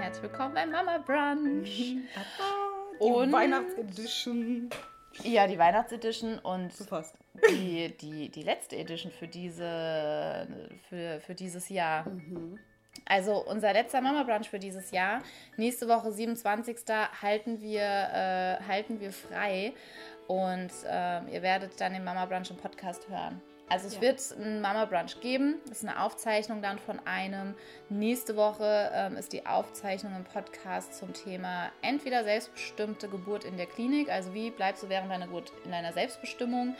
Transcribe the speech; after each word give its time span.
herzlich 0.00 0.22
willkommen 0.22 0.54
beim 0.54 0.70
Mama 0.70 0.98
Brunch. 0.98 1.66
Die 3.00 3.04
Und- 3.04 3.32
Weihnachtsedition. 3.32 4.70
Ja, 5.24 5.46
die 5.48 5.58
Weihnachtsedition 5.58 6.38
und 6.38 6.72
So 6.72 6.84
fast. 6.84 7.16
die, 7.50 7.96
die, 8.00 8.28
die 8.28 8.42
letzte 8.42 8.76
Edition 8.76 9.10
für, 9.10 9.26
diese, 9.26 10.46
für, 10.88 11.20
für 11.20 11.34
dieses 11.34 11.68
Jahr. 11.68 12.06
Also 13.06 13.44
unser 13.44 13.72
letzter 13.72 14.00
Mama 14.00 14.22
Brunch 14.22 14.48
für 14.48 14.60
dieses 14.60 14.92
Jahr. 14.92 15.20
Nächste 15.56 15.88
Woche, 15.88 16.12
27. 16.12 16.76
halten 17.20 17.60
wir, 17.60 17.82
äh, 17.82 18.62
halten 18.68 19.00
wir 19.00 19.12
frei. 19.12 19.72
Und 20.28 20.70
ähm, 20.86 21.26
ihr 21.32 21.42
werdet 21.42 21.80
dann 21.80 21.92
den 21.94 22.04
Mama 22.04 22.24
Brunch 22.26 22.50
im 22.50 22.56
Podcast 22.56 23.08
hören. 23.08 23.40
Also 23.70 23.86
es 23.86 23.94
Ja. 23.94 24.00
wird 24.02 24.20
einen 24.36 24.60
Mama 24.60 24.84
Brunch 24.84 25.20
geben. 25.20 25.60
Das 25.68 25.78
ist 25.82 25.88
eine 25.88 26.02
Aufzeichnung 26.02 26.60
dann 26.60 26.78
von 26.78 26.98
einem. 27.06 27.54
Nächste 27.88 28.36
Woche 28.36 28.90
ähm, 28.92 29.16
ist 29.16 29.32
die 29.32 29.46
Aufzeichnung 29.46 30.14
im 30.16 30.24
Podcast 30.24 30.94
zum 30.94 31.12
Thema 31.14 31.70
entweder 31.80 32.24
selbstbestimmte 32.24 33.08
Geburt 33.08 33.44
in 33.44 33.56
der 33.56 33.66
Klinik, 33.66 34.10
also 34.10 34.34
wie 34.34 34.50
bleibst 34.50 34.82
du 34.82 34.88
während 34.88 35.10
deiner 35.10 35.26
Geburt 35.26 35.52
in 35.64 35.70
deiner 35.70 35.92
Selbstbestimmung, 35.92 36.74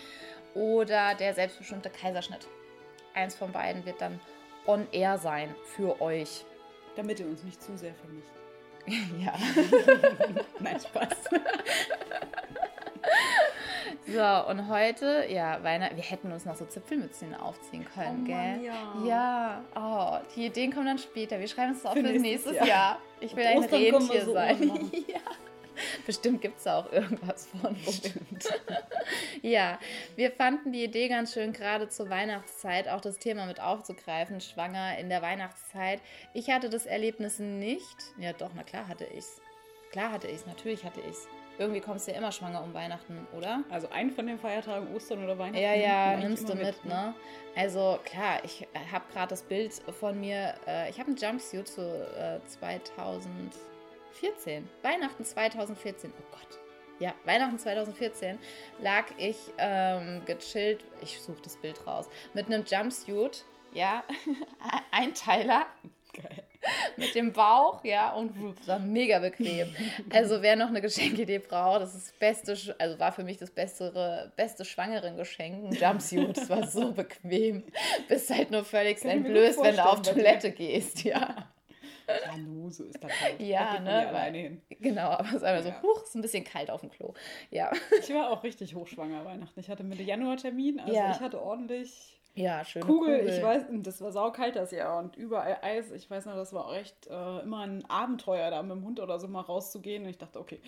oder 0.54 1.14
der 1.14 1.32
selbstbestimmte 1.32 1.90
Kaiserschnitt. 1.90 2.46
Eins 3.14 3.34
von 3.36 3.52
beiden 3.52 3.86
wird 3.86 4.00
dann 4.00 4.18
on 4.66 4.86
air 4.92 5.16
sein 5.16 5.54
für 5.76 6.00
euch. 6.00 6.44
Damit 6.96 7.20
ihr 7.20 7.26
uns 7.26 7.44
nicht 7.44 7.62
zu 7.62 7.76
sehr 7.78 7.94
vermisst. 7.94 8.28
Ja. 9.24 9.34
Nein, 10.58 10.80
Spaß. 10.80 11.08
So, 14.12 14.50
und 14.50 14.68
heute, 14.68 15.26
ja, 15.28 15.62
Weihnachten, 15.62 15.96
wir 15.96 16.02
hätten 16.02 16.32
uns 16.32 16.44
noch 16.44 16.56
so 16.56 16.64
Zipfelmützen 16.64 17.34
aufziehen 17.34 17.84
können, 17.94 18.22
Oh 18.22 18.26
gell? 18.26 18.56
Mann, 18.56 19.06
ja. 19.06 19.62
Ja, 19.76 20.20
oh, 20.22 20.26
die 20.34 20.46
Ideen 20.46 20.72
kommen 20.72 20.86
dann 20.86 20.98
später. 20.98 21.38
Wir 21.38 21.46
schreiben 21.46 21.72
es 21.72 21.86
auf 21.86 21.92
Für 21.92 22.02
für 22.02 22.18
nächstes 22.18 22.56
Jahr. 22.56 22.66
Jahr. 22.66 22.98
Ich 23.20 23.36
will 23.36 23.46
ein 23.46 23.58
Rentier 23.62 24.24
so 24.24 24.32
sein. 24.32 24.90
Ja. 25.06 25.20
Bestimmt 26.04 26.42
gibt 26.42 26.58
es 26.58 26.64
da 26.64 26.80
auch 26.80 26.92
irgendwas 26.92 27.46
von. 27.46 27.74
ja, 29.42 29.78
wir 30.14 30.30
fanden 30.30 30.72
die 30.72 30.84
Idee 30.84 31.08
ganz 31.08 31.32
schön, 31.32 31.52
gerade 31.54 31.88
zur 31.88 32.10
Weihnachtszeit 32.10 32.86
auch 32.88 33.00
das 33.00 33.18
Thema 33.18 33.46
mit 33.46 33.60
aufzugreifen, 33.60 34.40
schwanger 34.42 34.98
in 34.98 35.08
der 35.08 35.22
Weihnachtszeit. 35.22 36.00
Ich 36.34 36.50
hatte 36.50 36.68
das 36.68 36.84
Erlebnis 36.84 37.38
nicht. 37.38 37.96
Ja, 38.18 38.34
doch, 38.34 38.50
na 38.54 38.62
klar 38.62 38.88
hatte 38.88 39.06
ich's. 39.16 39.40
Klar 39.90 40.12
hatte 40.12 40.28
ich's, 40.28 40.44
natürlich 40.46 40.84
hatte 40.84 41.00
ich's. 41.00 41.28
Irgendwie 41.60 41.80
kommst 41.82 42.08
du 42.08 42.12
ja 42.12 42.16
immer 42.16 42.32
schwanger 42.32 42.64
um 42.64 42.72
Weihnachten, 42.72 43.28
oder? 43.36 43.62
Also 43.68 43.90
einen 43.90 44.10
von 44.10 44.26
den 44.26 44.38
Feiertagen, 44.38 44.96
Ostern 44.96 45.22
oder 45.22 45.38
Weihnachten. 45.38 45.62
Ja, 45.62 45.74
ja, 45.74 46.16
nimmst 46.16 46.48
du 46.48 46.54
immer 46.54 46.64
mit, 46.64 46.82
ne? 46.86 47.12
Also 47.54 47.98
klar, 48.02 48.42
ich 48.44 48.66
habe 48.90 49.04
gerade 49.12 49.28
das 49.28 49.42
Bild 49.42 49.74
von 50.00 50.18
mir, 50.18 50.54
äh, 50.66 50.88
ich 50.88 50.98
habe 50.98 51.08
einen 51.08 51.18
Jumpsuit 51.18 51.68
zu 51.68 51.82
äh, 51.82 52.40
2014, 52.46 54.66
Weihnachten 54.80 55.22
2014, 55.22 56.14
oh 56.18 56.22
Gott. 56.30 56.58
Ja, 56.98 57.12
Weihnachten 57.26 57.58
2014 57.58 58.38
lag 58.80 59.04
ich 59.18 59.36
ähm, 59.58 60.22
gechillt, 60.24 60.82
ich 61.02 61.20
suche 61.20 61.42
das 61.42 61.58
Bild 61.58 61.86
raus, 61.86 62.08
mit 62.32 62.46
einem 62.46 62.64
Jumpsuit, 62.64 63.44
ja, 63.74 64.02
Einteiler, 64.92 65.66
Geil. 65.82 65.90
mit 66.96 67.14
dem 67.14 67.32
Bauch, 67.32 67.82
ja, 67.84 68.12
und 68.12 68.32
war 68.66 68.78
mega 68.78 69.18
bequem. 69.18 69.74
Also 70.12 70.42
wer 70.42 70.56
noch 70.56 70.68
eine 70.68 70.80
Geschenkidee 70.80 71.38
braucht, 71.38 71.80
das 71.82 71.94
ist 71.94 72.08
das 72.08 72.18
beste, 72.18 72.74
also 72.78 72.98
war 72.98 73.12
für 73.12 73.24
mich 73.24 73.38
das 73.38 73.50
bessere, 73.50 74.32
beste 74.36 74.64
Schwangeren-Geschenk, 74.64 75.64
ein 75.64 75.72
Jumpsuit, 75.76 76.36
das 76.36 76.50
war 76.50 76.66
so 76.66 76.92
bequem. 76.92 77.64
Bist 78.08 78.30
halt 78.30 78.50
nur 78.50 78.64
völlig 78.64 79.02
entblößt, 79.04 79.62
wenn 79.62 79.76
du 79.76 79.84
auf. 79.84 80.02
Toilette 80.02 80.50
gehst, 80.52 81.04
ja. 81.04 81.48
Ja, 82.26 82.36
nu, 82.36 82.68
so 82.70 82.84
ist 82.84 83.02
das 83.02 83.12
halt. 83.20 83.40
Ja, 83.40 83.74
da 83.74 83.80
ne, 83.80 84.08
alleine 84.08 84.38
hin. 84.38 84.62
Genau, 84.80 85.10
aber 85.10 85.28
es 85.28 85.34
ist 85.34 85.44
einfach 85.44 85.62
so, 85.62 85.68
Ja. 85.68 85.82
huch, 85.82 86.02
ist 86.02 86.14
ein 86.16 86.22
bisschen 86.22 86.42
kalt 86.44 86.68
auf 86.70 86.80
dem 86.80 86.90
Klo. 86.90 87.14
Ja, 87.50 87.70
Ich 88.00 88.12
war 88.12 88.30
auch 88.30 88.42
richtig 88.42 88.74
hochschwanger 88.74 89.24
Weihnachten. 89.24 89.60
Ich 89.60 89.70
hatte 89.70 89.84
Mitte 89.84 90.02
Januar 90.02 90.36
Termin, 90.36 90.80
also 90.80 90.92
Ja. 90.92 91.12
ich 91.12 91.20
hatte 91.20 91.40
ordentlich 91.40 92.19
ja, 92.34 92.64
schöne 92.64 92.86
Kugel. 92.86 93.18
Kugel. 93.20 93.34
Ich 93.36 93.42
weiß, 93.42 93.68
und 93.68 93.86
das 93.86 94.00
war 94.00 94.12
saukalt 94.12 94.56
das 94.56 94.70
Jahr 94.70 94.98
und 94.98 95.16
überall 95.16 95.58
Eis. 95.62 95.90
Ich 95.90 96.10
weiß 96.10 96.26
noch, 96.26 96.34
das 96.34 96.52
war 96.52 96.66
auch 96.66 96.74
echt 96.74 97.06
äh, 97.08 97.40
immer 97.40 97.60
ein 97.60 97.84
Abenteuer, 97.90 98.50
da 98.50 98.62
mit 98.62 98.72
dem 98.72 98.84
Hund 98.84 99.00
oder 99.00 99.18
so 99.18 99.28
mal 99.28 99.40
rauszugehen. 99.42 100.04
Und 100.04 100.10
ich 100.10 100.18
dachte, 100.18 100.38
okay, 100.40 100.60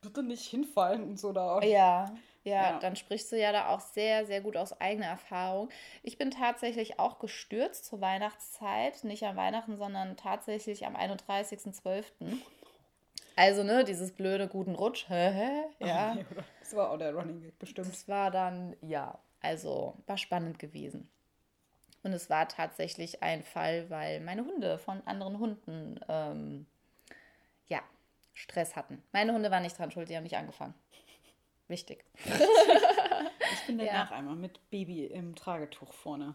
bitte 0.00 0.22
nicht 0.22 0.46
hinfallen 0.46 1.04
und 1.04 1.18
so 1.20 1.32
da. 1.32 1.60
Ja, 1.62 2.12
ja, 2.42 2.70
Ja. 2.72 2.78
dann 2.78 2.96
sprichst 2.96 3.30
du 3.32 3.38
ja 3.38 3.52
da 3.52 3.68
auch 3.68 3.80
sehr, 3.80 4.24
sehr 4.24 4.40
gut 4.40 4.56
aus 4.56 4.80
eigener 4.80 5.06
Erfahrung. 5.06 5.68
Ich 6.02 6.16
bin 6.16 6.30
tatsächlich 6.30 6.98
auch 6.98 7.18
gestürzt 7.18 7.84
zur 7.84 8.00
Weihnachtszeit. 8.00 9.04
Nicht 9.04 9.24
am 9.24 9.36
Weihnachten, 9.36 9.76
sondern 9.76 10.16
tatsächlich 10.16 10.86
am 10.86 10.96
31.12. 10.96 12.04
Also, 13.36 13.62
ne, 13.62 13.84
dieses 13.84 14.12
blöde 14.12 14.48
guten 14.48 14.74
Rutsch. 14.74 15.06
ja. 15.78 16.16
Das 16.60 16.76
war 16.76 16.90
auch 16.92 16.98
der 16.98 17.12
Running 17.12 17.40
Gag, 17.40 17.58
bestimmt. 17.58 17.88
Das 17.88 18.06
war 18.06 18.30
dann, 18.30 18.76
ja, 18.80 19.18
also 19.40 19.96
war 20.06 20.18
spannend 20.18 20.58
gewesen. 20.58 21.08
Und 22.02 22.12
es 22.12 22.30
war 22.30 22.48
tatsächlich 22.48 23.22
ein 23.22 23.42
Fall, 23.42 23.90
weil 23.90 24.20
meine 24.20 24.44
Hunde 24.44 24.78
von 24.78 25.06
anderen 25.06 25.38
Hunden, 25.38 26.00
ähm, 26.08 26.66
ja, 27.68 27.80
Stress 28.32 28.74
hatten. 28.74 29.02
Meine 29.12 29.34
Hunde 29.34 29.50
waren 29.50 29.62
nicht 29.62 29.78
dran 29.78 29.90
schuld, 29.90 30.08
die 30.08 30.16
haben 30.16 30.22
nicht 30.24 30.36
angefangen. 30.36 30.74
Wichtig. 31.68 32.04
Ich 33.52 33.66
bin 33.66 33.80
Ja. 33.80 33.86
danach 33.86 34.12
einmal 34.12 34.36
mit 34.36 34.70
Baby 34.70 35.06
im 35.06 35.34
Tragetuch 35.34 35.92
vorne. 35.92 36.34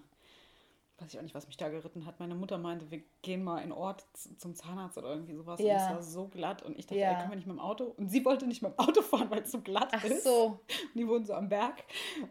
Weiß 0.98 1.12
ich 1.14 1.18
auch 1.20 1.24
nicht, 1.24 1.36
was 1.36 1.48
mich 1.48 1.58
da 1.58 1.68
geritten 1.68 2.06
hat. 2.06 2.22
Meine 2.22 2.36
Mutter 2.36 2.58
meinte, 2.58 2.90
wir 2.90 3.02
gehen 3.22 3.44
mal 3.44 3.60
in 3.60 3.74
Ort 3.74 4.06
zum 4.38 4.56
Zahnarzt 4.56 4.98
oder 4.98 5.10
irgendwie 5.10 5.34
sowas. 5.34 5.60
Und 5.60 5.66
Ja. 5.66 5.76
es 5.76 5.90
war 5.90 6.02
so 6.02 6.28
glatt. 6.30 6.64
Und 6.64 6.80
ich 6.80 6.86
dachte, 6.88 7.00
Ja. 7.00 7.10
ey, 7.12 7.16
können 7.18 7.32
wir 7.32 7.36
nicht 7.36 7.48
mit 7.48 7.58
dem 7.58 7.60
Auto? 7.60 7.94
Und 7.98 8.08
sie 8.10 8.24
wollte 8.24 8.48
nicht 8.48 8.62
mit 8.62 8.72
dem 8.72 8.80
Auto 8.80 9.02
fahren, 9.02 9.30
weil 9.30 9.42
es 9.42 9.52
so 9.52 9.60
glatt 9.60 9.90
Ach 9.92 10.04
ist. 10.06 10.24
so. 10.24 10.46
Und 10.46 10.60
die 10.96 11.06
wohnen 11.08 11.26
so 11.26 11.34
am 11.34 11.50
Berg. 11.50 11.84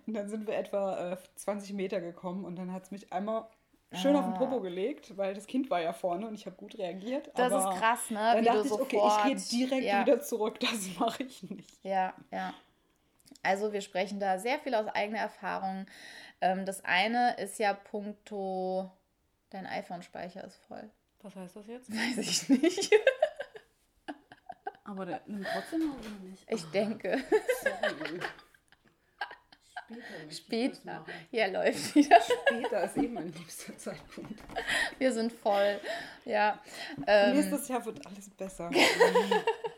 Und 0.07 0.15
dann 0.15 0.29
sind 0.31 0.47
wir 0.47 0.57
etwa 0.57 1.13
äh, 1.13 1.17
20 1.37 1.75
Meter 1.75 2.01
gekommen. 2.01 2.45
Und 2.47 2.57
dann 2.57 2.73
hat 2.73 2.85
es 2.85 2.91
mich 2.91 3.13
einmal 3.13 3.47
schön 3.93 4.17
auf 4.17 4.25
den 4.25 4.33
Ah. 4.33 4.39
Popo 4.39 4.61
gelegt, 4.61 5.15
weil 5.19 5.35
das 5.35 5.47
Kind 5.47 5.69
war 5.69 5.83
ja 5.83 5.93
vorne 5.93 6.27
und 6.27 6.35
ich 6.35 6.47
habe 6.47 6.57
gut 6.57 6.77
reagiert. 6.79 7.31
Das 7.37 7.53
ist 7.53 7.79
krass, 7.79 8.11
ne? 8.11 8.19
Dann 8.19 8.41
Wie 8.41 8.47
dachte 8.47 8.67
ich, 8.67 8.73
okay, 8.73 9.01
ich 9.37 9.49
gehe 9.51 9.67
direkt 9.69 9.85
ja, 9.85 10.01
wieder 10.07 10.21
zurück. 10.21 10.59
Das 10.59 10.89
mache 10.99 11.23
ich 11.25 11.43
nicht. 11.51 11.85
Ja, 11.85 12.15
ja. 12.33 12.55
Also 13.43 13.75
wir 13.75 13.83
sprechen 13.83 14.19
da 14.21 14.39
sehr 14.39 14.59
viel 14.59 14.75
aus 14.75 14.87
eigener 14.89 15.19
Erfahrung. 15.19 15.85
Ähm, 16.44 16.66
das 16.66 16.84
eine 16.84 17.34
ist 17.38 17.59
ja 17.59 17.72
puncto, 17.72 18.93
dein 19.49 19.65
iPhone-Speicher 19.65 20.44
ist 20.44 20.59
voll. 20.69 20.91
Was 21.22 21.34
heißt 21.34 21.56
das 21.56 21.66
jetzt? 21.66 21.91
Weiß 21.91 22.19
ich 22.19 22.49
nicht. 22.50 22.93
Aber 24.84 25.06
der 25.06 25.22
nimmt 25.25 25.47
trotzdem 25.50 25.88
noch 25.88 25.99
oder 25.99 26.10
nicht? 26.22 26.44
Ich 26.50 26.62
denke, 26.65 27.19
Sorry. 27.62 28.21
Später. 30.31 30.75
später. 30.75 31.04
Ja, 31.31 31.47
läuft 31.47 31.94
wieder. 31.94 32.19
Später 32.21 32.84
ist 32.84 32.97
eben 32.97 33.15
mein 33.15 33.33
liebster 33.33 33.77
Zeitpunkt. 33.78 34.43
Wir 34.99 35.12
sind 35.12 35.33
voll. 35.33 35.78
Ja. 36.25 36.59
Ähm, 37.06 37.37
Nächstes 37.37 37.69
Jahr 37.69 37.84
wird 37.84 38.06
alles 38.06 38.28
besser. 38.31 38.71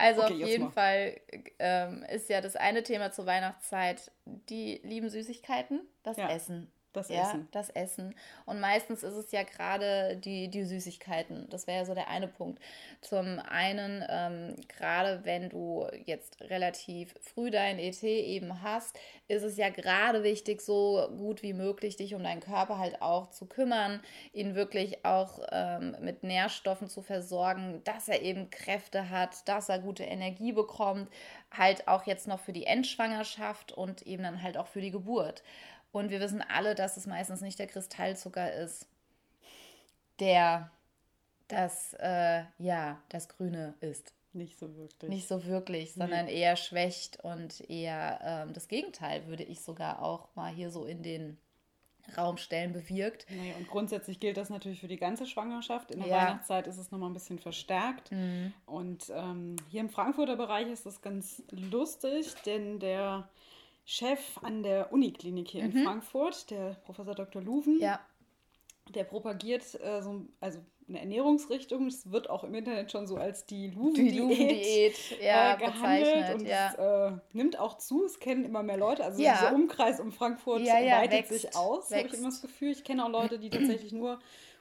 Also 0.00 0.22
Okay, 0.22 0.42
auf 0.42 0.48
jeden 0.48 0.64
mal. 0.64 0.70
Fall 0.70 1.20
ähm, 1.58 2.02
ist 2.04 2.28
ja 2.28 2.40
das 2.40 2.56
eine 2.56 2.82
Thema 2.82 3.12
zur 3.12 3.26
Weihnachtszeit 3.26 4.10
die 4.24 4.80
lieben 4.82 5.08
Süßigkeiten, 5.10 5.80
das 6.02 6.16
Ja, 6.16 6.28
Essen. 6.30 6.72
Das 6.92 7.08
ja, 7.08 7.22
Essen. 7.22 7.48
das 7.52 7.70
Essen. 7.70 8.14
Und 8.46 8.58
meistens 8.58 9.04
ist 9.04 9.14
es 9.14 9.30
ja 9.30 9.44
gerade 9.44 10.16
die, 10.16 10.48
die 10.48 10.64
Süßigkeiten. 10.64 11.48
Das 11.48 11.66
wäre 11.66 11.78
ja 11.78 11.84
so 11.84 11.94
der 11.94 12.08
eine 12.08 12.26
Punkt. 12.26 12.60
Zum 13.00 13.38
einen, 13.38 14.04
ähm, 14.08 14.56
gerade 14.66 15.24
wenn 15.24 15.48
du 15.48 15.86
jetzt 16.04 16.40
relativ 16.42 17.14
früh 17.20 17.50
dein 17.50 17.78
ET 17.78 18.02
eben 18.02 18.62
hast, 18.62 18.98
ist 19.28 19.44
es 19.44 19.56
ja 19.56 19.68
gerade 19.68 20.24
wichtig, 20.24 20.60
so 20.60 21.08
gut 21.16 21.42
wie 21.42 21.52
möglich 21.52 21.96
dich 21.96 22.14
um 22.14 22.24
deinen 22.24 22.40
Körper 22.40 22.78
halt 22.78 23.00
auch 23.00 23.30
zu 23.30 23.46
kümmern, 23.46 24.00
ihn 24.32 24.56
wirklich 24.56 25.04
auch 25.04 25.38
ähm, 25.52 25.96
mit 26.00 26.24
Nährstoffen 26.24 26.88
zu 26.88 27.02
versorgen, 27.02 27.82
dass 27.84 28.08
er 28.08 28.22
eben 28.22 28.50
Kräfte 28.50 29.10
hat, 29.10 29.48
dass 29.48 29.68
er 29.68 29.78
gute 29.78 30.02
Energie 30.02 30.52
bekommt, 30.52 31.08
halt 31.52 31.86
auch 31.86 32.06
jetzt 32.06 32.26
noch 32.26 32.40
für 32.40 32.52
die 32.52 32.66
Endschwangerschaft 32.66 33.72
und 33.72 34.02
eben 34.02 34.24
dann 34.24 34.42
halt 34.42 34.56
auch 34.56 34.66
für 34.66 34.80
die 34.80 34.90
Geburt. 34.90 35.42
Und 35.92 36.10
wir 36.10 36.20
wissen 36.20 36.42
alle, 36.42 36.74
dass 36.74 36.96
es 36.96 37.06
meistens 37.06 37.40
nicht 37.40 37.58
der 37.58 37.66
Kristallzucker 37.66 38.52
ist, 38.52 38.86
der 40.20 40.70
das, 41.48 41.94
äh, 41.98 42.44
ja, 42.58 43.00
das 43.08 43.28
Grüne 43.28 43.74
ist. 43.80 44.12
Nicht 44.32 44.58
so 44.58 44.76
wirklich. 44.76 45.10
Nicht 45.10 45.26
so 45.26 45.44
wirklich, 45.44 45.94
sondern 45.94 46.28
eher 46.28 46.54
schwächt 46.54 47.18
und 47.24 47.68
eher 47.68 48.20
ähm, 48.22 48.52
das 48.52 48.68
Gegenteil, 48.68 49.26
würde 49.26 49.42
ich 49.42 49.60
sogar 49.60 50.02
auch 50.02 50.28
mal 50.36 50.52
hier 50.52 50.70
so 50.70 50.84
in 50.84 51.02
den 51.02 51.36
Raum 52.16 52.36
stellen, 52.36 52.72
bewirkt. 52.72 53.26
Naja, 53.28 53.54
und 53.56 53.68
grundsätzlich 53.68 54.20
gilt 54.20 54.36
das 54.36 54.48
natürlich 54.48 54.80
für 54.80 54.88
die 54.88 54.96
ganze 54.96 55.26
Schwangerschaft. 55.26 55.90
In 55.90 56.00
der 56.00 56.08
Ja. 56.08 56.16
Mhm. 56.16 56.26
Weihnachtszeit 56.26 56.66
ist 56.68 56.78
es 56.78 56.90
nochmal 56.92 57.10
ein 57.10 57.14
bisschen 57.14 57.38
verstärkt. 57.40 58.10
Und 58.66 59.12
ähm, 59.14 59.56
hier 59.68 59.80
im 59.80 59.90
Frankfurter 59.90 60.36
Bereich 60.36 60.68
ist 60.68 60.86
das 60.86 61.02
ganz 61.02 61.42
lustig, 61.50 62.32
denn 62.46 62.78
der 62.78 63.28
Chef 63.90 64.38
an 64.42 64.62
der 64.62 64.92
Uniklinik 64.92 65.48
hier 65.50 65.64
in 65.64 65.72
Frankfurt, 65.72 66.48
der 66.52 66.76
Professor 66.84 67.16
Dr. 67.16 67.42
Luven, 67.42 67.74
Mhm. 67.74 67.80
Ja, 67.80 68.00
der 68.94 69.02
propagiert 69.02 69.62
äh, 69.82 70.00
so, 70.00 70.26
also 70.38 70.60
eine 70.88 71.00
Ernährungsrichtung. 71.00 71.88
Es 71.88 72.10
wird 72.12 72.30
auch 72.30 72.44
im 72.44 72.54
Internet 72.54 72.92
schon 72.92 73.08
so 73.08 73.16
als 73.16 73.46
die 73.46 73.68
Luven-Diät 73.70 75.20
ja, 75.20 75.54
äh, 75.54 75.58
gehandelt 75.58 76.34
und 76.34 76.46
ja. 76.46 76.68
es 76.68 77.12
äh, 77.12 77.16
nimmt 77.32 77.58
auch 77.58 77.78
zu. 77.78 78.04
Es 78.04 78.20
kennen 78.20 78.44
immer 78.44 78.62
mehr 78.62 78.76
Leute. 78.76 79.04
Also 79.04 79.20
ja. 79.20 79.34
dieser 79.34 79.54
Umkreis 79.54 79.98
um 79.98 80.12
Frankfurt 80.12 80.62
weitet 80.62 81.12
wächst, 81.12 81.30
sich 81.30 81.56
aus, 81.56 81.90
habe 81.90 82.06
ich 82.06 82.14
immer 82.14 82.28
das 82.28 82.42
Gefühl. 82.42 82.70
Ich 82.70 82.84
kenne 82.84 83.04
auch 83.04 83.10
Leute, 83.10 83.40
die 83.40 83.50
tatsächlich 83.50 83.92
nur 83.92 84.20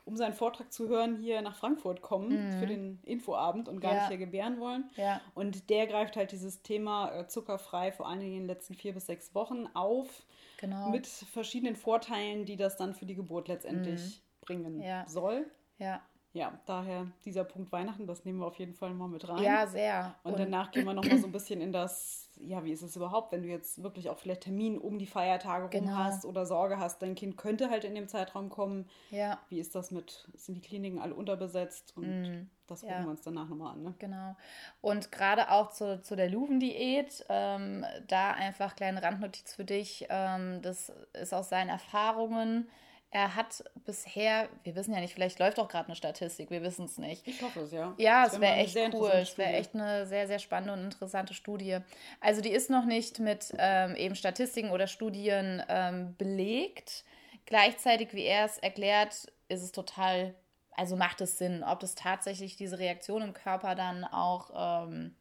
um 0.10 0.18
seinen 0.18 0.34
Vortrag 0.34 0.74
zu 0.74 0.90
hören, 0.90 1.18
hier 1.18 1.42
nach 1.44 1.56
Frankfurt 1.56 2.02
kommen 2.02 2.48
mhm. 2.48 2.60
für 2.60 2.66
den 2.66 3.00
Infoabend 3.04 3.70
und 3.70 3.80
gar 3.80 3.94
ja. 3.94 4.00
nicht 4.00 4.08
hier 4.08 4.18
gebären 4.18 4.60
wollen. 4.60 4.90
Ja. 4.96 5.22
Und 5.36 5.70
der 5.70 5.86
greift 5.86 6.16
halt 6.18 6.32
dieses 6.32 6.64
Thema 6.64 7.14
äh, 7.14 7.28
zuckerfrei 7.28 7.92
vor 7.92 8.08
allen 8.08 8.20
Dingen 8.20 8.34
in 8.34 8.40
den 8.42 8.48
letzten 8.48 8.74
vier 8.74 8.94
bis 8.94 9.06
sechs 9.06 9.36
Wochen 9.36 9.68
auf. 9.76 10.24
Genau. 10.60 10.90
Mit 10.90 11.06
verschiedenen 11.06 11.76
Vorteilen, 11.76 12.46
die 12.46 12.58
das 12.58 12.76
dann 12.76 12.96
für 12.96 13.06
die 13.06 13.16
Geburt 13.16 13.48
letztendlich 13.48 14.02
mhm. 14.02 14.46
bringen 14.46 14.82
ja. 14.82 15.06
soll. 15.08 15.46
Ja 15.78 16.02
ja, 16.32 16.60
daher 16.68 17.08
dieser 17.26 17.44
Punkt 17.44 17.72
Weihnachten, 17.72 18.06
das 18.06 18.24
nehmen 18.24 18.40
wir 18.40 18.46
auf 18.46 18.60
jeden 18.60 18.76
Fall 18.76 18.94
mal 18.94 19.08
mit 19.08 19.28
rein. 19.28 19.42
Ja, 19.42 19.66
sehr. 19.66 20.14
Und, 20.24 20.34
und 20.34 20.40
danach 20.40 20.70
gehen 20.72 20.86
wir 20.86 20.94
nochmal 20.94 21.18
so 21.18 21.26
ein 21.26 21.32
bisschen 21.32 21.60
in 21.60 21.72
das, 21.72 22.30
ja, 22.40 22.64
wie 22.64 22.72
ist 22.72 22.84
es 22.84 22.96
überhaupt, 22.96 23.32
wenn 23.32 23.42
du 23.42 23.48
jetzt 23.48 23.82
wirklich 23.82 24.12
auch 24.12 24.20
vielleicht 24.20 24.42
Termin 24.42 24.78
um 24.78 25.00
die 25.00 25.08
Feiertage 25.08 25.70
genau. 25.70 25.92
rum 25.92 25.98
hast 25.98 26.26
oder 26.26 26.46
Sorge 26.46 26.78
hast, 26.78 27.02
dein 27.02 27.16
Kind 27.16 27.36
könnte 27.36 27.72
halt 27.72 27.84
in 27.84 27.96
dem 27.96 28.08
Zeitraum 28.08 28.50
kommen. 28.50 28.88
Ja. 29.10 29.40
Wie 29.50 29.60
ist 29.60 29.74
das 29.74 29.90
mit, 29.90 30.28
sind 30.36 30.54
die 30.54 30.62
Kliniken 30.62 31.00
alle 31.00 31.16
unterbesetzt 31.16 31.94
und 31.98 32.22
mm, 32.22 32.50
das 32.68 32.82
gucken 32.82 32.96
ja. 32.96 33.04
wir 33.04 33.10
uns 33.10 33.22
danach 33.22 33.50
nochmal 33.50 33.74
an. 33.74 33.82
Ne? 33.82 33.96
Genau. 33.98 34.36
Und 34.82 35.12
gerade 35.12 35.50
auch 35.50 35.72
zu, 35.72 36.00
zu 36.04 36.16
der 36.16 36.30
Luven-Diät, 36.30 37.26
ähm, 37.30 37.84
da 38.08 38.32
einfach 38.32 38.76
kleine 38.76 39.02
Randnotiz 39.02 39.56
für 39.56 39.66
dich, 39.66 40.06
ähm, 40.10 40.62
das 40.62 40.94
ist 41.14 41.34
aus 41.34 41.50
seinen 41.50 41.70
Erfahrungen, 41.70 42.70
er 43.12 43.36
hat 43.36 43.64
bisher, 43.86 44.50
wir 44.64 44.76
wissen 44.76 44.94
ja 44.94 45.00
nicht, 45.00 45.16
vielleicht 45.16 45.40
läuft 45.40 45.60
auch 45.60 45.68
gerade 45.68 45.88
eine 45.88 45.96
Statistik, 45.96 46.52
wir 46.52 46.62
wissen 46.62 46.86
es 46.86 47.00
nicht. 47.00 47.28
Ich 47.28 47.42
hoffe 47.42 47.62
es, 47.62 47.72
ja. 47.72 47.96
Ja, 47.98 48.26
es 48.28 48.40
wäre 48.40 48.54
echt 48.56 48.78
cool. 48.94 49.10
Es 49.14 49.38
wäre 49.38 49.54
echt 49.54 49.74
eine 49.74 50.06
sehr, 50.06 50.28
sehr 50.28 50.38
spannende 50.38 50.74
und 50.74 50.84
interessante 50.84 51.34
Studie. 51.34 51.80
Also 52.20 52.42
die 52.42 52.52
ist 52.52 52.70
noch 52.70 52.86
nicht 52.86 53.18
mit 53.18 53.54
ähm, 53.58 53.96
eben 53.96 54.16
Statistiken 54.16 54.70
oder 54.70 54.86
Studien 54.86 55.64
ähm, 55.70 56.16
belegt. 56.18 57.04
Gleichzeitig, 57.46 58.14
wie 58.14 58.26
er 58.26 58.46
es 58.46 58.60
erklärt, 58.60 59.26
ist 59.48 59.64
es 59.64 59.72
total, 59.72 60.36
also 60.74 60.96
macht 60.96 61.20
es 61.22 61.40
Sinn, 61.40 61.64
ob 61.64 61.80
das 61.80 61.96
tatsächlich 61.96 62.58
diese 62.58 62.78
Reaktion 62.78 63.24
im 63.24 63.34
Körper 63.34 63.74
dann 63.74 64.04
auch 64.04 64.84
ähm, 64.88 65.16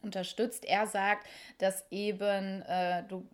unterstützt. 0.00 0.64
Er 0.64 0.86
sagt, 0.86 1.26
dass 1.58 1.84
eben 1.90 2.62
äh, 2.62 3.02
du 3.08 3.28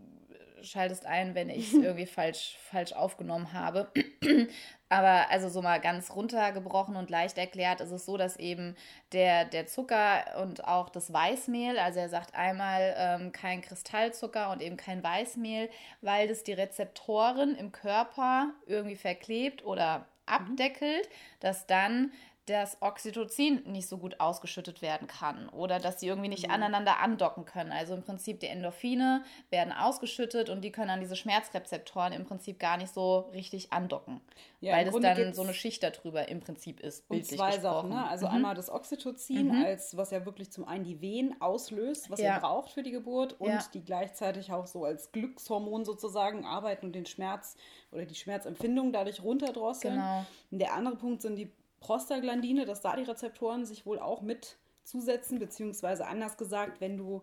schaltest 0.63 1.07
ein, 1.07 1.35
wenn 1.35 1.51
ich 1.51 1.73
es 1.73 1.73
irgendwie 1.83 2.07
falsch, 2.07 2.57
falsch 2.71 2.93
aufgenommen 2.93 3.53
habe. 3.53 3.91
Aber 4.89 5.31
also 5.31 5.49
so 5.49 5.63
mal 5.63 5.81
ganz 5.81 6.11
runtergebrochen 6.11 6.97
und 6.97 7.09
leicht 7.09 7.39
erklärt 7.39 7.81
ist 7.81 7.93
es 7.93 8.05
so, 8.05 8.19
dass 8.19 8.37
eben 8.37 8.77
der, 9.13 9.47
der 9.47 9.67
Zucker 9.67 10.43
und 10.43 10.65
auch 10.65 10.91
das 10.91 11.11
Weißmehl, 11.11 11.79
also 11.79 12.01
er 12.01 12.11
sagt 12.11 12.35
einmal 12.35 12.95
ähm, 12.99 13.33
kein 13.33 13.63
Kristallzucker 13.63 14.51
und 14.51 14.61
eben 14.61 14.77
kein 14.77 15.03
Weißmehl, 15.03 15.71
weil 16.03 16.29
das 16.29 16.45
die 16.45 16.53
Rezeptoren 16.53 17.57
im 17.57 17.73
Körper 17.73 18.51
irgendwie 18.67 18.97
verklebt 18.97 19.65
oder 19.65 20.01
mhm. 20.01 20.05
abdeckelt, 20.27 21.09
dass 21.41 21.67
dann 21.67 22.13
dass 22.47 22.77
Oxytocin 22.81 23.63
nicht 23.67 23.89
so 23.89 23.99
gut 23.99 24.19
ausgeschüttet 24.19 24.83
werden 24.83 25.07
kann 25.07 25.49
oder 25.51 25.79
dass 25.79 26.01
sie 26.01 26.09
irgendwie 26.09 26.29
nicht 26.29 26.49
mhm. 26.49 26.55
aneinander 26.55 26.99
andocken 26.99 27.45
können. 27.45 27.71
Also 27.71 27.95
im 27.95 28.03
Prinzip 28.03 28.41
die 28.41 28.49
Endorphine 28.49 29.23
werden 29.51 29.73
ausgeschüttet 29.73 30.51
und 30.51 30.63
die 30.63 30.73
können 30.73 30.91
an 30.91 30.99
diese 30.99 31.15
Schmerzrezeptoren 31.15 32.13
im 32.13 32.25
Prinzip 32.25 32.59
gar 32.59 32.79
nicht 32.79 32.93
so 32.93 33.31
richtig 33.33 33.73
andocken, 33.73 34.21
ja, 34.61 34.75
weil 34.75 34.85
das 34.85 34.95
dann 34.99 35.35
so 35.35 35.43
eine 35.43 35.55
Schicht 35.55 35.85
darüber 35.85 36.29
im 36.29 36.41
Prinzip 36.41 36.81
ist. 36.81 37.05
Und 37.09 37.25
zwei 37.25 37.53
gesprochen. 37.53 37.63
Sachen, 37.63 37.91
ne? 37.91 38.09
also 38.09 38.27
mhm. 38.27 38.35
einmal 38.35 38.55
das 38.57 38.71
Oxytocin, 38.71 39.47
mhm. 39.47 39.65
als 39.65 39.97
was 39.97 40.11
ja 40.11 40.27
wirklich 40.27 40.51
zum 40.51 40.67
einen 40.67 40.83
die 40.83 41.01
Wehen 41.01 41.41
auslöst, 41.41 42.11
was 42.11 42.19
ja. 42.19 42.35
ihr 42.35 42.41
braucht 42.41 42.73
für 42.73 42.83
die 42.83 42.91
Geburt 42.91 43.41
und 43.41 43.51
ja. 43.51 43.65
die 43.73 43.85
gleichzeitig 43.85 44.53
auch 44.53 44.67
so 44.67 44.85
als 44.85 45.13
Glückshormon 45.13 45.85
sozusagen 45.85 46.45
arbeiten 46.45 46.87
und 46.87 46.93
den 46.93 47.07
Schmerz 47.07 47.57
oder 47.93 48.05
die 48.05 48.17
Schmerzempfindung 48.17 48.93
dadurch 48.93 49.23
runterdrosseln. 49.23 49.95
Genau. 49.95 50.27
Und 50.51 50.59
der 50.59 50.75
andere 50.75 50.97
Punkt 50.97 51.23
sind 51.23 51.37
die 51.37 51.53
Prostaglandine, 51.83 52.65
dass 52.65 52.81
da 52.81 52.97
die 52.97 53.03
Rezeptoren 53.03 53.67
sich 53.67 53.85
wohl 53.85 53.99
auch 53.99 54.23
mit 54.23 54.57
zusetzen, 54.85 55.39
beziehungsweise 55.39 56.07
anders 56.07 56.37
gesagt, 56.37 56.81
wenn 56.81 56.97
du 56.97 57.23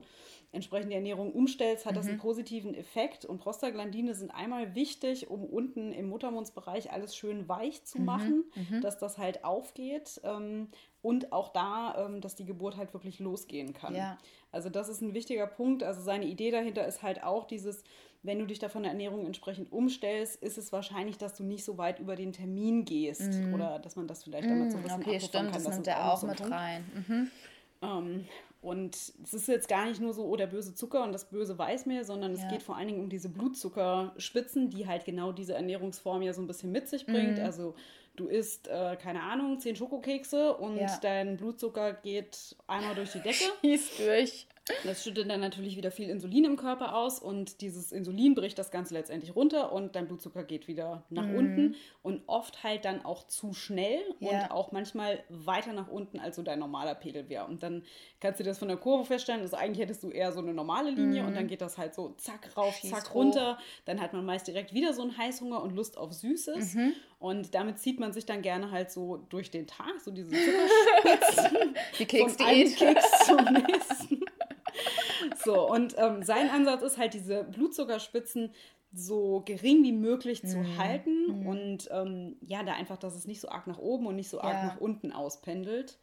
entsprechend 0.52 0.92
die 0.92 0.96
Ernährung 0.96 1.32
umstellst, 1.32 1.86
hat 1.86 1.94
mhm. 1.94 1.98
das 1.98 2.08
einen 2.08 2.18
positiven 2.18 2.74
Effekt. 2.74 3.26
Und 3.26 3.40
Prostaglandine 3.40 4.16
sind 4.16 4.32
einmal 4.32 4.76
wichtig, 4.76 5.30
um 5.30 5.44
unten 5.44 5.92
im 5.92 6.10
Muttermundsbereich 6.10 6.92
alles 6.92 7.16
schön 7.16 7.48
weich 7.48 7.84
zu 7.86 8.00
mhm. 8.00 8.06
machen, 8.06 8.44
mhm. 8.56 8.82
dass 8.82 8.98
das 8.98 9.18
halt 9.18 9.44
aufgeht. 9.44 10.22
Ähm, 10.24 10.70
und 11.02 11.32
auch 11.32 11.50
da, 11.50 12.06
ähm, 12.06 12.22
dass 12.22 12.36
die 12.36 12.46
Geburt 12.46 12.78
halt 12.78 12.94
wirklich 12.94 13.20
losgehen 13.20 13.74
kann. 13.74 13.96
Ja. 13.96 14.18
Also 14.52 14.70
das 14.70 14.90
ist 14.90 15.02
ein 15.02 15.14
wichtiger 15.14 15.48
Punkt. 15.48 15.84
Also 15.84 16.02
seine 16.02 16.26
Idee 16.26 16.52
dahinter 16.52 16.88
ist 16.88 17.04
halt 17.04 17.24
auch 17.24 17.46
dieses, 17.46 17.84
wenn 18.22 18.40
du 18.40 18.46
dich 18.46 18.60
da 18.60 18.68
von 18.68 18.84
der 18.84 18.92
Ernährung 18.92 19.26
entsprechend 19.26 19.72
umstellst, 19.72 20.42
ist 20.42 20.58
es 20.58 20.72
wahrscheinlich, 20.72 21.18
dass 21.18 21.36
du 21.36 21.44
nicht 21.44 21.64
so 21.64 21.78
weit 21.78 22.00
über 22.00 22.16
den 22.16 22.34
Termin 22.34 22.84
gehst 22.84 23.32
mm. 23.32 23.54
oder 23.54 23.80
dass 23.80 23.96
man 23.96 24.08
das 24.08 24.24
vielleicht 24.24 24.48
mm, 24.48 24.50
damit 24.50 24.72
so 24.72 24.78
ein 24.78 24.84
bisschen 24.84 25.02
Okay, 25.02 25.20
stimmt, 25.20 25.46
kann. 25.46 25.54
das, 25.54 25.64
das 25.64 25.76
nimmt 25.76 25.88
er 25.88 26.12
auch, 26.12 26.18
so 26.18 26.28
mit 26.28 26.52
rein. 26.52 26.84
Mhm. 27.08 27.32
Ähm, 27.82 28.26
und 28.62 28.96
es 28.96 29.34
ist 29.34 29.48
jetzt 29.48 29.70
gar 29.70 29.86
nicht 29.86 30.02
nur 30.02 30.14
so, 30.14 30.26
oh, 30.26 30.36
der 30.36 30.48
böse 30.48 30.76
Zucker 30.76 31.04
und 31.04 31.14
das 31.14 31.30
böse 31.30 31.58
Weißmehl, 31.58 32.04
sondern 32.04 32.34
es 32.34 32.42
ja. 32.42 32.50
geht 32.50 32.62
vor 32.62 32.76
allen 32.76 32.90
Dingen 32.90 33.00
um 33.00 33.10
diese 33.10 33.30
Blutzuckerspitzen, 33.30 34.70
die 34.70 34.86
halt 34.86 35.06
genau 35.06 35.32
diese 35.32 35.54
Ernährungsform 35.54 36.22
ja 36.22 36.34
so 36.34 36.42
ein 36.42 36.48
bisschen 36.48 36.74
mit 36.74 36.90
sich 36.90 37.06
bringt. 37.06 37.38
Mhm. 37.38 37.46
Also 37.46 37.76
du 38.18 38.28
isst, 38.28 38.68
äh, 38.68 38.98
keine 38.98 39.24
Ahnung, 39.24 39.60
zehn 39.60 39.78
Schokokekse 39.78 40.58
und 40.58 40.78
ja. 40.78 40.98
dein 41.02 41.38
Blutzucker 41.38 41.94
geht 41.94 42.58
einmal 42.68 42.96
durch 42.96 43.14
die 43.14 43.22
Decke. 43.22 43.46
Schießt 43.62 44.00
durch. 44.00 44.48
Das 44.84 45.04
schüttet 45.04 45.30
dann 45.30 45.40
natürlich 45.40 45.78
wieder 45.78 45.92
viel 45.92 46.10
Insulin 46.10 46.46
im 46.46 46.56
Körper 46.58 46.96
aus 46.96 47.20
und 47.20 47.62
dieses 47.62 47.92
Insulin 47.92 48.36
bricht 48.36 48.58
das 48.58 48.72
Ganze 48.72 48.94
letztendlich 48.94 49.36
runter 49.36 49.72
und 49.72 49.96
dein 49.96 50.08
Blutzucker 50.08 50.44
geht 50.44 50.68
wieder 50.68 51.04
nach 51.10 51.26
mhm. 51.26 51.36
unten 51.36 51.76
und 52.02 52.24
oft 52.28 52.64
halt 52.64 52.86
dann 52.86 53.04
auch 53.04 53.28
zu 53.28 53.54
schnell 53.54 54.00
ja. 54.20 54.30
und 54.30 54.52
auch 54.52 54.72
manchmal 54.72 55.24
weiter 55.30 55.74
nach 55.74 55.88
unten, 55.88 56.20
als 56.20 56.36
so 56.36 56.44
dein 56.44 56.60
normaler 56.60 56.96
Pegel 56.96 57.30
wäre. 57.30 57.46
Und 57.46 57.64
dann 57.64 57.84
kannst 58.20 58.40
du 58.40 58.44
das 58.44 58.58
von 58.58 58.68
der 58.68 58.78
Kurve 58.78 59.06
feststellen, 59.06 59.42
also 59.42 59.58
eigentlich 59.58 59.80
hättest 59.80 60.04
du 60.04 60.10
eher 60.10 60.32
so 60.32 60.40
eine 60.40 60.54
normale 60.54 60.92
Linie 60.92 61.22
mhm. 61.22 61.30
und 61.30 61.36
dann 61.36 61.48
geht 61.48 61.62
das 61.62 61.78
halt 61.78 61.94
so 61.94 62.10
zack 62.18 62.56
rauf, 62.56 62.76
Schieß 62.76 62.90
zack 62.90 63.10
hoch. 63.10 63.16
runter. 63.16 63.58
Dann 63.86 64.00
hat 64.02 64.14
man 64.14 64.26
meist 64.26 64.48
direkt 64.48 64.74
wieder 64.74 64.94
so 64.94 65.02
einen 65.02 65.18
Heißhunger 65.18 65.62
und 65.62 65.76
Lust 65.76 65.98
auf 65.98 66.14
Süßes. 66.14 66.76
Mhm. 66.76 66.94
Und 67.20 67.54
damit 67.54 67.80
zieht 67.80 68.00
man 68.00 68.14
sich 68.14 68.26
dann 68.26 68.42
gerne 68.42 68.72
halt 68.72 68.92
so 68.92 69.18
durch 69.30 69.52
den 69.52 69.68
Tag, 69.68 70.00
so 70.02 70.10
diese 70.12 70.30
Zuckerspitzen. 71.04 71.76
Die 72.00 72.06
Keksdiät. 72.06 72.78
Keks 72.78 73.26
zum 73.26 73.44
nächsten. 73.44 74.19
So, 75.54 75.70
und 75.70 75.96
ähm, 75.98 76.24
sein 76.24 76.50
Ansatz 76.50 76.82
ist 76.82 76.98
halt, 76.98 77.14
diese 77.14 77.44
Blutzuckerspitzen 77.44 78.52
so 78.92 79.44
gering 79.46 79.84
wie 79.84 79.92
möglich 79.92 80.42
zu 80.42 80.58
mhm. 80.58 80.78
halten 80.78 81.42
mhm. 81.42 81.48
und 81.48 81.90
ähm, 81.92 82.38
ja, 82.42 82.64
da 82.64 82.74
einfach, 82.74 82.98
dass 82.98 83.16
es 83.16 83.28
nicht 83.28 83.40
so 83.40 83.50
arg 83.50 83.68
nach 83.68 83.78
oben 83.78 84.08
und 84.08 84.16
nicht 84.16 84.30
so 84.30 84.42
arg 84.42 84.54
ja. 84.54 84.66
nach 84.66 84.82
unten 84.82 85.12
auspendelt. 85.12 86.00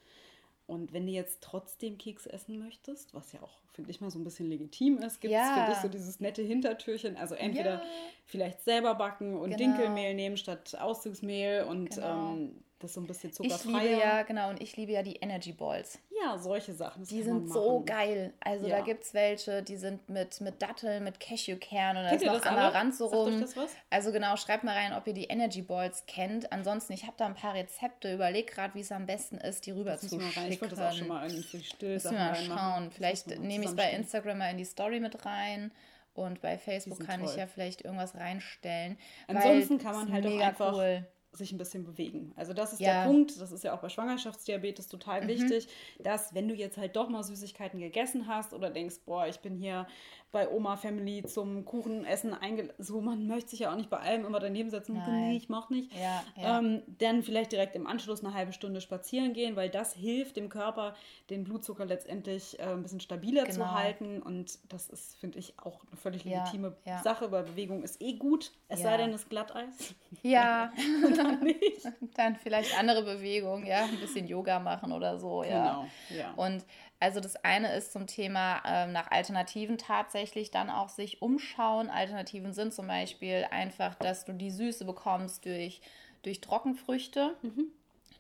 Und 0.67 0.93
wenn 0.93 1.07
du 1.07 1.13
jetzt 1.13 1.43
trotzdem 1.43 1.97
Keks 1.97 2.27
essen 2.27 2.59
möchtest, 2.59 3.15
was 3.15 3.33
ja 3.33 3.41
auch, 3.41 3.59
finde 3.73 3.91
ich 3.91 4.01
mal, 4.01 4.11
so 4.11 4.19
ein 4.19 4.25
bisschen 4.25 4.49
legitim 4.49 4.99
ist, 4.99 5.21
gibt 5.21 5.33
es, 5.33 5.39
ja. 5.39 5.55
finde 5.55 5.73
ich, 5.73 5.79
so 5.79 5.89
dieses 5.89 6.19
nette 6.19 6.43
Hintertürchen. 6.43 7.17
Also 7.17 7.37
entweder 7.37 7.75
ja. 7.75 7.83
vielleicht 8.25 8.65
selber 8.65 8.97
backen 8.97 9.37
und 9.37 9.51
genau. 9.51 9.59
Dinkelmehl 9.59 10.15
nehmen 10.15 10.37
statt 10.37 10.77
Auszugsmehl 10.81 11.63
und 11.65 11.91
genau. 11.91 12.33
ähm, 12.33 12.65
das 12.79 12.93
so 12.93 13.01
ein 13.01 13.07
bisschen 13.07 13.33
zuckerfrei. 13.33 13.85
Ich 13.85 13.91
liebe 13.91 14.01
ja, 14.01 14.23
genau, 14.23 14.51
und 14.51 14.61
ich 14.61 14.77
liebe 14.77 14.93
ja 14.93 15.03
die 15.03 15.17
Energy 15.17 15.53
Balls. 15.53 15.99
Ja, 16.23 16.37
solche 16.37 16.75
Sachen. 16.75 17.05
Die 17.05 17.23
sind 17.23 17.51
so 17.51 17.83
geil. 17.85 18.35
Also 18.41 18.67
ja. 18.67 18.79
da 18.79 18.85
gibt 18.85 19.05
es 19.05 19.15
welche, 19.15 19.63
die 19.63 19.77
sind 19.77 20.09
mit, 20.09 20.41
mit 20.43 20.61
Datteln, 20.61 21.05
mit 21.05 21.19
Cashewkernen 21.19 22.05
und 22.05 22.11
da 22.11 22.17
ist 22.17 22.25
noch 22.25 22.45
Amaranth 22.45 22.95
so 22.95 23.07
rum. 23.07 23.45
Also 23.89 24.13
genau, 24.13 24.37
schreibt 24.37 24.65
mal 24.65 24.75
rein, 24.75 24.93
ob 24.93 25.07
ihr 25.07 25.15
die 25.15 25.25
Energy 25.25 25.63
Balls 25.63 26.05
kennt. 26.07 26.53
Ansonsten, 26.53 26.93
ich 26.93 27.05
habe 27.05 27.15
da 27.17 27.27
ein 27.27 27.35
paar 27.35 27.55
Rezepte. 27.55 28.13
Überleg 28.13 28.47
gerade, 28.53 28.75
wie 28.75 28.81
es 28.81 28.93
am 28.93 29.07
besten 29.07 29.39
ist, 29.39 29.67
die 29.67 29.71
rüber 29.71 29.97
zu 29.97 30.09
schicken. 30.09 30.31
Ich 30.49 30.61
wollte 30.61 30.77
das 30.77 30.93
auch 30.93 30.97
schon 30.97 31.09
mal 31.09 31.31
in 31.31 31.37
die 31.37 31.65
Still 31.65 31.95
Müssen 31.95 32.13
wir 32.13 32.19
mal 32.19 32.35
schauen. 32.35 32.91
Vielleicht 32.91 33.29
nehme 33.29 33.65
ich 33.65 33.71
es 33.71 33.77
bei 33.77 33.91
Instagram 33.91 34.39
mal 34.39 34.51
in 34.51 34.59
die 34.59 34.65
Story 34.65 35.01
mit 35.01 35.25
rein. 35.25 35.71
Und 36.13 36.41
bei 36.41 36.57
Facebook 36.57 37.07
kann 37.07 37.21
toll. 37.21 37.31
ich 37.31 37.37
ja 37.37 37.47
vielleicht 37.47 37.83
irgendwas 37.83 38.15
reinstellen. 38.15 38.99
Ansonsten 39.27 39.79
kann 39.79 39.95
man 39.95 40.13
halt 40.13 40.27
auch 40.27 40.41
einfach 40.41 40.73
cool 40.75 41.07
sich 41.37 41.53
ein 41.53 41.59
bisschen 41.59 41.85
bewegen. 41.85 42.33
Also 42.37 42.53
das 42.53 42.73
ist 42.73 42.81
ja. 42.81 43.03
der 43.03 43.11
Punkt, 43.11 43.41
das 43.41 43.53
ist 43.53 43.65
ja 43.65 43.75
auch 43.75 43.81
bei 43.81 43.89
Schwangerschaftsdiabetes 43.89 44.89
total 44.89 45.23
mhm. 45.23 45.29
wichtig, 45.29 45.69
dass 45.99 46.35
wenn 46.35 46.49
du 46.49 46.55
jetzt 46.55 46.79
halt 46.79 46.97
doch 46.97 47.09
mal 47.09 47.23
Süßigkeiten 47.23 47.81
gegessen 47.81 48.27
hast 48.27 48.53
oder 48.53 48.71
denkst, 48.71 48.97
boah, 49.05 49.27
ich 49.27 49.41
bin 49.41 49.57
hier 49.57 49.87
bei 50.33 50.51
Oma 50.51 50.77
Family 50.77 51.25
zum 51.25 51.65
Kuchenessen 51.65 52.35
eingeladen. 52.35 52.75
So, 52.79 53.01
man 53.01 53.27
möchte 53.27 53.51
sich 53.51 53.61
ja 53.61 53.73
auch 53.73 53.77
nicht 53.77 53.89
bei 53.89 53.99
allem 53.99 54.27
immer 54.27 54.41
daneben 54.41 54.71
setzen. 54.71 54.95
Nein. 54.95 55.29
Nee, 55.29 55.37
ich 55.37 55.49
mach 55.49 55.71
nicht. 55.71 55.93
Ja, 55.95 56.23
ja. 56.37 56.59
Ähm, 56.59 56.83
dann 56.99 57.23
vielleicht 57.23 57.53
direkt 57.53 57.75
im 57.75 57.87
Anschluss 57.87 58.25
eine 58.25 58.35
halbe 58.35 58.53
Stunde 58.53 58.81
spazieren 58.81 59.33
gehen, 59.33 59.57
weil 59.57 59.71
das 59.71 59.95
hilft 59.95 60.37
dem 60.37 60.49
Körper, 60.49 60.95
den 61.31 61.45
Blutzucker 61.45 61.85
letztendlich 61.85 62.59
äh, 62.59 62.65
ein 62.65 62.83
bisschen 62.83 63.01
stabiler 63.01 63.45
genau. 63.45 63.55
zu 63.55 63.71
halten. 63.73 64.21
Und 64.21 64.59
das 64.69 64.89
ist, 64.89 65.17
finde 65.17 65.39
ich, 65.39 65.55
auch 65.59 65.81
eine 65.87 65.97
völlig 65.97 66.25
legitime 66.25 66.77
ja, 66.85 67.03
Sache, 67.03 67.31
weil 67.31 67.45
Bewegung 67.45 67.83
ist 67.83 68.03
eh 68.03 68.15
gut, 68.15 68.53
es 68.69 68.83
sei 68.83 68.97
denn, 68.97 69.11
es 69.11 69.23
ist 69.23 69.31
Glatteis. 69.31 69.95
Ja. 70.23 70.73
dann 71.17 71.41
nicht. 71.41 71.85
Dann 72.17 72.37
vielleicht 72.37 72.79
andere 72.79 73.03
Bewegungen, 73.03 73.67
ja, 73.67 73.85
ein 73.85 74.01
bisschen 74.01 74.27
Yoga 74.27 74.59
machen 74.59 74.93
oder 74.93 75.19
so, 75.19 75.43
ja. 75.43 75.87
Genau, 76.11 76.19
ja. 76.19 76.33
Und 76.35 76.65
also 76.99 77.21
das 77.21 77.37
eine 77.37 77.75
ist 77.75 77.93
zum 77.93 78.07
Thema 78.07 78.63
ähm, 78.67 78.93
nach 78.93 79.11
Alternativen 79.11 79.77
tatsächlich 79.79 80.51
dann 80.51 80.71
auch 80.71 80.89
sich 80.89 81.21
umschauen. 81.21 81.91
Alternativen 81.91 82.53
sind 82.53 82.73
zum 82.73 82.87
Beispiel 82.87 83.47
einfach, 83.51 83.95
dass 83.95 84.25
du 84.25 84.33
die 84.33 84.51
Süße 84.51 84.85
bekommst 84.85 85.45
durch, 85.45 85.81
durch 86.23 86.41
Trockenfrüchte. 86.41 87.37
Mhm. 87.43 87.67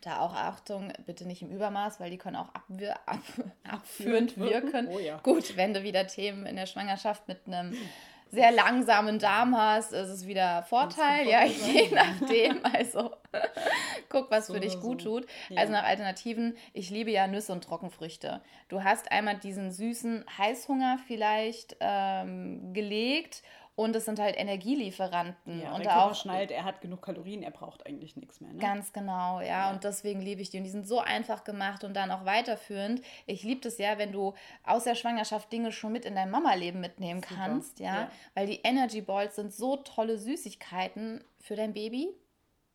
Da 0.02 0.20
auch 0.20 0.34
Achtung, 0.34 0.92
bitte 1.06 1.26
nicht 1.26 1.42
im 1.42 1.50
Übermaß, 1.50 2.00
weil 2.00 2.10
die 2.10 2.18
können 2.18 2.36
auch 2.36 2.54
abwir 2.54 2.96
ab, 3.06 3.22
abführend 3.68 4.36
wirken. 4.38 4.88
Oh 4.88 4.98
ja. 4.98 5.18
Gut, 5.22 5.56
wenn 5.56 5.72
du 5.72 5.82
wieder 5.82 6.06
Themen 6.06 6.46
in 6.46 6.56
der 6.56 6.66
Schwangerschaft 6.66 7.26
mit 7.28 7.46
einem 7.46 7.74
sehr 8.30 8.50
langsamen 8.50 9.18
Darm 9.18 9.56
hast, 9.56 9.92
ist 9.92 10.08
es 10.08 10.26
wieder 10.26 10.64
Vorteil, 10.64 11.28
ja, 11.28 11.44
je 11.44 11.90
nachdem. 11.94 12.60
Also 12.64 13.12
guck, 14.08 14.30
was 14.30 14.48
so 14.48 14.54
für 14.54 14.60
dich 14.60 14.80
gut 14.80 15.02
so. 15.02 15.20
tut. 15.20 15.30
Ja. 15.48 15.60
Also 15.60 15.72
nach 15.72 15.84
Alternativen, 15.84 16.56
ich 16.72 16.90
liebe 16.90 17.10
ja 17.10 17.26
Nüsse 17.26 17.52
und 17.52 17.64
Trockenfrüchte. 17.64 18.42
Du 18.68 18.82
hast 18.82 19.10
einmal 19.12 19.38
diesen 19.38 19.70
süßen 19.70 20.24
Heißhunger 20.38 20.98
vielleicht 21.06 21.76
ähm, 21.80 22.72
gelegt 22.74 23.42
und 23.76 23.94
es 23.94 24.06
sind 24.06 24.18
halt 24.18 24.36
Energielieferanten. 24.38 25.60
Ja, 25.60 25.74
und 25.74 25.84
der 25.84 25.92
Körper 25.92 26.10
auch 26.10 26.14
schnallt, 26.14 26.50
er 26.50 26.64
hat 26.64 26.80
genug 26.80 27.02
Kalorien, 27.02 27.42
er 27.42 27.50
braucht 27.50 27.86
eigentlich 27.86 28.16
nichts 28.16 28.40
mehr. 28.40 28.54
Ne? 28.54 28.58
Ganz 28.58 28.92
genau, 28.94 29.40
ja, 29.40 29.46
ja. 29.46 29.70
Und 29.70 29.84
deswegen 29.84 30.22
liebe 30.22 30.40
ich 30.40 30.48
die. 30.48 30.56
Und 30.56 30.64
die 30.64 30.70
sind 30.70 30.88
so 30.88 30.98
einfach 30.98 31.44
gemacht 31.44 31.84
und 31.84 31.94
dann 31.94 32.10
auch 32.10 32.24
weiterführend. 32.24 33.02
Ich 33.26 33.42
liebe 33.42 33.60
das 33.60 33.76
ja, 33.76 33.98
wenn 33.98 34.12
du 34.12 34.32
aus 34.64 34.84
der 34.84 34.94
Schwangerschaft 34.94 35.52
Dinge 35.52 35.72
schon 35.72 35.92
mit 35.92 36.06
in 36.06 36.14
dein 36.14 36.30
Mama-Leben 36.30 36.80
mitnehmen 36.80 37.22
Super. 37.22 37.34
kannst, 37.36 37.78
ja? 37.78 37.94
ja. 37.94 38.10
Weil 38.32 38.46
die 38.46 38.60
Energy 38.64 39.02
Balls 39.02 39.36
sind 39.36 39.52
so 39.52 39.76
tolle 39.76 40.16
Süßigkeiten 40.16 41.22
für 41.38 41.54
dein 41.54 41.74
Baby 41.74 42.08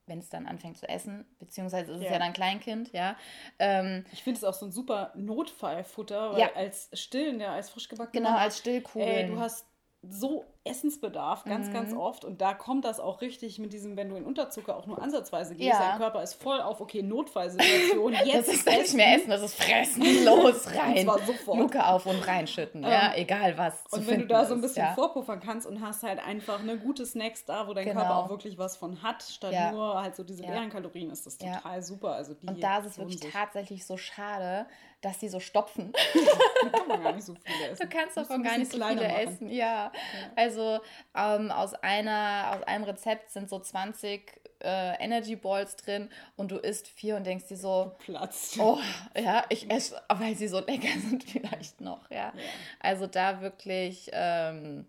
wenn 0.08 0.20
es 0.20 0.30
dann 0.30 0.46
anfängt 0.46 0.78
zu 0.78 0.90
essen, 0.90 1.26
beziehungsweise 1.40 1.94
ist 1.94 2.00
es 2.00 2.06
ja, 2.06 2.14
ja 2.14 2.20
dann 2.20 2.34
Kleinkind, 2.34 2.92
ja. 2.92 3.16
Ähm, 3.60 4.04
ich 4.12 4.24
finde 4.24 4.40
es 4.40 4.44
auch 4.44 4.54
so 4.54 4.66
ein 4.66 4.72
super 4.72 5.14
Notfallfutter, 5.16 6.34
weil 6.34 6.40
ja. 6.40 6.54
als 6.54 6.90
Stillende, 6.94 7.48
als 7.48 7.70
frisch 7.70 7.88
gebacken. 7.88 8.12
Genau, 8.12 8.36
als 8.36 8.58
Stillkugeln. 8.58 9.08
Ey, 9.08 9.28
du 9.28 9.40
hast 9.40 9.66
so 10.04 10.46
Essensbedarf, 10.64 11.44
ganz, 11.44 11.68
mhm. 11.68 11.74
ganz 11.74 11.94
oft. 11.94 12.26
Und 12.26 12.42
da 12.42 12.54
kommt 12.54 12.86
das 12.86 13.00
auch 13.00 13.22
richtig 13.22 13.60
mit 13.60 13.74
diesem, 13.74 13.98
wenn 13.98 14.10
du 14.10 14.16
in 14.16 14.26
Unterzucker 14.26 14.76
auch 14.76 14.88
nur 14.88 15.02
ansatzweise 15.02 15.56
gehst, 15.56 15.70
ja. 15.70 15.90
dein 15.90 15.98
Körper 15.98 16.22
ist 16.24 16.36
voll 16.36 16.60
auf, 16.60 16.82
okay, 16.82 17.02
Notfallsituation, 17.04 18.14
jetzt 18.14 18.48
Das 18.48 18.56
ist 18.56 18.66
nicht 18.68 18.94
mehr 18.96 19.16
Essen, 19.16 19.30
das 19.30 19.42
ist 19.44 19.56
Fressen, 19.56 20.04
los, 20.26 20.68
rein. 20.76 21.08
Luke 21.54 21.86
auf 21.86 22.06
und 22.06 22.28
reinschütten, 22.28 22.84
ja, 22.84 23.14
ähm, 23.14 23.22
egal 23.22 23.58
was. 23.58 23.84
Und 23.92 24.08
wenn 24.08 24.22
du 24.22 24.28
da 24.28 24.46
so 24.46 24.56
ein 24.56 24.62
bisschen 24.62 24.88
ist, 24.88 24.96
vorpuffern 24.96 25.40
kannst 25.40 25.68
und 25.68 25.82
hast 25.82 26.04
halt 26.04 26.20
einfach 26.20 26.60
eine 26.60 26.78
gute 26.78 27.06
Snacks 27.06 27.46
da, 27.46 27.68
wo 27.68 27.74
dein 27.74 27.86
genau. 27.86 28.02
Körper 28.02 28.18
auch 28.18 28.30
wirklich 28.30 28.58
was 28.58 28.78
von 28.78 29.02
hat, 29.04 29.24
statt 29.24 29.54
ja. 29.54 29.72
nur 29.72 30.02
halt 30.02 30.16
so 30.16 30.24
diese 30.24 30.44
leeren 30.44 30.70
Kalorien, 30.70 31.12
ist 31.12 31.26
das 31.26 31.38
total 31.38 31.82
super. 31.84 32.14
Also 32.14 32.34
die 32.34 32.48
und 32.48 32.62
da 32.62 32.80
ist 32.80 32.86
es 32.86 32.98
wirklich 32.98 33.20
sich. 33.20 33.32
tatsächlich 33.32 33.86
so 33.86 33.98
schade, 33.98 34.66
dass 35.02 35.18
die 35.18 35.30
so 35.30 35.40
stopfen. 35.40 35.94
da 36.64 36.70
kann 36.70 36.88
man 36.88 37.04
gar 37.04 37.14
nicht 37.14 37.26
so 37.26 37.36
viele 37.36 37.70
essen. 37.70 37.90
Du 37.90 37.98
kannst 37.98 38.18
davon 38.18 38.44
gar 38.44 38.58
nicht 38.58 38.72
so 38.72 38.78
viele 38.78 38.96
machen. 38.96 39.08
essen, 39.08 39.50
ja. 39.50 39.92
Also 40.36 40.80
ähm, 41.16 41.52
aus, 41.52 41.74
einer, 41.74 42.56
aus 42.56 42.64
einem 42.64 42.84
Rezept 42.84 43.32
sind 43.32 43.50
so 43.50 43.60
20 43.60 44.42
äh, 44.64 45.04
Energy 45.04 45.36
Balls 45.36 45.76
drin 45.76 46.10
und 46.36 46.52
du 46.52 46.58
isst 46.58 46.88
vier 46.88 47.16
und 47.16 47.26
denkst 47.26 47.48
dir 47.48 47.58
so, 47.58 47.94
Platz. 48.00 48.58
Oh, 48.60 48.80
ja, 49.18 49.44
ich 49.50 49.70
esse, 49.70 50.02
weil 50.08 50.36
sie 50.36 50.48
so 50.48 50.60
lecker 50.60 51.00
sind 51.10 51.24
vielleicht 51.24 51.82
noch, 51.82 52.10
ja. 52.10 52.18
ja. 52.18 52.34
Also 52.80 53.08
da 53.08 53.42
wirklich. 53.42 54.10
Ähm, 54.14 54.86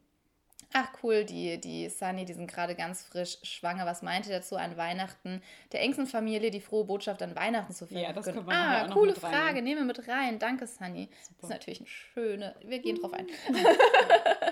Ach 0.75 0.89
cool, 1.03 1.25
die, 1.25 1.61
die 1.61 1.89
Sunny, 1.89 2.25
die 2.25 2.33
sind 2.33 2.51
gerade 2.51 2.75
ganz 2.75 3.03
frisch 3.03 3.39
schwanger. 3.43 3.85
Was 3.85 4.03
meint 4.03 4.27
ihr 4.27 4.33
dazu 4.33 4.57
an 4.57 4.77
Weihnachten 4.77 5.43
der 5.73 5.81
engsten 5.83 6.07
Familie 6.07 6.51
die 6.51 6.61
frohe 6.61 6.85
Botschaft 6.85 7.23
an 7.23 7.37
Weihnachten 7.37 7.73
zu 7.73 7.87
verkünden? 7.87 8.05
Ja, 8.05 8.13
das 8.13 8.25
können 8.25 8.49
Ah, 8.49 8.89
coole 8.89 9.15
Frage, 9.15 9.63
nehmen 9.63 9.81
wir 9.81 9.85
mit 9.97 10.09
rein. 10.09 10.39
Danke, 10.39 10.67
Sunny. 10.67 11.09
Super. 11.23 11.35
Das 11.41 11.51
ist 11.51 11.51
natürlich 11.51 11.81
eine 11.81 11.89
schöne, 11.89 12.55
wir 12.65 12.79
gehen 12.79 12.97
drauf 12.97 13.13
ein. 13.13 13.27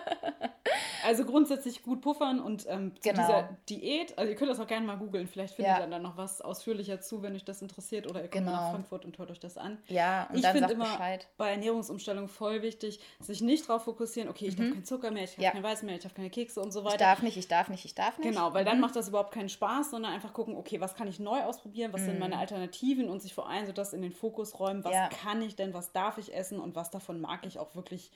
Also 1.11 1.25
grundsätzlich 1.25 1.83
gut 1.83 2.03
puffern 2.03 2.39
und 2.39 2.67
ähm, 2.69 2.95
zu 2.95 3.11
genau. 3.11 3.27
dieser 3.27 3.49
Diät, 3.69 4.17
also 4.17 4.31
ihr 4.31 4.37
könnt 4.37 4.49
das 4.49 4.61
auch 4.61 4.69
gerne 4.69 4.87
mal 4.87 4.97
googeln, 4.97 5.27
vielleicht 5.27 5.57
findet 5.57 5.77
ja. 5.77 5.81
ihr 5.81 5.89
dann 5.89 6.03
noch 6.03 6.17
was 6.17 6.41
ausführlicher 6.41 7.01
zu, 7.01 7.21
wenn 7.23 7.35
euch 7.35 7.45
das 7.45 7.63
interessiert 7.63 8.09
oder 8.09 8.23
ihr 8.23 8.31
kommt 8.31 8.45
genau. 8.45 8.53
nach 8.53 8.71
Frankfurt 8.71 9.05
und 9.05 9.19
hört 9.19 9.29
euch 9.33 9.41
das 9.41 9.59
an. 9.59 9.79
Ja, 9.89 10.29
und 10.31 10.39
ich 10.39 10.47
finde 10.47 10.73
immer 10.73 10.85
Bescheid. 10.85 11.27
bei 11.37 11.51
Ernährungsumstellung 11.51 12.29
voll 12.29 12.63
wichtig, 12.63 13.01
sich 13.19 13.41
nicht 13.41 13.69
darauf 13.69 13.83
fokussieren, 13.83 14.31
okay, 14.31 14.47
ich 14.47 14.57
mhm. 14.57 14.63
darf 14.63 14.73
keinen 14.73 14.85
Zucker 14.85 15.11
mehr, 15.11 15.25
ich 15.25 15.31
darf 15.35 15.43
ja. 15.43 15.51
kein 15.51 15.65
Weiß 15.65 15.83
mehr, 15.83 15.97
ich 15.97 16.03
darf 16.05 16.15
keine 16.15 16.31
Kekse 16.31 16.61
und 16.61 16.71
so 16.71 16.85
weiter. 16.85 16.95
Ich 16.95 17.01
darf 17.01 17.23
nicht, 17.23 17.37
ich 17.37 17.49
darf 17.49 17.69
nicht, 17.71 17.85
ich 17.85 17.97
darf 17.97 18.19
nicht. 18.19 18.29
Genau, 18.29 18.55
weil 18.55 18.63
mhm. 18.63 18.69
dann 18.69 18.81
macht 18.81 18.95
das 18.95 19.09
überhaupt 19.09 19.35
keinen 19.35 19.49
Spaß, 19.49 19.91
sondern 19.91 20.13
einfach 20.13 20.33
gucken, 20.33 20.55
okay, 20.57 20.81
was 20.81 20.95
kann 20.95 21.09
ich 21.09 21.19
neu 21.19 21.43
ausprobieren, 21.43 21.93
was 21.93 22.03
mhm. 22.03 22.07
sind 22.07 22.19
meine 22.21 22.39
Alternativen 22.39 23.09
und 23.09 23.21
sich 23.21 23.35
vor 23.35 23.49
allem 23.49 23.67
so 23.67 23.73
das 23.73 23.95
in 23.95 24.03
den 24.03 24.13
Fokus 24.13 24.61
räumen, 24.61 24.85
was 24.85 24.93
ja. 24.93 25.09
kann 25.09 25.43
ich 25.43 25.57
denn, 25.57 25.75
was 25.75 25.91
darf 25.91 26.19
ich 26.19 26.33
essen 26.33 26.61
und 26.61 26.77
was 26.77 26.93
davon 26.93 27.21
mag 27.21 27.45
ich 27.47 27.59
auch 27.59 27.75
wirklich 27.75 28.13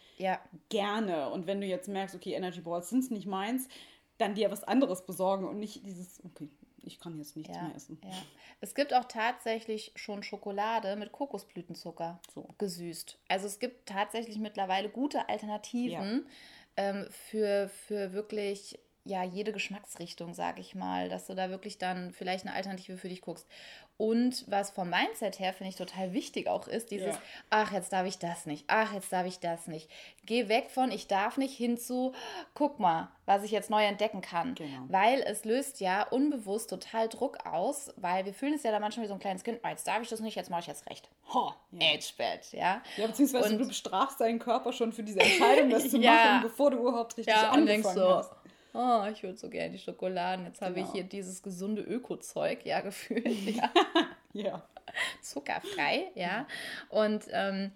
gerne. 0.68 1.30
Und 1.30 1.48
wenn 1.48 1.60
du 1.60 1.66
jetzt 1.66 1.88
merkst, 1.88 2.14
okay, 2.14 2.34
Energy 2.34 2.60
Balls 2.60 2.83
sind 2.90 3.04
es 3.04 3.10
nicht 3.10 3.26
meins, 3.26 3.54
eins, 3.54 3.68
dann 4.18 4.34
dir 4.34 4.50
was 4.50 4.64
anderes 4.64 5.06
besorgen 5.06 5.46
und 5.46 5.58
nicht 5.58 5.84
dieses, 5.84 6.22
okay, 6.24 6.48
ich 6.82 7.00
kann 7.00 7.16
jetzt 7.18 7.36
nichts 7.36 7.56
ja, 7.56 7.62
mehr 7.62 7.74
essen. 7.74 7.98
Ja. 8.04 8.10
Es 8.60 8.74
gibt 8.74 8.94
auch 8.94 9.06
tatsächlich 9.06 9.92
schon 9.96 10.22
Schokolade 10.22 10.96
mit 10.96 11.12
Kokosblütenzucker 11.12 12.20
so. 12.32 12.48
gesüßt. 12.58 13.18
Also 13.28 13.46
es 13.46 13.58
gibt 13.58 13.88
tatsächlich 13.88 14.38
mittlerweile 14.38 14.90
gute 14.90 15.28
Alternativen 15.28 16.26
ja. 16.76 16.90
ähm, 16.90 17.06
für, 17.10 17.68
für 17.68 18.12
wirklich 18.12 18.78
ja, 19.06 19.22
jede 19.22 19.52
Geschmacksrichtung, 19.52 20.32
sage 20.32 20.60
ich 20.60 20.74
mal, 20.74 21.08
dass 21.08 21.26
du 21.26 21.34
da 21.34 21.50
wirklich 21.50 21.76
dann 21.76 22.12
vielleicht 22.12 22.46
eine 22.46 22.54
Alternative 22.54 22.96
für 22.96 23.08
dich 23.08 23.20
guckst. 23.20 23.46
Und 23.96 24.44
was 24.48 24.70
vom 24.70 24.90
Mindset 24.90 25.38
her, 25.38 25.52
finde 25.52 25.70
ich, 25.70 25.76
total 25.76 26.12
wichtig 26.12 26.48
auch 26.48 26.66
ist, 26.66 26.90
dieses, 26.90 27.14
ja. 27.14 27.22
ach, 27.50 27.72
jetzt 27.72 27.92
darf 27.92 28.06
ich 28.06 28.18
das 28.18 28.44
nicht, 28.44 28.64
ach, 28.66 28.92
jetzt 28.92 29.12
darf 29.12 29.24
ich 29.24 29.38
das 29.38 29.68
nicht. 29.68 29.88
Geh 30.26 30.48
weg 30.48 30.70
von, 30.70 30.90
ich 30.90 31.06
darf 31.06 31.36
nicht, 31.36 31.56
hin 31.56 31.78
zu, 31.78 32.12
guck 32.54 32.80
mal, 32.80 33.08
was 33.24 33.44
ich 33.44 33.52
jetzt 33.52 33.70
neu 33.70 33.84
entdecken 33.84 34.20
kann. 34.20 34.56
Genau. 34.56 34.82
Weil 34.88 35.22
es 35.22 35.44
löst 35.44 35.80
ja 35.80 36.02
unbewusst 36.08 36.70
total 36.70 37.08
Druck 37.08 37.46
aus, 37.46 37.92
weil 37.96 38.24
wir 38.24 38.34
fühlen 38.34 38.54
es 38.54 38.64
ja 38.64 38.72
da 38.72 38.80
manchmal 38.80 39.04
wie 39.04 39.08
so 39.08 39.14
ein 39.14 39.20
kleines 39.20 39.44
Kind, 39.44 39.60
oh, 39.62 39.68
jetzt 39.68 39.86
darf 39.86 40.02
ich 40.02 40.08
das 40.08 40.18
nicht, 40.18 40.34
jetzt 40.34 40.50
mache 40.50 40.62
ich 40.62 40.66
jetzt 40.66 40.90
recht. 40.90 41.08
Ho, 41.32 41.52
ja. 41.70 41.94
Age-Bett, 41.94 42.52
ja. 42.52 42.82
Ja, 42.96 43.06
beziehungsweise 43.06 43.52
und, 43.52 43.58
du 43.60 43.68
bestrafst 43.68 44.20
deinen 44.20 44.40
Körper 44.40 44.72
schon 44.72 44.92
für 44.92 45.04
diese 45.04 45.20
Entscheidung, 45.20 45.70
das 45.70 45.88
zu 45.90 45.98
ja. 45.98 46.12
machen, 46.12 46.42
bevor 46.42 46.72
du 46.72 46.78
überhaupt 46.78 47.16
richtig 47.16 47.32
ja, 47.32 47.50
angefangen 47.50 47.94
so, 47.94 48.16
hast 48.16 48.32
oh, 48.74 49.04
ich 49.10 49.22
würde 49.22 49.38
so 49.38 49.48
gerne 49.48 49.70
die 49.70 49.78
Schokoladen. 49.78 50.44
Jetzt 50.44 50.60
habe 50.60 50.74
ich 50.74 50.82
genau. 50.82 50.92
hier 50.92 51.04
dieses 51.04 51.42
gesunde 51.42 51.82
Öko-Zeug, 51.82 52.64
ja, 52.64 52.80
gefühlt. 52.82 53.26
Ja. 53.54 53.70
ja. 54.32 54.68
Zuckerfrei, 55.22 56.10
ja. 56.14 56.46
Und 56.88 57.24
ähm, 57.30 57.72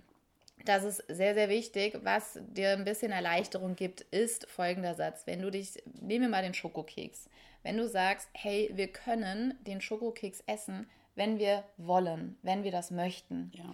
das 0.65 0.85
ist 0.85 1.05
sehr, 1.09 1.35
sehr 1.35 1.49
wichtig. 1.49 1.99
Was 2.03 2.39
dir 2.49 2.71
ein 2.71 2.85
bisschen 2.85 3.13
Erleichterung 3.13 3.77
gibt, 3.77 4.03
ist 4.03 4.49
folgender 4.49 4.95
Satz. 4.95 5.27
Wenn 5.27 5.41
du 5.41 5.51
dich, 5.51 5.83
nehmen 6.01 6.25
wir 6.25 6.29
mal 6.29 6.43
den 6.43 6.55
Schokokeks. 6.55 7.29
Wenn 7.63 7.77
du 7.77 7.89
sagst, 7.89 8.29
hey, 8.33 8.71
wir 8.75 8.89
können 8.89 9.55
den 9.67 9.81
Schokokeks 9.81 10.43
essen, 10.47 10.87
wenn 11.15 11.39
wir 11.39 11.65
wollen, 11.77 12.39
wenn 12.43 12.65
wir 12.65 12.71
das 12.71 12.91
möchten. 12.91 13.51
Ja. 13.55 13.65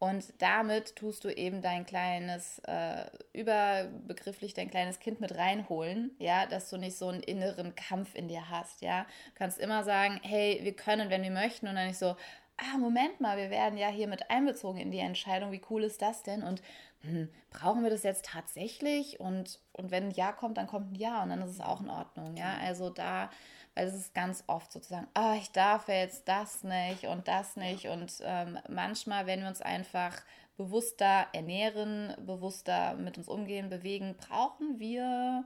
Und 0.00 0.32
damit 0.38 0.96
tust 0.96 1.24
du 1.24 1.28
eben 1.28 1.60
dein 1.60 1.84
kleines, 1.84 2.58
äh, 2.60 3.04
überbegrifflich 3.34 4.54
dein 4.54 4.70
kleines 4.70 4.98
Kind 4.98 5.20
mit 5.20 5.36
reinholen, 5.36 6.12
ja, 6.18 6.46
dass 6.46 6.70
du 6.70 6.78
nicht 6.78 6.96
so 6.96 7.08
einen 7.08 7.22
inneren 7.22 7.74
Kampf 7.74 8.14
in 8.14 8.26
dir 8.26 8.48
hast, 8.48 8.80
ja. 8.80 9.02
Du 9.02 9.34
kannst 9.34 9.58
immer 9.58 9.84
sagen, 9.84 10.18
hey, 10.22 10.58
wir 10.62 10.74
können, 10.74 11.10
wenn 11.10 11.22
wir 11.22 11.30
möchten, 11.30 11.68
und 11.68 11.74
dann 11.74 11.88
nicht 11.88 11.98
so, 11.98 12.16
ah, 12.56 12.78
Moment 12.78 13.20
mal, 13.20 13.36
wir 13.36 13.50
werden 13.50 13.76
ja 13.76 13.88
hier 13.88 14.08
mit 14.08 14.30
einbezogen 14.30 14.80
in 14.80 14.90
die 14.90 15.00
Entscheidung, 15.00 15.52
wie 15.52 15.60
cool 15.68 15.84
ist 15.84 16.00
das 16.00 16.22
denn? 16.22 16.42
Und 16.42 16.62
hm, 17.02 17.28
brauchen 17.50 17.82
wir 17.82 17.90
das 17.90 18.02
jetzt 18.02 18.24
tatsächlich? 18.24 19.20
Und, 19.20 19.58
und 19.72 19.90
wenn 19.90 20.04
ein 20.04 20.10
Ja 20.12 20.32
kommt, 20.32 20.56
dann 20.56 20.66
kommt 20.66 20.92
ein 20.92 20.94
Ja 20.94 21.22
und 21.22 21.28
dann 21.28 21.42
ist 21.42 21.50
es 21.50 21.60
auch 21.60 21.82
in 21.82 21.90
Ordnung, 21.90 22.38
ja. 22.38 22.56
Also 22.62 22.88
da 22.88 23.28
weil 23.74 23.86
es 23.86 23.94
ist 23.94 24.14
ganz 24.14 24.44
oft 24.46 24.72
sozusagen, 24.72 25.08
ah, 25.14 25.34
ich 25.36 25.50
darf 25.52 25.88
jetzt 25.88 26.28
das 26.28 26.64
nicht 26.64 27.04
und 27.04 27.28
das 27.28 27.56
nicht. 27.56 27.86
Und 27.86 28.12
ähm, 28.22 28.58
manchmal, 28.68 29.26
wenn 29.26 29.40
wir 29.40 29.48
uns 29.48 29.62
einfach 29.62 30.20
bewusster 30.56 31.26
ernähren, 31.32 32.14
bewusster 32.26 32.94
mit 32.94 33.16
uns 33.16 33.28
umgehen, 33.28 33.70
bewegen, 33.70 34.16
brauchen 34.16 34.78
wir 34.78 35.44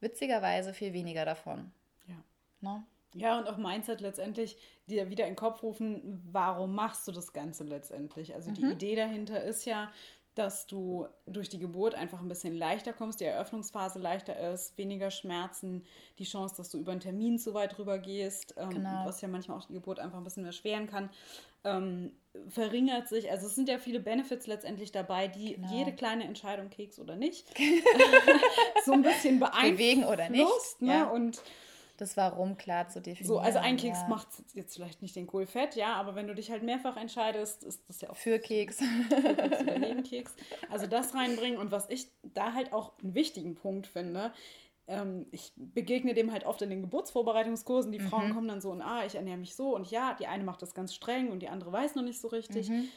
witzigerweise 0.00 0.74
viel 0.74 0.92
weniger 0.92 1.24
davon. 1.24 1.72
Ja. 2.06 2.16
No? 2.60 2.78
Ne? 2.78 2.84
Ja, 3.14 3.38
und 3.38 3.48
auch 3.48 3.56
Mindset 3.56 4.02
letztendlich 4.02 4.58
dir 4.86 5.08
wieder 5.08 5.24
in 5.24 5.30
den 5.30 5.36
Kopf 5.36 5.62
rufen, 5.62 6.22
warum 6.30 6.74
machst 6.74 7.08
du 7.08 7.12
das 7.12 7.32
Ganze 7.32 7.64
letztendlich? 7.64 8.34
Also 8.34 8.50
die 8.50 8.64
mhm. 8.64 8.72
Idee 8.72 8.94
dahinter 8.94 9.42
ist 9.42 9.64
ja, 9.64 9.90
dass 10.36 10.66
du 10.66 11.06
durch 11.26 11.48
die 11.48 11.58
Geburt 11.58 11.94
einfach 11.94 12.20
ein 12.20 12.28
bisschen 12.28 12.54
leichter 12.54 12.92
kommst, 12.92 13.20
die 13.20 13.24
Eröffnungsphase 13.24 13.98
leichter 13.98 14.52
ist, 14.52 14.76
weniger 14.76 15.10
Schmerzen, 15.10 15.84
die 16.18 16.24
Chance, 16.24 16.54
dass 16.56 16.68
du 16.68 16.78
über 16.78 16.92
einen 16.92 17.00
Termin 17.00 17.38
zu 17.38 17.54
weit 17.54 17.78
rüber 17.78 17.98
gehst, 17.98 18.54
ähm, 18.58 18.70
genau. 18.70 19.06
was 19.06 19.22
ja 19.22 19.28
manchmal 19.28 19.58
auch 19.58 19.64
die 19.64 19.72
Geburt 19.72 19.98
einfach 19.98 20.18
ein 20.18 20.24
bisschen 20.24 20.44
erschweren 20.44 20.86
kann, 20.86 21.08
ähm, 21.64 22.12
verringert 22.48 23.08
sich. 23.08 23.30
Also 23.30 23.46
es 23.46 23.54
sind 23.54 23.68
ja 23.68 23.78
viele 23.78 23.98
Benefits 23.98 24.46
letztendlich 24.46 24.92
dabei, 24.92 25.26
die 25.26 25.54
genau. 25.54 25.72
jede 25.72 25.94
kleine 25.94 26.24
Entscheidung, 26.24 26.68
Keks 26.68 26.98
oder 26.98 27.16
nicht, 27.16 27.46
so 28.84 28.92
ein 28.92 29.02
bisschen 29.02 29.40
beeinflusst. 29.40 29.72
Bewegen 29.72 30.04
oder 30.04 30.28
nicht. 30.28 30.80
Ne? 30.80 30.92
Ja. 30.92 31.04
Und 31.04 31.40
Das 31.96 32.16
Warum 32.16 32.56
klar 32.56 32.88
zu 32.88 33.00
definieren. 33.00 33.26
So, 33.26 33.38
also 33.38 33.58
ein 33.58 33.76
Keks 33.76 34.00
ja. 34.02 34.08
macht 34.08 34.28
jetzt 34.54 34.74
vielleicht 34.74 35.02
nicht 35.02 35.16
den 35.16 35.26
Kohlfett, 35.26 35.76
ja, 35.76 35.94
aber 35.94 36.14
wenn 36.14 36.26
du 36.26 36.34
dich 36.34 36.50
halt 36.50 36.62
mehrfach 36.62 36.96
entscheidest, 36.96 37.64
ist 37.64 37.88
das 37.88 38.00
ja 38.00 38.10
auch. 38.10 38.16
Für 38.16 38.38
Keks. 38.38 38.78
Für 38.78 39.34
Keks 39.34 39.60
oder 39.62 39.78
neben 39.78 40.02
Keks. 40.02 40.34
Also 40.70 40.86
das 40.86 41.14
reinbringen 41.14 41.58
und 41.58 41.70
was 41.70 41.88
ich 41.88 42.08
da 42.22 42.52
halt 42.52 42.72
auch 42.72 42.92
einen 43.02 43.14
wichtigen 43.14 43.54
Punkt 43.54 43.86
finde, 43.86 44.32
ähm, 44.88 45.26
ich 45.30 45.52
begegne 45.56 46.14
dem 46.14 46.32
halt 46.32 46.46
oft 46.46 46.62
in 46.62 46.70
den 46.70 46.82
Geburtsvorbereitungskursen. 46.82 47.92
Die 47.92 47.98
mhm. 47.98 48.08
Frauen 48.08 48.34
kommen 48.34 48.48
dann 48.48 48.60
so 48.60 48.70
und 48.70 48.82
ah, 48.82 49.04
ich 49.04 49.14
ernähre 49.14 49.38
mich 49.38 49.54
so 49.54 49.74
und 49.74 49.90
ja, 49.90 50.14
die 50.14 50.26
eine 50.26 50.44
macht 50.44 50.62
das 50.62 50.74
ganz 50.74 50.94
streng 50.94 51.30
und 51.30 51.40
die 51.40 51.48
andere 51.48 51.72
weiß 51.72 51.94
noch 51.94 52.02
nicht 52.02 52.20
so 52.20 52.28
richtig. 52.28 52.68
Mhm. 52.68 52.88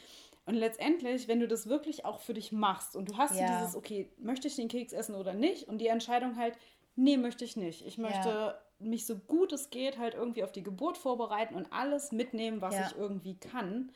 Und 0.46 0.54
letztendlich, 0.54 1.28
wenn 1.28 1.40
du 1.40 1.48
das 1.48 1.68
wirklich 1.68 2.04
auch 2.04 2.20
für 2.20 2.34
dich 2.34 2.50
machst 2.50 2.96
und 2.96 3.10
du 3.10 3.16
hast 3.16 3.38
ja. 3.38 3.58
dieses, 3.58 3.76
okay, 3.76 4.10
möchte 4.18 4.48
ich 4.48 4.56
den 4.56 4.68
Keks 4.68 4.92
essen 4.92 5.14
oder 5.14 5.34
nicht? 5.34 5.68
Und 5.68 5.78
die 5.78 5.88
Entscheidung 5.88 6.36
halt, 6.36 6.56
nee, 6.96 7.16
möchte 7.16 7.44
ich 7.44 7.56
nicht. 7.56 7.86
Ich 7.86 7.98
möchte 7.98 8.28
ja. 8.28 8.60
Mich 8.80 9.06
so 9.06 9.16
gut 9.16 9.52
es 9.52 9.70
geht 9.70 9.98
halt 9.98 10.14
irgendwie 10.14 10.44
auf 10.44 10.52
die 10.52 10.62
Geburt 10.62 10.98
vorbereiten 10.98 11.54
und 11.54 11.72
alles 11.72 12.12
mitnehmen, 12.12 12.60
was 12.60 12.74
ja. 12.74 12.86
ich 12.86 12.96
irgendwie 12.96 13.34
kann. 13.34 13.92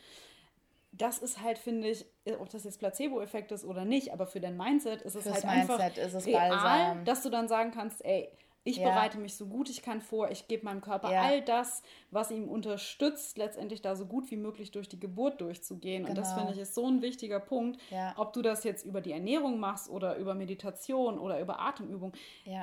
Das 0.92 1.18
ist 1.18 1.42
halt, 1.42 1.58
finde 1.58 1.88
ich, 1.88 2.06
ob 2.38 2.50
das 2.50 2.64
jetzt 2.64 2.78
Placebo-Effekt 2.78 3.50
ist 3.50 3.64
oder 3.64 3.84
nicht, 3.84 4.12
aber 4.12 4.26
für 4.26 4.40
dein 4.40 4.56
Mindset 4.56 5.02
ist 5.02 5.16
es 5.16 5.24
Fürs 5.24 5.44
halt 5.44 5.56
Mindset 5.56 5.80
einfach 5.80 5.96
ist 5.96 6.14
es 6.14 6.26
real, 6.26 6.50
Balsam. 6.50 7.04
dass 7.04 7.22
du 7.22 7.30
dann 7.30 7.48
sagen 7.48 7.72
kannst, 7.72 8.04
ey, 8.04 8.28
ich 8.66 8.78
ja. 8.78 8.88
bereite 8.88 9.18
mich 9.18 9.36
so 9.36 9.46
gut 9.46 9.68
ich 9.68 9.82
kann 9.82 10.00
vor, 10.00 10.30
ich 10.30 10.48
gebe 10.48 10.64
meinem 10.64 10.80
Körper 10.80 11.12
ja. 11.12 11.22
all 11.22 11.42
das, 11.42 11.82
was 12.10 12.30
ihm 12.30 12.48
unterstützt, 12.48 13.36
letztendlich 13.36 13.82
da 13.82 13.94
so 13.94 14.06
gut 14.06 14.30
wie 14.30 14.38
möglich 14.38 14.70
durch 14.70 14.88
die 14.88 14.98
Geburt 14.98 15.42
durchzugehen. 15.42 16.04
Genau. 16.04 16.10
Und 16.10 16.16
das 16.16 16.30
genau. 16.30 16.46
finde 16.46 16.54
ich 16.54 16.60
ist 16.60 16.74
so 16.74 16.86
ein 16.86 17.02
wichtiger 17.02 17.40
Punkt. 17.40 17.78
Ja. 17.90 18.14
Ob 18.16 18.32
du 18.32 18.40
das 18.40 18.64
jetzt 18.64 18.86
über 18.86 19.02
die 19.02 19.12
Ernährung 19.12 19.60
machst 19.60 19.90
oder 19.90 20.16
über 20.16 20.34
Meditation 20.34 21.18
oder 21.18 21.40
über 21.40 21.60
Atemübung, 21.60 22.14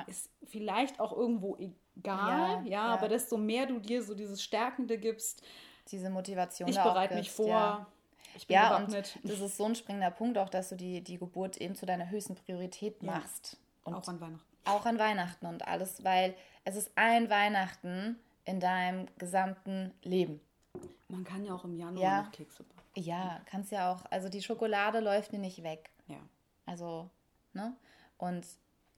ist 0.08 0.28
vielleicht 0.44 0.98
auch 0.98 1.16
irgendwo 1.16 1.56
egal. 1.56 1.76
Ja, 2.04 2.86
aber 2.86 3.08
desto 3.08 3.36
mehr 3.36 3.66
du 3.66 3.78
dir 3.78 4.02
so 4.02 4.14
dieses 4.14 4.42
Stärkende 4.42 4.98
gibst, 4.98 5.42
diese 5.90 6.10
Motivation. 6.10 6.68
Ich 6.68 6.76
bereite 6.76 7.14
mich 7.14 7.30
vor. 7.30 7.86
Ich 8.34 8.46
bin 8.46 8.54
ja, 8.54 8.76
und 8.76 8.92
das 8.92 9.40
ist 9.40 9.56
so 9.56 9.66
ein 9.66 9.74
springender 9.74 10.10
Punkt 10.10 10.38
auch, 10.38 10.48
dass 10.48 10.70
du 10.70 10.76
die, 10.76 11.02
die 11.02 11.18
Geburt 11.18 11.58
eben 11.58 11.74
zu 11.74 11.84
deiner 11.84 12.08
höchsten 12.08 12.34
Priorität 12.34 13.02
machst. 13.02 13.58
Und 13.84 13.94
auch 13.94 14.08
an 14.08 14.20
Weihnachten. 14.20 14.46
Auch 14.64 14.86
an 14.86 14.98
Weihnachten 14.98 15.46
und 15.46 15.66
alles, 15.66 16.02
weil 16.04 16.34
es 16.64 16.76
ist 16.76 16.92
ein 16.94 17.28
Weihnachten 17.28 18.18
in 18.44 18.60
deinem 18.60 19.06
gesamten 19.18 19.92
Leben. 20.02 20.40
Man 21.08 21.24
kann 21.24 21.44
ja 21.44 21.52
auch 21.52 21.64
im 21.64 21.76
Januar 21.76 22.02
ja. 22.02 22.22
noch 22.22 22.32
Kekse 22.32 22.62
backen. 22.62 22.80
Ja, 22.94 23.40
kannst 23.46 23.72
ja 23.72 23.92
auch. 23.92 24.04
Also 24.10 24.28
die 24.28 24.42
Schokolade 24.42 25.00
läuft 25.00 25.32
dir 25.32 25.38
nicht 25.38 25.62
weg. 25.62 25.90
Ja. 26.06 26.18
Also, 26.64 27.10
ne? 27.52 27.76
Und 28.18 28.46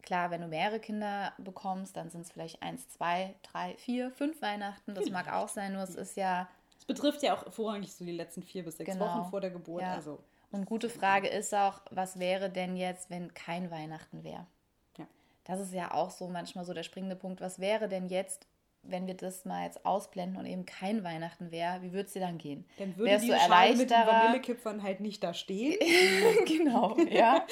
klar, 0.04 0.30
wenn 0.30 0.40
du 0.40 0.48
mehrere 0.48 0.80
Kinder 0.80 1.32
bekommst, 1.38 1.96
dann 1.96 2.10
sind 2.10 2.22
es 2.22 2.32
vielleicht 2.32 2.62
eins, 2.62 2.88
zwei, 2.88 3.34
drei, 3.42 3.74
vier, 3.78 4.10
fünf 4.12 4.40
Weihnachten. 4.42 4.94
Das 4.94 5.10
mag 5.10 5.32
auch 5.32 5.48
sein, 5.48 5.72
nur 5.72 5.82
es 5.82 5.94
ist 5.94 6.16
ja. 6.16 6.48
Es 6.78 6.84
betrifft 6.84 7.22
ja 7.22 7.34
auch 7.34 7.52
vorrangig 7.52 7.92
so 7.92 8.04
die 8.04 8.12
letzten 8.12 8.42
vier 8.42 8.64
bis 8.64 8.76
sechs 8.76 8.92
genau. 8.92 9.06
Wochen 9.06 9.30
vor 9.30 9.40
der 9.40 9.50
Geburt. 9.50 9.82
Ja. 9.82 9.94
Also. 9.94 10.18
Und 10.50 10.66
gute 10.66 10.88
Frage 10.88 11.28
ist 11.28 11.52
auch, 11.54 11.80
was 11.90 12.18
wäre 12.18 12.48
denn 12.48 12.76
jetzt, 12.76 13.10
wenn 13.10 13.34
kein 13.34 13.70
Weihnachten 13.70 14.22
wäre? 14.22 14.46
das 15.44 15.60
ist 15.60 15.72
ja 15.72 15.92
auch 15.92 16.10
so 16.10 16.26
manchmal 16.28 16.64
so 16.64 16.72
der 16.72 16.82
springende 16.82 17.16
Punkt. 17.16 17.40
Was 17.40 17.58
wäre 17.58 17.88
denn 17.88 18.08
jetzt, 18.08 18.46
wenn 18.86 19.06
wir 19.06 19.14
das 19.14 19.44
mal 19.44 19.64
jetzt 19.64 19.84
ausblenden 19.84 20.38
und 20.38 20.46
eben 20.46 20.66
kein 20.66 21.04
Weihnachten 21.04 21.50
wäre, 21.50 21.82
wie 21.82 21.92
würde 21.92 22.06
es 22.06 22.12
dir 22.12 22.20
dann 22.20 22.38
gehen? 22.38 22.64
Dann 22.78 22.96
würde 22.96 23.12
Wärst 23.12 23.24
die 23.24 23.30
Schale 23.32 23.76
mit 23.76 23.90
den 23.90 24.06
Vanillekipfern 24.06 24.82
halt 24.82 25.00
nicht 25.00 25.22
da 25.22 25.34
stehen. 25.34 25.78
genau, 26.46 26.96
ja. 27.10 27.46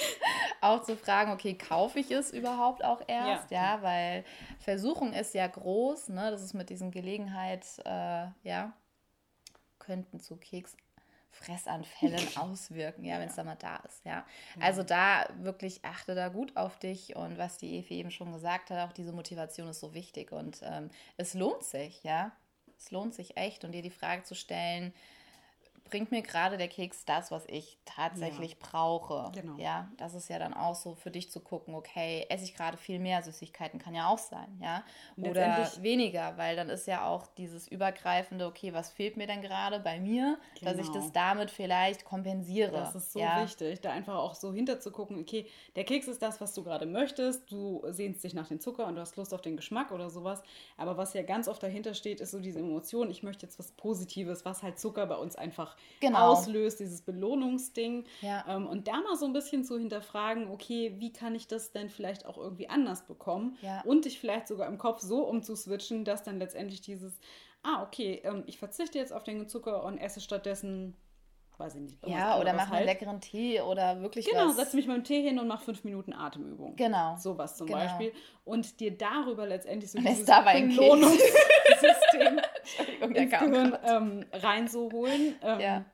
auch 0.60 0.82
zu 0.82 0.96
fragen, 0.96 1.32
okay, 1.32 1.54
kaufe 1.54 1.98
ich 1.98 2.10
es 2.10 2.32
überhaupt 2.32 2.84
auch 2.84 3.02
erst? 3.06 3.50
Ja, 3.50 3.76
ja 3.76 3.82
weil 3.82 4.24
Versuchung 4.58 5.12
ist 5.12 5.34
ja 5.34 5.46
groß, 5.46 6.10
ne? 6.10 6.30
Das 6.30 6.42
ist 6.42 6.54
mit 6.54 6.70
diesen 6.70 6.90
Gelegenheit, 6.90 7.66
äh, 7.84 8.26
ja, 8.42 8.72
könnten 9.78 10.20
zu 10.20 10.36
Keks 10.36 10.76
Fressanfällen 11.32 12.28
auswirken, 12.36 13.04
ja, 13.04 13.18
wenn 13.18 13.28
es 13.28 13.34
da 13.34 13.44
mal 13.44 13.56
da 13.56 13.76
ist, 13.76 14.04
ja. 14.04 14.24
Also 14.60 14.82
da 14.82 15.26
wirklich 15.38 15.84
achte 15.84 16.14
da 16.14 16.28
gut 16.28 16.56
auf 16.56 16.78
dich 16.78 17.16
und 17.16 17.38
was 17.38 17.56
die 17.56 17.78
Evi 17.78 17.94
eben 17.94 18.10
schon 18.10 18.32
gesagt 18.32 18.70
hat, 18.70 18.88
auch 18.88 18.92
diese 18.92 19.12
Motivation 19.12 19.68
ist 19.68 19.80
so 19.80 19.94
wichtig 19.94 20.30
und 20.32 20.60
ähm, 20.62 20.90
es 21.16 21.34
lohnt 21.34 21.64
sich, 21.64 22.02
ja. 22.04 22.32
Es 22.76 22.90
lohnt 22.90 23.14
sich 23.14 23.36
echt 23.36 23.64
und 23.64 23.72
dir 23.72 23.82
die 23.82 23.90
Frage 23.90 24.24
zu 24.24 24.34
stellen, 24.34 24.92
bringt 25.92 26.10
mir 26.10 26.22
gerade 26.22 26.56
der 26.56 26.68
Keks 26.68 27.04
das, 27.04 27.30
was 27.30 27.44
ich 27.48 27.76
tatsächlich 27.84 28.52
ja. 28.52 28.56
brauche. 28.58 29.30
Genau. 29.34 29.58
Ja, 29.58 29.90
das 29.98 30.14
ist 30.14 30.30
ja 30.30 30.38
dann 30.38 30.54
auch 30.54 30.74
so 30.74 30.94
für 30.94 31.10
dich 31.10 31.30
zu 31.30 31.40
gucken, 31.40 31.74
okay, 31.74 32.24
esse 32.30 32.44
ich 32.44 32.54
gerade 32.54 32.78
viel 32.78 32.98
mehr 32.98 33.22
Süßigkeiten, 33.22 33.78
kann 33.78 33.94
ja 33.94 34.08
auch 34.08 34.16
sein, 34.16 34.58
ja. 34.62 34.82
Oder 35.18 35.70
weniger, 35.82 36.38
weil 36.38 36.56
dann 36.56 36.70
ist 36.70 36.86
ja 36.86 37.06
auch 37.06 37.26
dieses 37.36 37.68
übergreifende, 37.68 38.46
okay, 38.46 38.72
was 38.72 38.90
fehlt 38.90 39.18
mir 39.18 39.26
denn 39.26 39.42
gerade 39.42 39.80
bei 39.80 40.00
mir, 40.00 40.38
genau. 40.58 40.70
dass 40.70 40.80
ich 40.80 40.86
das 40.86 41.12
genau. 41.12 41.12
damit 41.12 41.50
vielleicht 41.50 42.06
kompensiere. 42.06 42.72
Das 42.72 42.94
ist 42.94 43.12
so 43.12 43.20
ja. 43.20 43.42
wichtig, 43.42 43.82
da 43.82 43.90
einfach 43.92 44.16
auch 44.16 44.34
so 44.34 44.50
hinter 44.50 44.80
zu 44.80 44.92
gucken, 44.92 45.20
okay, 45.20 45.46
der 45.76 45.84
Keks 45.84 46.08
ist 46.08 46.22
das, 46.22 46.40
was 46.40 46.54
du 46.54 46.64
gerade 46.64 46.86
möchtest, 46.86 47.52
du 47.52 47.84
sehnst 47.88 48.24
dich 48.24 48.32
nach 48.32 48.48
dem 48.48 48.60
Zucker 48.60 48.86
und 48.86 48.94
du 48.94 49.02
hast 49.02 49.16
Lust 49.16 49.34
auf 49.34 49.42
den 49.42 49.58
Geschmack 49.58 49.92
oder 49.92 50.08
sowas, 50.08 50.42
aber 50.78 50.96
was 50.96 51.12
ja 51.12 51.22
ganz 51.22 51.48
oft 51.48 51.62
dahinter 51.62 51.92
steht, 51.92 52.22
ist 52.22 52.30
so 52.30 52.40
diese 52.40 52.60
Emotion, 52.60 53.10
ich 53.10 53.22
möchte 53.22 53.44
jetzt 53.44 53.58
was 53.58 53.72
Positives, 53.72 54.46
was 54.46 54.62
halt 54.62 54.78
Zucker 54.78 55.04
bei 55.04 55.16
uns 55.16 55.36
einfach 55.36 55.76
genau. 56.00 56.32
auslöst, 56.32 56.80
dieses 56.80 57.02
Belohnungsding. 57.02 58.04
Ja. 58.20 58.44
Ähm, 58.48 58.66
und 58.66 58.88
da 58.88 59.00
mal 59.00 59.16
so 59.16 59.26
ein 59.26 59.32
bisschen 59.32 59.64
zu 59.64 59.78
hinterfragen, 59.78 60.50
okay, 60.50 60.94
wie 60.98 61.12
kann 61.12 61.34
ich 61.34 61.46
das 61.46 61.72
denn 61.72 61.88
vielleicht 61.88 62.26
auch 62.26 62.38
irgendwie 62.38 62.68
anders 62.68 63.06
bekommen? 63.06 63.56
Ja. 63.62 63.82
Und 63.82 64.04
dich 64.04 64.18
vielleicht 64.18 64.48
sogar 64.48 64.68
im 64.68 64.78
Kopf 64.78 65.00
so 65.00 65.24
umzuswitchen, 65.24 66.04
dass 66.04 66.22
dann 66.22 66.38
letztendlich 66.38 66.80
dieses, 66.80 67.18
ah, 67.62 67.82
okay, 67.82 68.20
ähm, 68.24 68.44
ich 68.46 68.58
verzichte 68.58 68.98
jetzt 68.98 69.12
auf 69.12 69.24
den 69.24 69.48
Zucker 69.48 69.84
und 69.84 69.98
esse 69.98 70.20
stattdessen 70.20 70.96
weiß 71.58 71.76
ich 71.76 71.82
nicht. 71.82 72.06
Ja, 72.06 72.40
oder 72.40 72.52
mach 72.52 72.68
halt. 72.68 72.78
einen 72.78 72.86
leckeren 72.86 73.20
Tee 73.20 73.60
oder 73.60 74.00
wirklich 74.00 74.26
Genau, 74.26 74.48
was. 74.48 74.56
setz 74.56 74.74
mich 74.74 74.86
mit 74.86 74.96
dem 74.96 75.04
Tee 75.04 75.22
hin 75.22 75.38
und 75.38 75.46
mach 75.46 75.62
fünf 75.62 75.84
Minuten 75.84 76.12
Atemübung. 76.12 76.76
Genau. 76.76 77.16
Sowas 77.16 77.56
zum 77.56 77.68
genau. 77.68 77.78
Beispiel. 77.78 78.12
Und 78.44 78.80
dir 78.80 78.96
darüber 78.96 79.46
letztendlich 79.46 79.90
so 79.90 79.98
und 79.98 80.08
dieses 80.08 80.26
Belohnungssystem 80.26 82.40
ins 83.00 83.30
Gehirn 83.30 83.78
ähm, 83.84 84.24
reinzuholen. 84.32 85.36
Ähm, 85.42 85.60
ja. 85.60 85.84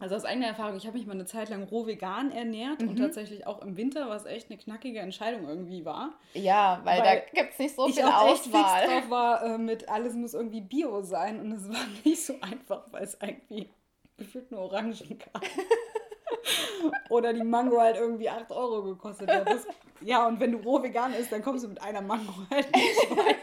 Also 0.00 0.14
aus 0.14 0.24
eigener 0.24 0.46
Erfahrung, 0.46 0.76
ich 0.76 0.86
habe 0.86 0.96
mich 0.96 1.08
mal 1.08 1.14
eine 1.14 1.26
Zeit 1.26 1.48
lang 1.48 1.64
roh 1.64 1.86
vegan 1.86 2.30
ernährt 2.30 2.80
mhm. 2.80 2.90
und 2.90 2.96
tatsächlich 2.96 3.48
auch 3.48 3.60
im 3.62 3.76
Winter, 3.76 4.08
was 4.08 4.26
echt 4.26 4.48
eine 4.48 4.56
knackige 4.56 5.00
Entscheidung 5.00 5.48
irgendwie 5.48 5.84
war. 5.84 6.12
Ja, 6.34 6.80
weil, 6.84 7.00
weil 7.00 7.24
da 7.32 7.40
gibt 7.40 7.54
es 7.54 7.58
nicht 7.58 7.74
so 7.74 7.88
viel 7.88 8.04
Auswahl. 8.04 8.30
Ich 8.32 8.54
auch 8.54 8.76
echt 8.76 8.88
drauf 8.88 9.10
war 9.10 9.42
äh, 9.42 9.58
mit 9.58 9.88
alles 9.88 10.14
muss 10.14 10.34
irgendwie 10.34 10.60
Bio 10.60 11.02
sein 11.02 11.40
und 11.40 11.50
es 11.50 11.68
war 11.68 11.84
nicht 12.04 12.24
so 12.24 12.34
einfach, 12.40 12.84
weil 12.92 13.02
es 13.02 13.18
irgendwie 13.20 13.70
gefühlt 14.16 14.52
nur 14.52 14.60
Orangen 14.60 14.94
gab. 15.32 15.42
Oder 17.08 17.32
die 17.32 17.42
Mango 17.42 17.80
halt 17.80 17.96
irgendwie 17.96 18.28
8 18.30 18.52
Euro 18.52 18.82
gekostet 18.84 19.28
hat. 19.30 19.48
Das, 19.48 19.66
ja, 20.00 20.28
und 20.28 20.38
wenn 20.38 20.52
du 20.52 20.58
roh 20.58 20.80
vegan 20.80 21.12
isst, 21.12 21.32
dann 21.32 21.42
kommst 21.42 21.64
du 21.64 21.68
mit 21.68 21.82
einer 21.82 22.02
Mango 22.02 22.32
halt 22.50 22.72
nicht 22.74 23.10
weit. 23.10 23.36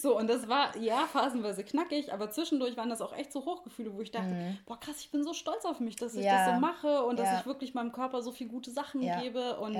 So, 0.10 0.16
und 0.16 0.28
das 0.28 0.48
war, 0.48 0.76
ja, 0.78 1.06
phasenweise 1.06 1.62
knackig, 1.62 2.12
aber 2.12 2.30
zwischendurch 2.30 2.76
waren 2.76 2.88
das 2.88 3.02
auch 3.02 3.12
echt 3.16 3.32
so 3.32 3.44
Hochgefühle, 3.44 3.94
wo 3.94 4.00
ich 4.00 4.10
dachte, 4.10 4.28
mhm. 4.28 4.58
boah, 4.64 4.80
krass, 4.80 4.96
ich 5.00 5.10
bin 5.10 5.24
so 5.24 5.34
stolz 5.34 5.64
auf 5.64 5.78
mich, 5.80 5.96
dass 5.96 6.14
ich 6.14 6.24
ja. 6.24 6.46
das 6.46 6.54
so 6.54 6.60
mache 6.60 7.04
und 7.04 7.18
dass 7.18 7.40
ich 7.40 7.46
wirklich 7.46 7.74
meinem 7.74 7.92
Körper 7.92 8.22
so 8.22 8.32
viele 8.32 8.50
gute 8.50 8.70
Sachen 8.70 9.00
gebe 9.00 9.58
und 9.60 9.78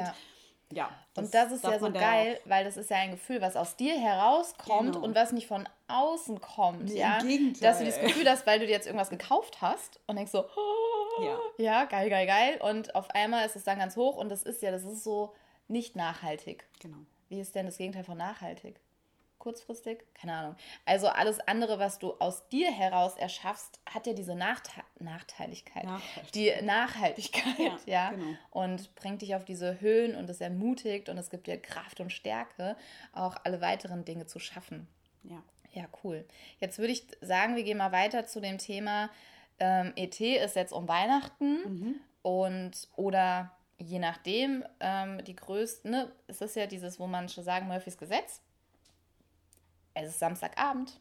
ja. 0.73 0.91
Das 1.15 1.25
und 1.25 1.35
das 1.35 1.53
ist 1.53 1.65
ja 1.65 1.79
so 1.79 1.91
geil, 1.91 2.39
weil 2.45 2.65
das 2.65 2.77
ist 2.77 2.91
ja 2.91 2.99
ein 2.99 3.11
Gefühl, 3.11 3.41
was 3.41 3.57
aus 3.57 3.77
dir 3.77 3.99
herauskommt 3.99 4.95
genau. 4.95 5.05
und 5.05 5.15
was 5.15 5.33
nicht 5.33 5.49
von 5.49 5.69
außen 5.89 6.41
kommt. 6.41 6.85
Nee, 6.85 7.01
ja? 7.01 7.19
Dass 7.61 7.79
du 7.79 7.85
das 7.85 8.01
Gefühl 8.01 8.29
hast, 8.29 8.47
weil 8.47 8.61
du 8.61 8.67
dir 8.67 8.73
jetzt 8.73 8.87
irgendwas 8.87 9.11
gekauft 9.11 9.61
hast 9.61 9.99
und 10.07 10.17
denkst 10.17 10.31
so, 10.31 10.45
oh, 10.45 11.23
ja. 11.23 11.39
ja, 11.59 11.85
geil, 11.87 12.09
geil, 12.09 12.27
geil. 12.27 12.61
Und 12.63 12.95
auf 12.95 13.11
einmal 13.11 13.45
ist 13.47 13.57
es 13.57 13.65
dann 13.65 13.79
ganz 13.79 13.97
hoch 13.97 14.17
und 14.17 14.29
das 14.29 14.45
ist 14.45 14.63
ja, 14.63 14.71
das 14.71 14.85
ist 14.85 15.03
so 15.03 15.35
nicht 15.67 15.97
nachhaltig. 15.97 16.65
Genau. 16.79 16.99
Wie 17.29 17.41
ist 17.41 17.55
denn 17.55 17.67
das 17.67 17.77
Gegenteil 17.77 18.05
von 18.05 18.19
nachhaltig? 18.19 18.81
Kurzfristig, 19.41 20.05
keine 20.15 20.35
Ahnung. 20.35 20.57
Also 20.87 21.09
alles 21.09 21.41
andere, 21.41 21.81
was 21.81 21.99
du 21.99 22.13
aus 22.21 22.47
dir 22.49 22.71
heraus 22.71 23.17
erschaffst, 23.17 23.81
hat 23.93 24.07
ja 24.07 24.13
diese 24.13 24.37
Nachte 24.37 24.71
Nachteiligkeit, 25.01 25.85
Nachhaltigkeit. 25.85 26.35
die 26.35 26.65
Nachhaltigkeit, 26.65 27.59
ja, 27.59 27.79
ja? 27.87 28.11
Genau. 28.11 28.37
und 28.51 28.95
bringt 28.95 29.23
dich 29.23 29.35
auf 29.35 29.45
diese 29.45 29.81
Höhen 29.81 30.15
und 30.15 30.31
es 30.31 30.41
ermutigt 30.41 31.09
und 31.09 31.19
es 31.19 31.31
gibt 31.31 31.49
dir 31.49 31.61
Kraft 31.61 31.99
und 31.99 32.13
Stärke, 32.13 32.77
auch 33.13 33.37
alle 33.43 33.61
weiteren 33.61 34.05
Dinge 34.05 34.27
zu 34.27 34.39
schaffen. 34.39 34.87
Ja. 35.25 35.43
Ja, 35.73 35.85
cool. 36.03 36.25
Jetzt 36.59 36.79
würde 36.79 36.93
ich 36.93 37.07
sagen, 37.21 37.55
wir 37.55 37.63
gehen 37.63 37.79
mal 37.79 37.93
weiter 37.93 38.27
zu 38.27 38.41
dem 38.41 38.59
Thema 38.59 39.09
ähm, 39.61 39.93
ET 39.95 40.19
ist 40.21 40.57
jetzt 40.57 40.73
um 40.73 40.89
Weihnachten 40.89 41.63
mhm. 41.63 42.01
und 42.23 42.89
oder 42.97 43.53
je 43.79 43.99
nachdem, 43.99 44.65
ähm, 44.81 45.23
die 45.25 45.37
größten, 45.37 45.91
ne, 45.91 46.13
es 46.27 46.41
ist 46.41 46.57
ja 46.57 46.67
dieses, 46.67 46.99
wo 46.99 47.07
manche 47.07 47.43
sagen, 47.43 47.69
Murphys 47.69 47.97
Gesetz 47.99 48.41
es 49.95 50.09
ist 50.09 50.19
Samstagabend 50.19 51.01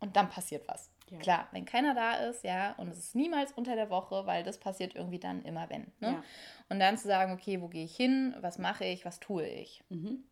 und 0.00 0.16
dann 0.16 0.28
passiert 0.28 0.66
was. 0.68 0.90
Ja. 1.10 1.18
Klar, 1.18 1.48
wenn 1.52 1.64
keiner 1.64 1.94
da 1.94 2.14
ist, 2.14 2.42
ja, 2.42 2.72
und 2.78 2.88
es 2.88 2.98
ist 2.98 3.14
niemals 3.14 3.52
unter 3.52 3.76
der 3.76 3.90
Woche, 3.90 4.24
weil 4.26 4.42
das 4.42 4.58
passiert 4.58 4.94
irgendwie 4.94 5.18
dann 5.18 5.42
immer 5.44 5.68
wenn. 5.68 5.92
Ne? 6.00 6.12
Ja. 6.12 6.24
Und 6.70 6.80
dann 6.80 6.96
zu 6.96 7.06
sagen, 7.06 7.32
okay, 7.32 7.60
wo 7.60 7.68
gehe 7.68 7.84
ich 7.84 7.94
hin, 7.94 8.34
was 8.40 8.58
mache 8.58 8.86
ich, 8.86 9.04
was 9.04 9.20
tue 9.20 9.46
ich? 9.46 9.84
Mhm. 9.90 10.24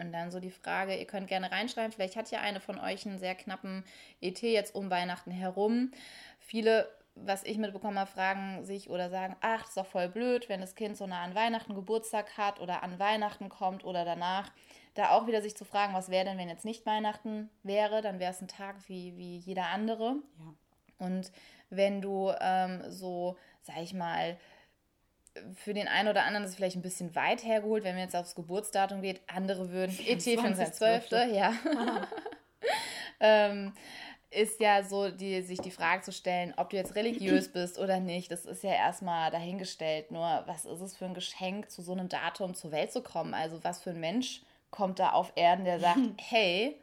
Und 0.00 0.12
dann 0.12 0.30
so 0.30 0.40
die 0.40 0.50
Frage, 0.50 0.96
ihr 0.96 1.06
könnt 1.06 1.26
gerne 1.26 1.50
reinschreiben, 1.50 1.92
vielleicht 1.92 2.16
hat 2.16 2.30
ja 2.30 2.40
eine 2.40 2.60
von 2.60 2.78
euch 2.78 3.04
einen 3.04 3.18
sehr 3.18 3.34
knappen 3.34 3.84
ET 4.20 4.40
jetzt 4.40 4.74
um 4.74 4.90
Weihnachten 4.90 5.32
herum. 5.32 5.90
Viele, 6.38 6.88
was 7.24 7.44
ich 7.44 7.58
mitbekomme, 7.58 8.06
fragen 8.06 8.64
sich 8.64 8.90
oder 8.90 9.10
sagen, 9.10 9.36
ach, 9.40 9.60
das 9.60 9.68
ist 9.68 9.76
doch 9.76 9.86
voll 9.86 10.08
blöd, 10.08 10.48
wenn 10.48 10.60
das 10.60 10.74
Kind 10.74 10.96
so 10.96 11.06
nah 11.06 11.22
an 11.22 11.34
Weihnachten 11.34 11.74
Geburtstag 11.74 12.36
hat 12.36 12.60
oder 12.60 12.82
an 12.82 12.98
Weihnachten 12.98 13.48
kommt 13.48 13.84
oder 13.84 14.04
danach. 14.04 14.50
Da 14.94 15.10
auch 15.10 15.26
wieder 15.26 15.42
sich 15.42 15.56
zu 15.56 15.64
fragen, 15.64 15.94
was 15.94 16.10
wäre 16.10 16.24
denn, 16.24 16.38
wenn 16.38 16.48
jetzt 16.48 16.64
nicht 16.64 16.84
Weihnachten 16.86 17.50
wäre, 17.62 18.02
dann 18.02 18.18
wäre 18.18 18.32
es 18.32 18.40
ein 18.40 18.48
Tag 18.48 18.76
wie, 18.88 19.16
wie 19.16 19.38
jeder 19.38 19.66
andere. 19.66 20.16
Ja. 20.38 21.06
Und 21.06 21.30
wenn 21.70 22.00
du 22.00 22.32
ähm, 22.40 22.82
so, 22.88 23.36
sag 23.62 23.78
ich 23.82 23.94
mal, 23.94 24.36
für 25.54 25.74
den 25.74 25.88
einen 25.88 26.08
oder 26.08 26.24
anderen 26.24 26.44
ist 26.44 26.50
es 26.50 26.56
vielleicht 26.56 26.76
ein 26.76 26.82
bisschen 26.82 27.14
weit 27.14 27.44
hergeholt, 27.44 27.84
wenn 27.84 27.94
man 27.94 28.04
jetzt 28.04 28.16
aufs 28.16 28.34
Geburtsdatum 28.34 29.02
geht. 29.02 29.20
Andere 29.28 29.70
würden 29.70 29.96
ET 30.06 30.20
2512. 30.20 31.32
Ja. 31.32 31.52
ähm, 33.20 33.72
ist 34.30 34.60
ja 34.60 34.82
so, 34.82 35.10
die, 35.10 35.40
sich 35.42 35.58
die 35.60 35.70
Frage 35.70 36.02
zu 36.02 36.12
stellen, 36.12 36.52
ob 36.56 36.70
du 36.70 36.76
jetzt 36.76 36.94
religiös 36.94 37.48
bist 37.52 37.78
oder 37.78 38.00
nicht. 38.00 38.30
Das 38.30 38.44
ist 38.44 38.62
ja 38.62 38.72
erstmal 38.72 39.30
dahingestellt. 39.30 40.10
Nur, 40.10 40.42
was 40.46 40.64
ist 40.64 40.80
es 40.80 40.96
für 40.96 41.06
ein 41.06 41.14
Geschenk, 41.14 41.70
zu 41.70 41.82
so 41.82 41.92
einem 41.92 42.08
Datum 42.08 42.54
zur 42.54 42.70
Welt 42.70 42.92
zu 42.92 43.02
kommen? 43.02 43.34
Also, 43.34 43.62
was 43.64 43.82
für 43.82 43.90
ein 43.90 44.00
Mensch 44.00 44.42
kommt 44.70 44.98
da 44.98 45.12
auf 45.12 45.32
Erden, 45.36 45.64
der 45.64 45.80
sagt: 45.80 46.00
Hey, 46.20 46.76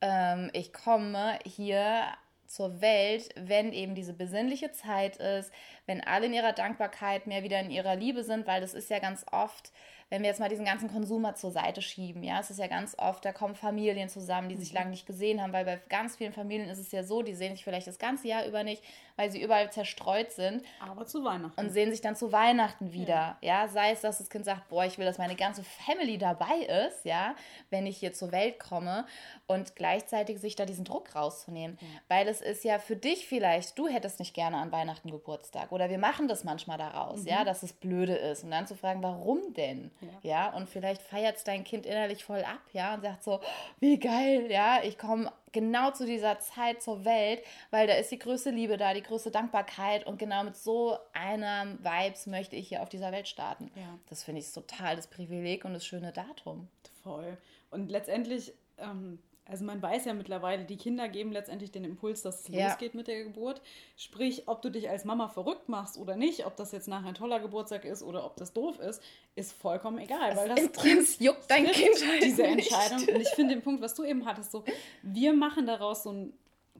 ähm, 0.00 0.50
ich 0.52 0.72
komme 0.72 1.38
hier 1.44 2.04
zur 2.46 2.80
Welt, 2.80 3.28
wenn 3.36 3.72
eben 3.72 3.94
diese 3.94 4.12
besinnliche 4.12 4.72
Zeit 4.72 5.16
ist, 5.16 5.52
wenn 5.86 6.02
alle 6.02 6.26
in 6.26 6.34
ihrer 6.34 6.52
Dankbarkeit 6.52 7.26
mehr 7.26 7.42
wieder 7.42 7.60
in 7.60 7.70
ihrer 7.70 7.96
Liebe 7.96 8.24
sind, 8.24 8.46
weil 8.46 8.60
das 8.60 8.74
ist 8.74 8.90
ja 8.90 8.98
ganz 8.98 9.24
oft 9.30 9.72
wenn 10.08 10.22
wir 10.22 10.28
jetzt 10.28 10.38
mal 10.38 10.48
diesen 10.48 10.64
ganzen 10.64 10.88
Konsumer 10.88 11.34
zur 11.34 11.50
Seite 11.50 11.82
schieben, 11.82 12.22
ja, 12.22 12.38
es 12.38 12.50
ist 12.50 12.60
ja 12.60 12.68
ganz 12.68 12.96
oft, 12.96 13.24
da 13.24 13.32
kommen 13.32 13.56
Familien 13.56 14.08
zusammen, 14.08 14.48
die 14.48 14.54
sich 14.54 14.70
mhm. 14.70 14.78
lange 14.78 14.90
nicht 14.90 15.06
gesehen 15.06 15.42
haben, 15.42 15.52
weil 15.52 15.64
bei 15.64 15.80
ganz 15.88 16.14
vielen 16.14 16.32
Familien 16.32 16.68
ist 16.68 16.78
es 16.78 16.92
ja 16.92 17.02
so, 17.02 17.22
die 17.22 17.34
sehen 17.34 17.56
sich 17.56 17.64
vielleicht 17.64 17.88
das 17.88 17.98
ganze 17.98 18.28
Jahr 18.28 18.46
über 18.46 18.62
nicht, 18.62 18.84
weil 19.16 19.32
sie 19.32 19.42
überall 19.42 19.72
zerstreut 19.72 20.30
sind. 20.30 20.62
Aber 20.80 21.06
zu 21.06 21.24
Weihnachten. 21.24 21.58
Und 21.58 21.70
sehen 21.70 21.90
sich 21.90 22.02
dann 22.02 22.14
zu 22.14 22.30
Weihnachten 22.30 22.92
wieder, 22.92 23.36
ja, 23.40 23.64
ja? 23.64 23.68
sei 23.68 23.90
es, 23.90 24.00
dass 24.00 24.18
das 24.18 24.30
Kind 24.30 24.44
sagt, 24.44 24.68
boah, 24.68 24.84
ich 24.84 24.96
will, 24.96 25.06
dass 25.06 25.18
meine 25.18 25.34
ganze 25.34 25.64
Family 25.64 26.18
dabei 26.18 26.86
ist, 26.86 27.04
ja, 27.04 27.34
wenn 27.70 27.86
ich 27.86 27.96
hier 27.96 28.12
zur 28.12 28.30
Welt 28.30 28.60
komme 28.60 29.06
und 29.48 29.74
gleichzeitig 29.74 30.38
sich 30.38 30.54
da 30.54 30.66
diesen 30.66 30.84
Druck 30.84 31.16
rauszunehmen, 31.16 31.78
ja. 31.80 31.86
weil 32.06 32.28
es 32.28 32.35
ist 32.40 32.64
ja 32.64 32.78
für 32.78 32.96
dich 32.96 33.26
vielleicht, 33.26 33.78
du 33.78 33.88
hättest 33.88 34.18
nicht 34.18 34.34
gerne 34.34 34.56
an 34.56 34.72
Weihnachten 34.72 35.10
Geburtstag 35.10 35.72
oder 35.72 35.90
wir 35.90 35.98
machen 35.98 36.28
das 36.28 36.44
manchmal 36.44 36.78
daraus, 36.78 37.22
mhm. 37.22 37.28
ja, 37.28 37.44
dass 37.44 37.62
es 37.62 37.72
blöde 37.72 38.14
ist 38.14 38.44
und 38.44 38.50
dann 38.50 38.66
zu 38.66 38.74
fragen, 38.74 39.02
warum 39.02 39.54
denn? 39.54 39.90
Ja, 40.00 40.08
ja? 40.22 40.54
und 40.54 40.68
vielleicht 40.68 41.02
feiert 41.02 41.36
es 41.36 41.44
dein 41.44 41.64
Kind 41.64 41.86
innerlich 41.86 42.24
voll 42.24 42.44
ab, 42.44 42.60
ja, 42.72 42.94
und 42.94 43.02
sagt 43.02 43.22
so, 43.22 43.40
wie 43.80 43.98
geil, 43.98 44.50
ja, 44.50 44.80
ich 44.82 44.98
komme 44.98 45.32
genau 45.52 45.90
zu 45.90 46.04
dieser 46.04 46.38
Zeit 46.38 46.82
zur 46.82 47.04
Welt, 47.04 47.42
weil 47.70 47.86
da 47.86 47.94
ist 47.94 48.10
die 48.10 48.18
größte 48.18 48.50
Liebe 48.50 48.76
da, 48.76 48.92
die 48.92 49.02
größte 49.02 49.30
Dankbarkeit 49.30 50.06
und 50.06 50.18
genau 50.18 50.44
mit 50.44 50.56
so 50.56 50.98
einem 51.12 51.78
Vibes 51.82 52.26
möchte 52.26 52.56
ich 52.56 52.68
hier 52.68 52.82
auf 52.82 52.88
dieser 52.88 53.10
Welt 53.10 53.26
starten. 53.26 53.70
Ja. 53.74 53.98
Das 54.08 54.22
finde 54.22 54.40
ich 54.40 54.52
total 54.52 54.96
das 54.96 55.06
Privileg 55.06 55.64
und 55.64 55.72
das 55.72 55.86
schöne 55.86 56.12
Datum. 56.12 56.68
Voll. 57.02 57.38
Und 57.70 57.90
letztendlich 57.90 58.52
ähm, 58.78 59.18
also 59.48 59.64
man 59.64 59.80
weiß 59.80 60.06
ja 60.06 60.14
mittlerweile, 60.14 60.64
die 60.64 60.76
Kinder 60.76 61.08
geben 61.08 61.30
letztendlich 61.30 61.70
den 61.70 61.84
Impuls, 61.84 62.22
dass 62.22 62.40
es 62.40 62.48
ja. 62.48 62.68
losgeht 62.68 62.94
mit 62.94 63.06
der 63.06 63.22
Geburt. 63.24 63.62
Sprich, 63.96 64.48
ob 64.48 64.60
du 64.60 64.70
dich 64.70 64.90
als 64.90 65.04
Mama 65.04 65.28
verrückt 65.28 65.68
machst 65.68 65.98
oder 65.98 66.16
nicht, 66.16 66.46
ob 66.46 66.56
das 66.56 66.72
jetzt 66.72 66.88
nachher 66.88 67.08
ein 67.08 67.14
toller 67.14 67.38
Geburtstag 67.38 67.84
ist 67.84 68.02
oder 68.02 68.24
ob 68.24 68.36
das 68.36 68.52
doof 68.52 68.80
ist, 68.80 69.00
ist 69.36 69.52
vollkommen 69.52 69.98
egal. 69.98 70.30
Das 70.30 70.38
weil 70.38 70.48
das 70.48 70.72
Kind 70.82 71.20
juckt 71.20 71.48
dein 71.48 71.66
Kind 71.66 71.96
halt 72.06 72.22
diese 72.22 72.44
Entscheidung. 72.44 72.98
Nicht. 72.98 73.14
Und 73.14 73.20
ich 73.20 73.28
finde 73.28 73.54
den 73.54 73.62
Punkt, 73.62 73.82
was 73.82 73.94
du 73.94 74.02
eben 74.02 74.26
hattest, 74.26 74.50
so, 74.50 74.64
wir 75.02 75.32
machen 75.32 75.66
daraus 75.66 76.02
so 76.02 76.10
ein 76.10 76.32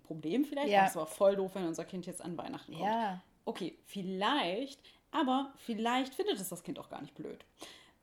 Problem 0.02 0.44
vielleicht. 0.44 0.68
Ja. 0.68 0.84
Das 0.84 0.96
war 0.96 1.06
voll 1.06 1.36
doof, 1.36 1.52
wenn 1.54 1.66
unser 1.66 1.84
Kind 1.84 2.06
jetzt 2.06 2.20
an 2.20 2.36
Weihnachten 2.36 2.72
kommt. 2.72 2.84
Ja. 2.84 3.22
Okay, 3.44 3.78
vielleicht, 3.84 4.80
aber 5.12 5.52
vielleicht 5.58 6.14
findet 6.14 6.40
es 6.40 6.48
das 6.48 6.64
Kind 6.64 6.80
auch 6.80 6.88
gar 6.88 7.00
nicht 7.00 7.14
blöd. 7.14 7.44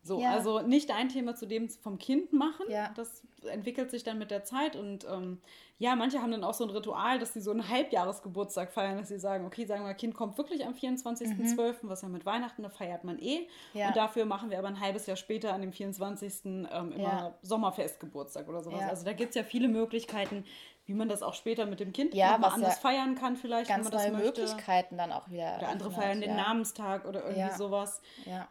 So, 0.04 0.22
ja. 0.22 0.32
also 0.32 0.62
nicht 0.62 0.92
ein 0.92 1.10
Thema 1.10 1.36
zu 1.36 1.48
dem 1.48 1.70
vom 1.70 1.98
Kind 1.98 2.34
machen. 2.34 2.66
Ja. 2.70 2.92
Das 2.96 3.24
entwickelt 3.46 3.92
sich 3.92 4.04
dann 4.04 4.18
mit 4.18 4.32
der 4.32 4.44
Zeit 4.44 4.76
und 4.76 5.06
ähm, 5.06 5.40
ja, 5.80 5.96
manche 5.96 6.22
haben 6.22 6.32
dann 6.32 6.44
auch 6.44 6.54
so 6.54 6.64
ein 6.64 6.70
Ritual, 6.70 7.20
dass 7.20 7.34
sie 7.34 7.42
so 7.42 7.52
einen 7.52 7.68
Halbjahresgeburtstag 7.68 8.72
feiern, 8.72 8.98
dass 8.98 9.10
sie 9.10 9.20
sagen, 9.20 9.46
okay, 9.46 9.66
sagen 9.66 9.84
wir, 9.86 9.94
Kind 9.96 10.14
kommt 10.14 10.38
wirklich 10.38 10.66
am 10.66 10.74
24.12., 10.74 11.26
mhm. 11.26 11.76
was 11.90 12.04
ja 12.04 12.08
mit 12.08 12.26
Weihnachten, 12.26 12.64
da 12.64 12.70
feiert 12.70 13.04
man 13.04 13.20
eh. 13.20 13.48
Ja. 13.74 13.88
Und 13.88 13.98
dafür 13.98 14.26
machen 14.26 14.50
wir 14.50 14.60
aber 14.60 14.70
ein 14.70 14.80
halbes 14.80 15.08
Jahr 15.08 15.18
später 15.18 15.54
an 15.54 15.62
dem 15.62 15.74
24. 15.74 16.46
Ähm, 16.46 16.68
immer 16.70 16.98
ja. 16.98 17.34
Sommerfestgeburtstag 17.42 18.48
oder 18.48 18.64
sowas. 18.64 18.82
Ja. 18.82 18.88
Also 18.88 19.04
da 19.04 19.14
gibt 19.14 19.30
es 19.30 19.36
ja 19.36 19.44
viele 19.44 19.68
Möglichkeiten, 19.68 20.46
wie 20.86 20.94
man 20.94 21.10
das 21.10 21.24
auch 21.24 21.34
später 21.34 21.66
mit 21.66 21.80
dem 21.80 21.92
Kind 21.92 22.14
ja, 22.14 22.38
was 22.40 22.54
anders 22.54 22.76
ja 22.76 22.82
feiern 22.82 23.16
kann, 23.16 23.36
vielleicht. 23.36 23.70
Ganz 23.70 23.92
wenn 23.92 23.94
man 23.94 24.22
neue 24.22 24.32
das 24.32 24.42
Möglichkeiten 24.42 24.98
dann 24.98 25.12
auch 25.12 25.30
wieder. 25.30 25.58
Oder 25.58 25.70
andere 25.70 25.92
feiern 25.92 26.22
den 26.22 26.36
Namenstag 26.36 27.06
oder 27.06 27.26
irgendwie 27.26 27.58
sowas. 27.58 28.02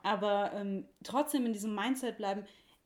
Aber 0.02 0.52
ähm, 0.54 0.86
trotzdem 1.04 1.46
in 1.46 1.52
diesem 1.52 1.74
Mindset 1.74 2.16
bleiben, 2.16 2.44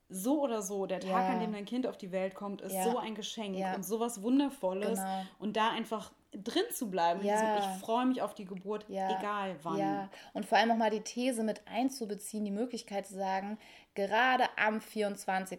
so 0.09 0.43
oder 0.43 0.63
so, 0.63 0.87
der 0.87 1.01
Tag, 1.01 1.11
ja. 1.11 1.29
an 1.29 1.41
dem 1.41 1.53
dein 1.53 1.65
Kind 1.65 1.87
auf 1.87 1.99
die 1.99 2.13
Welt 2.13 2.35
kommt, 2.35 2.61
ist 2.61 2.73
ja. 2.73 2.85
so 2.85 2.99
ein 2.99 3.15
Geschenk 3.15 3.57
ja. 3.57 3.75
und 3.75 3.85
sowas 3.85 4.23
Wundervolles. 4.23 4.99
Genau. 4.99 5.23
Und 5.39 5.57
da 5.57 5.71
einfach 5.71 6.13
drin 6.33 6.65
zu 6.73 6.91
bleiben. 6.91 7.25
Ja. 7.25 7.57
Diesem, 7.57 7.73
ich 7.73 7.81
freue 7.81 8.07
mich 8.07 8.23
auf 8.23 8.35
die 8.35 8.45
Geburt, 8.45 8.87
egal 8.89 9.57
wann. 9.63 9.79
Ja, 9.79 10.11
und 10.35 10.47
vor 10.47 10.59
allem 10.59 10.71
auch 10.71 10.77
mal 10.77 10.91
die 10.91 11.01
These 11.01 11.43
mit 11.43 11.63
einzubeziehen, 11.67 12.45
die 12.45 12.51
Möglichkeit 12.51 13.07
zu 13.07 13.15
sagen, 13.15 13.59
gerade 13.95 14.45
am 14.57 14.81
24. 14.81 15.59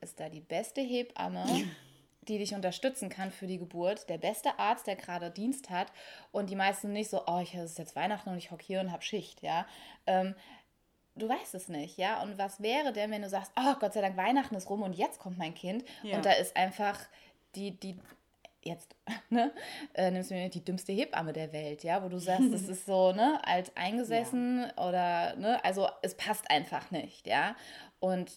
ist 0.00 0.20
da 0.20 0.28
die 0.28 0.40
beste 0.40 0.80
Hebamme. 0.80 1.44
die 2.28 2.38
dich 2.38 2.54
unterstützen 2.54 3.08
kann 3.08 3.30
für 3.30 3.46
die 3.46 3.58
Geburt, 3.58 4.08
der 4.10 4.18
beste 4.18 4.58
Arzt, 4.58 4.86
der 4.86 4.96
gerade 4.96 5.30
Dienst 5.30 5.70
hat 5.70 5.90
und 6.30 6.50
die 6.50 6.56
meisten 6.56 6.92
nicht 6.92 7.08
so, 7.08 7.22
oh, 7.26 7.40
ich 7.40 7.54
es 7.54 7.70
ist 7.70 7.78
jetzt 7.78 7.96
Weihnachten 7.96 8.28
und 8.28 8.36
ich 8.36 8.50
hocke 8.50 8.64
hier 8.64 8.80
und 8.80 8.92
habe 8.92 9.02
Schicht, 9.02 9.42
ja. 9.42 9.66
Ähm, 10.06 10.34
du 11.18 11.28
weißt 11.28 11.54
es 11.54 11.68
nicht, 11.68 11.98
ja. 11.98 12.22
Und 12.22 12.38
was 12.38 12.62
wäre 12.62 12.92
denn, 12.92 13.10
wenn 13.10 13.22
du 13.22 13.28
sagst, 13.28 13.52
oh 13.58 13.74
Gott 13.80 13.92
sei 13.92 14.00
Dank, 14.00 14.16
Weihnachten 14.16 14.54
ist 14.54 14.68
rum 14.70 14.82
und 14.82 14.94
jetzt 14.94 15.18
kommt 15.18 15.38
mein 15.38 15.54
Kind 15.54 15.84
ja. 16.02 16.16
und 16.16 16.24
da 16.24 16.32
ist 16.32 16.56
einfach 16.56 16.98
die, 17.54 17.78
die, 17.78 17.98
jetzt, 18.62 18.94
ne, 19.30 19.52
äh, 19.94 20.10
nimmst 20.10 20.30
du 20.30 20.34
mir 20.34 20.48
die 20.48 20.64
dümmste 20.64 20.92
Hebamme 20.92 21.32
der 21.32 21.52
Welt, 21.52 21.84
ja, 21.84 22.02
wo 22.02 22.08
du 22.08 22.18
sagst, 22.18 22.52
es 22.52 22.68
ist 22.68 22.86
so, 22.86 23.12
ne, 23.12 23.40
alt 23.44 23.72
eingesessen 23.74 24.62
ja. 24.76 24.88
oder, 24.88 25.36
ne, 25.36 25.62
also 25.64 25.88
es 26.02 26.14
passt 26.14 26.50
einfach 26.50 26.90
nicht, 26.90 27.26
ja. 27.26 27.56
Und 28.00 28.30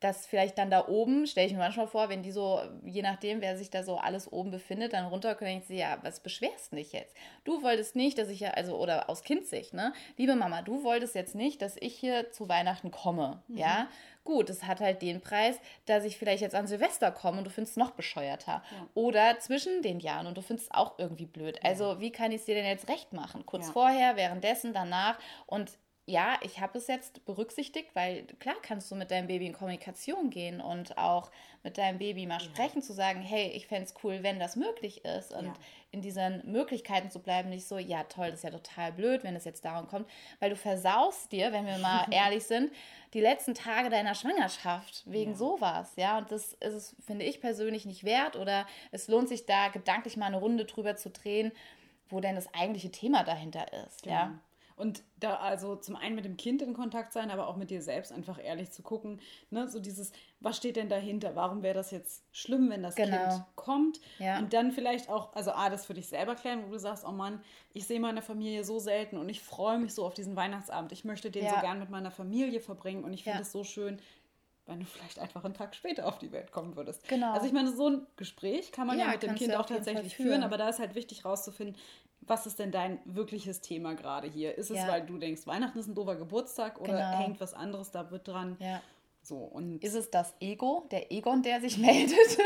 dass 0.00 0.26
vielleicht 0.26 0.56
dann 0.56 0.70
da 0.70 0.88
oben, 0.88 1.26
stelle 1.26 1.46
ich 1.46 1.52
mir 1.52 1.58
manchmal 1.58 1.86
vor, 1.86 2.08
wenn 2.08 2.22
die 2.22 2.32
so, 2.32 2.60
je 2.84 3.02
nachdem, 3.02 3.42
wer 3.42 3.56
sich 3.58 3.68
da 3.68 3.82
so 3.82 3.96
alles 3.96 4.32
oben 4.32 4.50
befindet, 4.50 4.94
dann 4.94 5.04
runter 5.04 5.34
können, 5.34 5.50
denke 5.50 5.72
ich, 5.72 5.78
ja, 5.78 5.98
was 6.02 6.20
beschwerst 6.20 6.72
du 6.72 6.76
dich 6.76 6.92
jetzt? 6.92 7.14
Du 7.44 7.62
wolltest 7.62 7.96
nicht, 7.96 8.16
dass 8.16 8.30
ich 8.30 8.40
ja, 8.40 8.52
also, 8.52 8.78
oder 8.78 9.10
aus 9.10 9.22
Kindsicht, 9.22 9.74
ne? 9.74 9.92
Liebe 10.16 10.36
Mama, 10.36 10.62
du 10.62 10.82
wolltest 10.84 11.14
jetzt 11.14 11.34
nicht, 11.34 11.60
dass 11.60 11.76
ich 11.78 11.94
hier 11.94 12.30
zu 12.32 12.48
Weihnachten 12.48 12.90
komme, 12.90 13.42
mhm. 13.48 13.58
ja? 13.58 13.88
Gut, 14.24 14.50
es 14.50 14.64
hat 14.64 14.80
halt 14.80 15.02
den 15.02 15.20
Preis, 15.20 15.58
dass 15.86 16.04
ich 16.04 16.18
vielleicht 16.18 16.42
jetzt 16.42 16.54
an 16.54 16.66
Silvester 16.66 17.10
komme 17.10 17.38
und 17.38 17.44
du 17.44 17.50
findest 17.50 17.72
es 17.72 17.76
noch 17.76 17.92
bescheuerter. 17.92 18.62
Ja. 18.70 18.86
Oder 18.94 19.38
zwischen 19.40 19.82
den 19.82 19.98
Jahren 19.98 20.26
und 20.26 20.36
du 20.36 20.42
findest 20.42 20.70
es 20.70 20.76
auch 20.76 20.98
irgendwie 20.98 21.26
blöd. 21.26 21.58
Also, 21.62 22.00
wie 22.00 22.12
kann 22.12 22.32
ich 22.32 22.40
es 22.40 22.44
dir 22.44 22.54
denn 22.54 22.66
jetzt 22.66 22.88
recht 22.88 23.12
machen? 23.12 23.44
Kurz 23.44 23.66
ja. 23.66 23.72
vorher, 23.72 24.16
währenddessen, 24.16 24.72
danach 24.72 25.18
und 25.46 25.72
ja, 26.10 26.38
ich 26.42 26.60
habe 26.60 26.76
es 26.78 26.88
jetzt 26.88 27.24
berücksichtigt, 27.24 27.90
weil 27.94 28.24
klar 28.40 28.56
kannst 28.62 28.90
du 28.90 28.96
mit 28.96 29.10
deinem 29.10 29.28
Baby 29.28 29.46
in 29.46 29.52
Kommunikation 29.52 30.30
gehen 30.30 30.60
und 30.60 30.98
auch 30.98 31.30
mit 31.62 31.78
deinem 31.78 31.98
Baby 31.98 32.26
mal 32.26 32.40
sprechen, 32.40 32.82
zu 32.82 32.92
sagen, 32.92 33.22
hey, 33.22 33.48
ich 33.50 33.66
fände 33.68 33.84
es 33.84 33.94
cool, 34.02 34.22
wenn 34.22 34.40
das 34.40 34.56
möglich 34.56 35.04
ist 35.04 35.32
und 35.32 35.46
ja. 35.46 35.54
in 35.92 36.02
diesen 36.02 36.50
Möglichkeiten 36.50 37.10
zu 37.10 37.20
bleiben, 37.20 37.50
nicht 37.50 37.66
so, 37.66 37.78
ja 37.78 38.02
toll, 38.04 38.30
das 38.30 38.40
ist 38.40 38.44
ja 38.44 38.50
total 38.50 38.92
blöd, 38.92 39.22
wenn 39.22 39.36
es 39.36 39.44
jetzt 39.44 39.64
darum 39.64 39.86
kommt, 39.86 40.08
weil 40.40 40.50
du 40.50 40.56
versaust 40.56 41.30
dir, 41.30 41.52
wenn 41.52 41.66
wir 41.66 41.78
mal 41.78 42.06
ehrlich 42.10 42.44
sind, 42.44 42.72
die 43.14 43.20
letzten 43.20 43.54
Tage 43.54 43.88
deiner 43.88 44.14
Schwangerschaft 44.14 45.04
wegen 45.06 45.32
ja. 45.32 45.36
sowas, 45.36 45.92
ja, 45.96 46.18
und 46.18 46.32
das 46.32 46.54
ist 46.54 46.74
es, 46.74 46.96
finde 47.06 47.24
ich 47.24 47.40
persönlich 47.40 47.86
nicht 47.86 48.04
wert 48.04 48.36
oder 48.36 48.66
es 48.90 49.06
lohnt 49.06 49.28
sich 49.28 49.46
da 49.46 49.68
gedanklich 49.68 50.16
mal 50.16 50.26
eine 50.26 50.38
Runde 50.38 50.64
drüber 50.64 50.96
zu 50.96 51.10
drehen, 51.10 51.52
wo 52.08 52.18
denn 52.20 52.34
das 52.34 52.52
eigentliche 52.52 52.90
Thema 52.90 53.22
dahinter 53.22 53.72
ist, 53.86 54.02
genau. 54.02 54.16
ja. 54.16 54.40
Und 54.80 55.02
da 55.18 55.36
also 55.36 55.76
zum 55.76 55.94
einen 55.94 56.14
mit 56.16 56.24
dem 56.24 56.36
Kind 56.36 56.62
in 56.62 56.72
Kontakt 56.72 57.12
sein, 57.12 57.30
aber 57.30 57.46
auch 57.46 57.56
mit 57.56 57.70
dir 57.70 57.82
selbst 57.82 58.12
einfach 58.12 58.42
ehrlich 58.42 58.70
zu 58.70 58.82
gucken, 58.82 59.20
ne, 59.50 59.68
so 59.68 59.78
dieses, 59.78 60.12
was 60.40 60.56
steht 60.56 60.76
denn 60.76 60.88
dahinter? 60.88 61.36
Warum 61.36 61.62
wäre 61.62 61.74
das 61.74 61.90
jetzt 61.90 62.24
schlimm, 62.32 62.70
wenn 62.70 62.82
das 62.82 62.94
genau. 62.94 63.28
Kind 63.28 63.44
kommt? 63.56 64.00
Ja. 64.18 64.38
Und 64.38 64.52
dann 64.54 64.72
vielleicht 64.72 65.10
auch, 65.10 65.34
also 65.34 65.52
A, 65.52 65.68
das 65.68 65.84
für 65.84 65.94
dich 65.94 66.08
selber 66.08 66.34
klären, 66.34 66.64
wo 66.66 66.72
du 66.72 66.78
sagst, 66.78 67.04
oh 67.06 67.12
Mann, 67.12 67.40
ich 67.74 67.86
sehe 67.86 68.00
meine 68.00 68.22
Familie 68.22 68.64
so 68.64 68.78
selten 68.78 69.18
und 69.18 69.28
ich 69.28 69.40
freue 69.42 69.78
mich 69.78 69.94
so 69.94 70.06
auf 70.06 70.14
diesen 70.14 70.34
Weihnachtsabend. 70.34 70.92
Ich 70.92 71.04
möchte 71.04 71.30
den 71.30 71.44
ja. 71.44 71.54
so 71.54 71.60
gern 71.60 71.78
mit 71.78 71.90
meiner 71.90 72.10
Familie 72.10 72.60
verbringen 72.60 73.04
und 73.04 73.12
ich 73.12 73.24
finde 73.24 73.42
es 73.42 73.48
ja. 73.48 73.52
so 73.52 73.64
schön, 73.64 74.00
wenn 74.66 74.80
du 74.80 74.86
vielleicht 74.86 75.18
einfach 75.18 75.44
einen 75.44 75.54
Tag 75.54 75.74
später 75.74 76.06
auf 76.06 76.18
die 76.18 76.32
Welt 76.32 76.52
kommen 76.52 76.76
würdest. 76.76 77.06
Genau. 77.08 77.32
Also 77.32 77.46
ich 77.46 77.52
meine, 77.52 77.72
so 77.72 77.88
ein 77.88 78.06
Gespräch 78.16 78.72
kann 78.72 78.86
man 78.86 78.98
ja, 78.98 79.06
ja 79.06 79.12
mit 79.12 79.22
dem 79.22 79.34
Kind 79.34 79.54
auch 79.54 79.66
tatsächlich 79.66 80.16
führen, 80.16 80.42
aber 80.42 80.58
da 80.58 80.68
ist 80.68 80.78
halt 80.78 80.94
wichtig 80.94 81.24
rauszufinden, 81.24 81.76
was 82.20 82.46
ist 82.46 82.58
denn 82.58 82.70
dein 82.70 83.00
wirkliches 83.04 83.60
Thema 83.60 83.94
gerade 83.94 84.28
hier? 84.28 84.56
Ist 84.56 84.70
es, 84.70 84.76
ja. 84.76 84.88
weil 84.88 85.04
du 85.04 85.18
denkst, 85.18 85.46
Weihnachten 85.46 85.78
ist 85.78 85.88
ein 85.88 85.94
doofer 85.94 86.16
Geburtstag 86.16 86.80
oder 86.80 86.92
genau. 86.92 87.18
hängt 87.18 87.40
was 87.40 87.54
anderes 87.54 87.90
da 87.90 88.04
mit 88.04 88.28
dran? 88.28 88.56
Ja. 88.60 88.80
So, 89.22 89.36
und 89.36 89.82
ist 89.82 89.94
es 89.94 90.10
das 90.10 90.34
Ego, 90.40 90.86
der 90.90 91.12
Egon, 91.12 91.42
der 91.42 91.60
sich 91.60 91.78
meldet? 91.78 92.38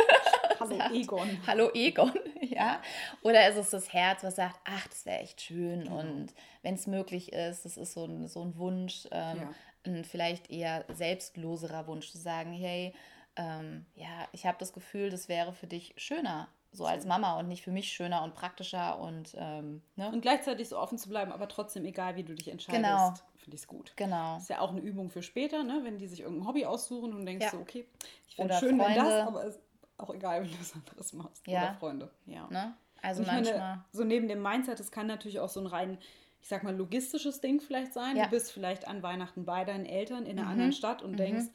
Hallo 0.61 0.79
Egon. 0.92 1.38
Hallo 1.46 1.70
Egon, 1.74 2.12
ja. 2.40 2.81
Oder 3.22 3.48
ist 3.48 3.57
es 3.57 3.70
das 3.70 3.92
Herz, 3.92 4.22
was 4.22 4.37
sagt, 4.37 4.61
ach, 4.64 4.87
das 4.88 5.05
wäre 5.05 5.20
echt 5.20 5.40
schön 5.40 5.85
genau. 5.85 6.00
und 6.00 6.33
wenn 6.62 6.74
es 6.74 6.87
möglich 6.87 7.33
ist, 7.33 7.64
das 7.64 7.77
ist 7.77 7.92
so 7.92 8.05
ein, 8.05 8.29
so 8.29 8.42
ein 8.42 8.57
Wunsch, 8.57 9.07
ähm, 9.11 9.38
ja. 9.38 9.55
Ein 9.87 10.05
vielleicht 10.05 10.51
eher 10.51 10.85
selbstloserer 10.92 11.87
Wunsch 11.87 12.11
zu 12.11 12.18
sagen, 12.18 12.53
hey, 12.53 12.94
ähm, 13.37 13.87
ja, 13.97 14.29
ich 14.33 14.47
habe 14.47 14.59
das 14.59 14.73
Gefühl, 14.73 15.11
das 15.11 15.29
wäre 15.29 15.53
für 15.53 15.66
dich 15.66 15.94
schöner, 15.97 16.49
so 16.73 16.87
als 16.87 17.07
Mama 17.07 17.38
und 17.38 17.49
nicht 17.49 17.62
für 17.62 17.70
mich 17.70 17.92
schöner 17.92 18.23
und 18.23 18.35
praktischer 18.35 18.99
und 18.99 19.35
ähm, 19.37 19.83
ne? 19.97 20.11
und 20.11 20.20
gleichzeitig 20.20 20.68
so 20.68 20.79
offen 20.79 20.99
zu 20.99 21.09
bleiben, 21.09 21.33
aber 21.33 21.49
trotzdem 21.49 21.85
egal, 21.85 22.16
wie 22.16 22.25
du 22.25 22.35
dich 22.35 22.49
entscheidest, 22.49 22.85
genau. 22.85 23.14
finde 23.37 23.57
ich 23.57 23.62
es 23.62 23.66
gut. 23.66 23.92
Genau. 23.97 24.38
Ist 24.38 24.51
ja 24.51 24.61
auch 24.61 24.70
eine 24.70 24.81
Übung 24.81 25.11
für 25.11 25.23
später, 25.23 25.62
ne? 25.62 25.81
wenn 25.83 25.99
die 25.99 26.07
sich 26.07 26.20
irgendein 26.20 26.49
Hobby 26.49 26.64
aussuchen 26.64 27.12
und 27.12 27.27
denkst 27.27 27.44
ja. 27.44 27.51
so, 27.51 27.59
okay, 27.59 27.87
ich 28.29 28.37
finde 28.37 28.55
es 28.55 28.61
schön, 28.61 28.79
Freunde. 28.79 29.01
wenn 29.01 29.05
das, 29.05 29.29
aber 29.29 29.44
es 29.44 29.55
ist 29.57 29.62
auch 29.99 30.14
egal, 30.14 30.42
wenn 30.42 30.51
du 30.51 30.61
was 30.61 30.75
anderes 30.75 31.12
machst. 31.12 31.47
Ja. 31.47 31.62
Oder 31.62 31.75
Freunde. 31.75 32.11
Ja. 32.27 32.49
Ne? 32.49 32.75
Also 33.03 33.23
manchmal. 33.23 33.59
Meine, 33.59 33.85
so 33.92 34.05
neben 34.05 34.29
dem 34.29 34.42
Mindset, 34.42 34.81
es 34.81 34.90
kann 34.90 35.07
natürlich 35.07 35.38
auch 35.40 35.49
so 35.49 35.61
ein 35.61 35.66
rein 35.66 35.99
ich 36.44 36.50
sag 36.50 36.62
mal, 36.62 36.76
logistisches 36.76 37.40
Ding 37.40 37.59
vielleicht 37.59 37.94
sein. 37.94 38.18
Ja. 38.18 38.24
Du 38.24 38.30
bist 38.33 38.52
vielleicht 38.52 38.87
an 38.87 39.02
Weihnachten 39.02 39.46
bei 39.46 39.64
deinen 39.64 39.87
Eltern 39.87 40.26
in 40.26 40.38
einer 40.38 40.44
mhm. 40.44 40.52
anderen 40.52 40.72
Stadt 40.74 41.02
und 41.02 41.12
mhm. 41.12 41.16
denkst, 41.16 41.46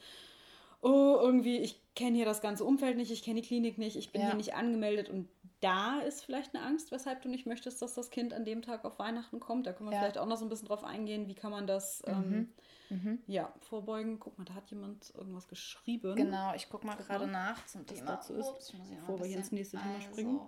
oh, 0.82 1.16
irgendwie, 1.20 1.58
ich 1.58 1.80
kenne 1.94 2.16
hier 2.16 2.24
das 2.24 2.40
ganze 2.40 2.64
Umfeld 2.64 2.96
nicht, 2.96 3.12
ich 3.12 3.22
kenne 3.22 3.40
die 3.40 3.46
Klinik 3.46 3.78
nicht, 3.78 3.94
ich 3.94 4.10
bin 4.10 4.20
ja. 4.20 4.26
hier 4.26 4.36
nicht 4.36 4.56
angemeldet 4.56 5.08
und 5.08 5.28
da 5.60 6.00
ist 6.00 6.24
vielleicht 6.24 6.56
eine 6.56 6.64
Angst, 6.64 6.90
weshalb 6.90 7.22
du 7.22 7.28
nicht 7.28 7.46
möchtest, 7.46 7.80
dass 7.82 7.94
das 7.94 8.10
Kind 8.10 8.34
an 8.34 8.44
dem 8.44 8.62
Tag 8.62 8.84
auf 8.84 8.98
Weihnachten 8.98 9.38
kommt. 9.38 9.68
Da 9.68 9.72
können 9.72 9.90
wir 9.90 9.94
ja. 9.94 10.00
vielleicht 10.00 10.18
auch 10.18 10.26
noch 10.26 10.38
so 10.38 10.44
ein 10.44 10.48
bisschen 10.48 10.66
drauf 10.66 10.82
eingehen, 10.82 11.28
wie 11.28 11.34
kann 11.34 11.52
man 11.52 11.68
das 11.68 12.02
mhm. 12.04 12.50
Ähm, 12.90 12.98
mhm. 12.98 13.18
Ja, 13.28 13.54
vorbeugen. 13.60 14.18
Guck 14.18 14.38
mal, 14.38 14.44
da 14.44 14.54
hat 14.54 14.70
jemand 14.70 15.14
irgendwas 15.14 15.46
geschrieben. 15.46 16.16
Genau, 16.16 16.52
ich 16.56 16.68
gucke 16.68 16.84
mal 16.84 16.96
gerade 16.96 17.28
nach 17.28 17.64
zum 17.66 17.86
Thema. 17.86 18.16
dazu 18.16 18.34
ist, 18.34 18.74
bevor 18.96 19.20
wir 19.20 19.26
hier 19.26 19.36
ins 19.36 19.52
nächste 19.52 19.76
Thema 19.76 19.94
also. 19.94 20.08
springen. 20.08 20.40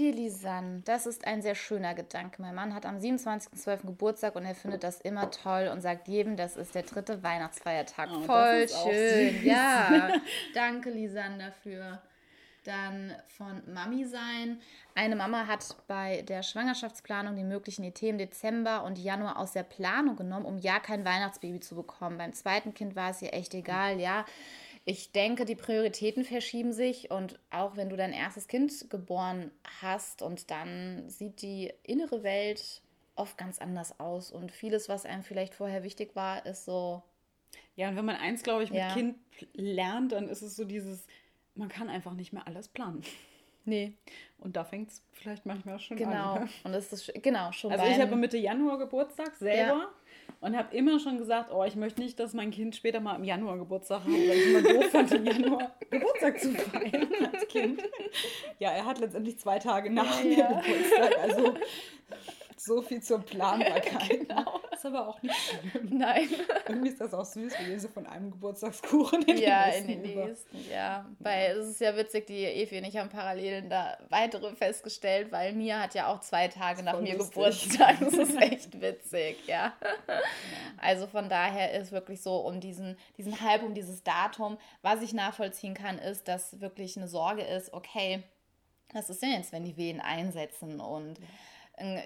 Lisanne, 0.00 0.82
das 0.84 1.06
ist 1.06 1.26
ein 1.26 1.42
sehr 1.42 1.54
schöner 1.54 1.94
Gedanke. 1.94 2.40
Mein 2.40 2.54
Mann 2.54 2.74
hat 2.74 2.86
am 2.86 2.96
27.12. 2.96 3.86
Geburtstag 3.86 4.34
und 4.36 4.44
er 4.44 4.54
findet 4.54 4.82
das 4.82 5.00
immer 5.00 5.30
toll 5.30 5.70
und 5.72 5.80
sagt 5.80 6.08
jedem, 6.08 6.36
das 6.36 6.56
ist 6.56 6.74
der 6.74 6.82
dritte 6.82 7.22
Weihnachtsfeiertag. 7.22 8.08
Oh, 8.10 8.20
Voll 8.22 8.66
schön. 8.68 9.44
Ja, 9.44 10.12
danke 10.54 10.90
Lisanne 10.90 11.38
dafür. 11.38 12.00
Dann 12.64 13.14
von 13.28 13.62
Mami 13.72 14.04
sein. 14.04 14.60
Eine 14.94 15.16
Mama 15.16 15.46
hat 15.46 15.76
bei 15.86 16.22
der 16.22 16.42
Schwangerschaftsplanung 16.42 17.36
die 17.36 17.44
möglichen 17.44 17.84
ET 17.84 18.02
im 18.02 18.18
Dezember 18.18 18.84
und 18.84 18.98
Januar 18.98 19.38
aus 19.38 19.52
der 19.52 19.62
Planung 19.62 20.16
genommen, 20.16 20.44
um 20.44 20.58
ja 20.58 20.78
kein 20.78 21.04
Weihnachtsbaby 21.04 21.60
zu 21.60 21.74
bekommen. 21.74 22.18
Beim 22.18 22.34
zweiten 22.34 22.74
Kind 22.74 22.96
war 22.96 23.10
es 23.10 23.22
ihr 23.22 23.32
echt 23.32 23.54
egal, 23.54 23.98
ja 23.98 24.24
ich 24.90 25.12
denke, 25.12 25.44
die 25.44 25.54
Prioritäten 25.54 26.24
verschieben 26.24 26.72
sich 26.72 27.12
und 27.12 27.38
auch 27.50 27.76
wenn 27.76 27.90
du 27.90 27.96
dein 27.96 28.12
erstes 28.12 28.48
Kind 28.48 28.90
geboren 28.90 29.52
hast 29.80 30.20
und 30.20 30.50
dann 30.50 31.08
sieht 31.08 31.42
die 31.42 31.72
innere 31.84 32.24
Welt 32.24 32.82
oft 33.14 33.38
ganz 33.38 33.60
anders 33.60 34.00
aus 34.00 34.32
und 34.32 34.50
vieles, 34.50 34.88
was 34.88 35.06
einem 35.06 35.22
vielleicht 35.22 35.54
vorher 35.54 35.84
wichtig 35.84 36.16
war, 36.16 36.44
ist 36.44 36.64
so. 36.64 37.04
Ja, 37.76 37.88
und 37.88 37.96
wenn 37.96 38.04
man 38.04 38.16
eins, 38.16 38.42
glaube 38.42 38.64
ich, 38.64 38.70
mit 38.70 38.80
ja. 38.80 38.92
Kind 38.92 39.16
lernt, 39.52 40.10
dann 40.10 40.28
ist 40.28 40.42
es 40.42 40.56
so 40.56 40.64
dieses, 40.64 41.06
man 41.54 41.68
kann 41.68 41.88
einfach 41.88 42.14
nicht 42.14 42.32
mehr 42.32 42.48
alles 42.48 42.66
planen. 42.66 43.04
Nee. 43.64 43.92
Und 44.38 44.56
da 44.56 44.64
fängt 44.64 44.90
es 44.90 45.04
vielleicht 45.12 45.46
manchmal 45.46 45.76
auch 45.76 45.80
schon 45.80 45.98
genau. 45.98 46.32
an. 46.32 46.40
Genau. 46.40 46.50
Und 46.64 46.72
das 46.72 46.92
ist 46.92 47.12
genau 47.22 47.52
schon. 47.52 47.70
Also 47.70 47.84
ich 47.84 48.00
habe 48.00 48.16
Mitte 48.16 48.38
Januar 48.38 48.78
Geburtstag 48.78 49.36
selber. 49.36 49.78
Ja 49.78 49.90
und 50.40 50.56
habe 50.56 50.74
immer 50.74 50.98
schon 50.98 51.18
gesagt, 51.18 51.52
oh, 51.52 51.64
ich 51.64 51.76
möchte 51.76 52.00
nicht, 52.00 52.18
dass 52.18 52.32
mein 52.32 52.50
Kind 52.50 52.74
später 52.74 53.00
mal 53.00 53.16
im 53.16 53.24
Januar 53.24 53.58
Geburtstag 53.58 54.00
hat, 54.00 54.08
weil 54.08 54.30
ich 54.30 54.46
immer 54.46 54.62
doof 54.62 54.90
fand, 54.90 55.12
im 55.12 55.26
Januar 55.26 55.74
Geburtstag 55.90 56.40
zu 56.40 56.52
feiern 56.52 57.08
als 57.32 57.46
Kind. 57.48 57.82
Ja, 58.58 58.70
er 58.70 58.86
hat 58.86 58.98
letztendlich 58.98 59.38
zwei 59.38 59.58
Tage 59.58 59.90
nach 59.90 60.18
ja, 60.18 60.24
mir 60.24 60.38
ja. 60.38 60.60
Geburtstag, 60.60 61.18
also 61.22 61.54
so 62.56 62.82
viel 62.82 63.02
zur 63.02 63.20
Planbarkeit. 63.20 64.10
Genau. 64.28 64.60
Ist 64.80 64.86
aber 64.86 65.08
auch 65.08 65.22
nicht 65.22 65.36
schlimm. 65.70 65.98
Nein. 65.98 66.26
Irgendwie 66.66 66.88
ist 66.88 67.02
das 67.02 67.12
auch 67.12 67.26
süß, 67.26 67.52
wir 67.58 67.66
gehen 67.66 67.78
so 67.78 67.88
von 67.88 68.06
einem 68.06 68.30
Geburtstagskuchen 68.30 69.20
in 69.20 69.36
den 69.36 69.42
ja, 69.42 69.66
nächsten. 69.66 69.88
Ja, 69.90 69.94
in 69.94 70.02
den 70.02 70.24
nächsten, 70.24 70.70
ja. 70.70 71.06
Weil 71.18 71.58
es 71.58 71.68
ist 71.68 71.80
ja 71.82 71.94
witzig, 71.94 72.26
die 72.26 72.46
Evi 72.46 72.78
und 72.78 72.84
ich 72.84 72.96
haben 72.96 73.10
parallel 73.10 73.68
da 73.68 73.98
weitere 74.08 74.54
festgestellt, 74.56 75.32
weil 75.32 75.52
Mia 75.52 75.80
hat 75.80 75.94
ja 75.94 76.06
auch 76.06 76.20
zwei 76.20 76.48
Tage 76.48 76.82
nach 76.82 76.98
mir 76.98 77.18
lustig. 77.18 77.34
Geburtstag. 77.34 78.00
Das 78.00 78.14
ist 78.14 78.36
echt 78.40 78.80
witzig, 78.80 79.46
ja. 79.46 79.74
Also 80.78 81.06
von 81.06 81.28
daher 81.28 81.74
ist 81.74 81.92
wirklich 81.92 82.22
so 82.22 82.36
um 82.36 82.58
diesen, 82.58 82.96
diesen 83.18 83.38
Halb, 83.42 83.62
um 83.62 83.74
dieses 83.74 84.02
Datum. 84.02 84.56
Was 84.80 85.02
ich 85.02 85.12
nachvollziehen 85.12 85.74
kann, 85.74 85.98
ist, 85.98 86.26
dass 86.26 86.58
wirklich 86.58 86.96
eine 86.96 87.06
Sorge 87.06 87.42
ist, 87.42 87.74
okay, 87.74 88.22
was 88.94 89.10
ist 89.10 89.20
denn 89.20 89.32
jetzt, 89.32 89.52
wenn 89.52 89.64
die 89.64 89.76
Wehen 89.76 90.00
einsetzen 90.00 90.80
und 90.80 91.18
ja 91.18 91.26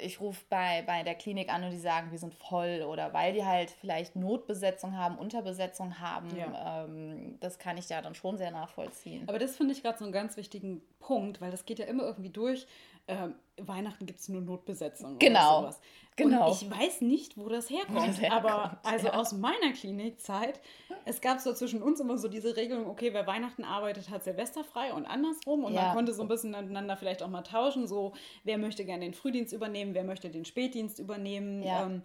ich 0.02 0.20
rufe 0.20 0.44
bei, 0.48 0.82
bei 0.86 1.02
der 1.02 1.14
Klinik 1.14 1.52
an 1.52 1.64
und 1.64 1.70
die 1.70 1.78
sagen, 1.78 2.10
wir 2.10 2.18
sind 2.18 2.34
voll 2.34 2.82
oder 2.88 3.12
weil 3.12 3.32
die 3.32 3.44
halt 3.44 3.70
vielleicht 3.70 4.16
Notbesetzung 4.16 4.96
haben, 4.96 5.18
Unterbesetzung 5.18 5.98
haben. 5.98 6.34
Ja. 6.36 6.84
Ähm, 6.84 7.38
das 7.40 7.58
kann 7.58 7.76
ich 7.76 7.88
ja 7.88 8.00
dann 8.00 8.14
schon 8.14 8.36
sehr 8.36 8.50
nachvollziehen. 8.50 9.28
Aber 9.28 9.38
das 9.38 9.56
finde 9.56 9.72
ich 9.72 9.82
gerade 9.82 9.98
so 9.98 10.04
einen 10.04 10.12
ganz 10.12 10.36
wichtigen 10.36 10.82
Punkt, 11.00 11.40
weil 11.40 11.50
das 11.50 11.64
geht 11.64 11.78
ja 11.78 11.86
immer 11.86 12.04
irgendwie 12.04 12.30
durch. 12.30 12.66
Ähm, 13.06 13.34
Weihnachten 13.58 14.06
gibt 14.06 14.20
es 14.20 14.28
nur 14.28 14.40
Notbesetzung. 14.40 15.18
Genau. 15.18 15.58
Oder 15.58 15.72
sowas. 15.72 15.80
Genau. 16.16 16.50
Und 16.50 16.62
ich 16.62 16.70
weiß 16.70 17.00
nicht, 17.00 17.36
wo 17.36 17.48
das 17.48 17.70
herkommt. 17.70 18.20
Wo 18.20 18.26
aber 18.28 18.62
herkommt, 18.62 18.78
also 18.84 19.06
ja. 19.08 19.14
aus 19.14 19.32
meiner 19.32 19.72
Klinikzeit, 19.72 20.60
es 21.04 21.20
gab 21.20 21.40
so 21.40 21.52
zwischen 21.52 21.82
uns 21.82 22.00
immer 22.00 22.18
so 22.18 22.28
diese 22.28 22.56
Regelung, 22.56 22.86
okay, 22.86 23.12
wer 23.12 23.26
Weihnachten 23.26 23.64
arbeitet, 23.64 24.10
hat 24.10 24.24
Silvester 24.24 24.64
frei 24.64 24.92
und 24.92 25.06
andersrum. 25.06 25.64
Und 25.64 25.74
ja. 25.74 25.86
man 25.86 25.96
konnte 25.96 26.14
so 26.14 26.22
ein 26.22 26.28
bisschen 26.28 26.52
miteinander 26.52 26.96
vielleicht 26.96 27.22
auch 27.22 27.28
mal 27.28 27.42
tauschen. 27.42 27.86
So, 27.86 28.14
wer 28.44 28.58
möchte 28.58 28.84
gerne 28.84 29.04
den 29.04 29.14
Frühdienst 29.14 29.52
übernehmen, 29.52 29.94
wer 29.94 30.04
möchte 30.04 30.30
den 30.30 30.44
Spätdienst 30.44 30.98
übernehmen. 30.98 31.62
Ja. 31.62 31.86
Ähm, 31.86 32.02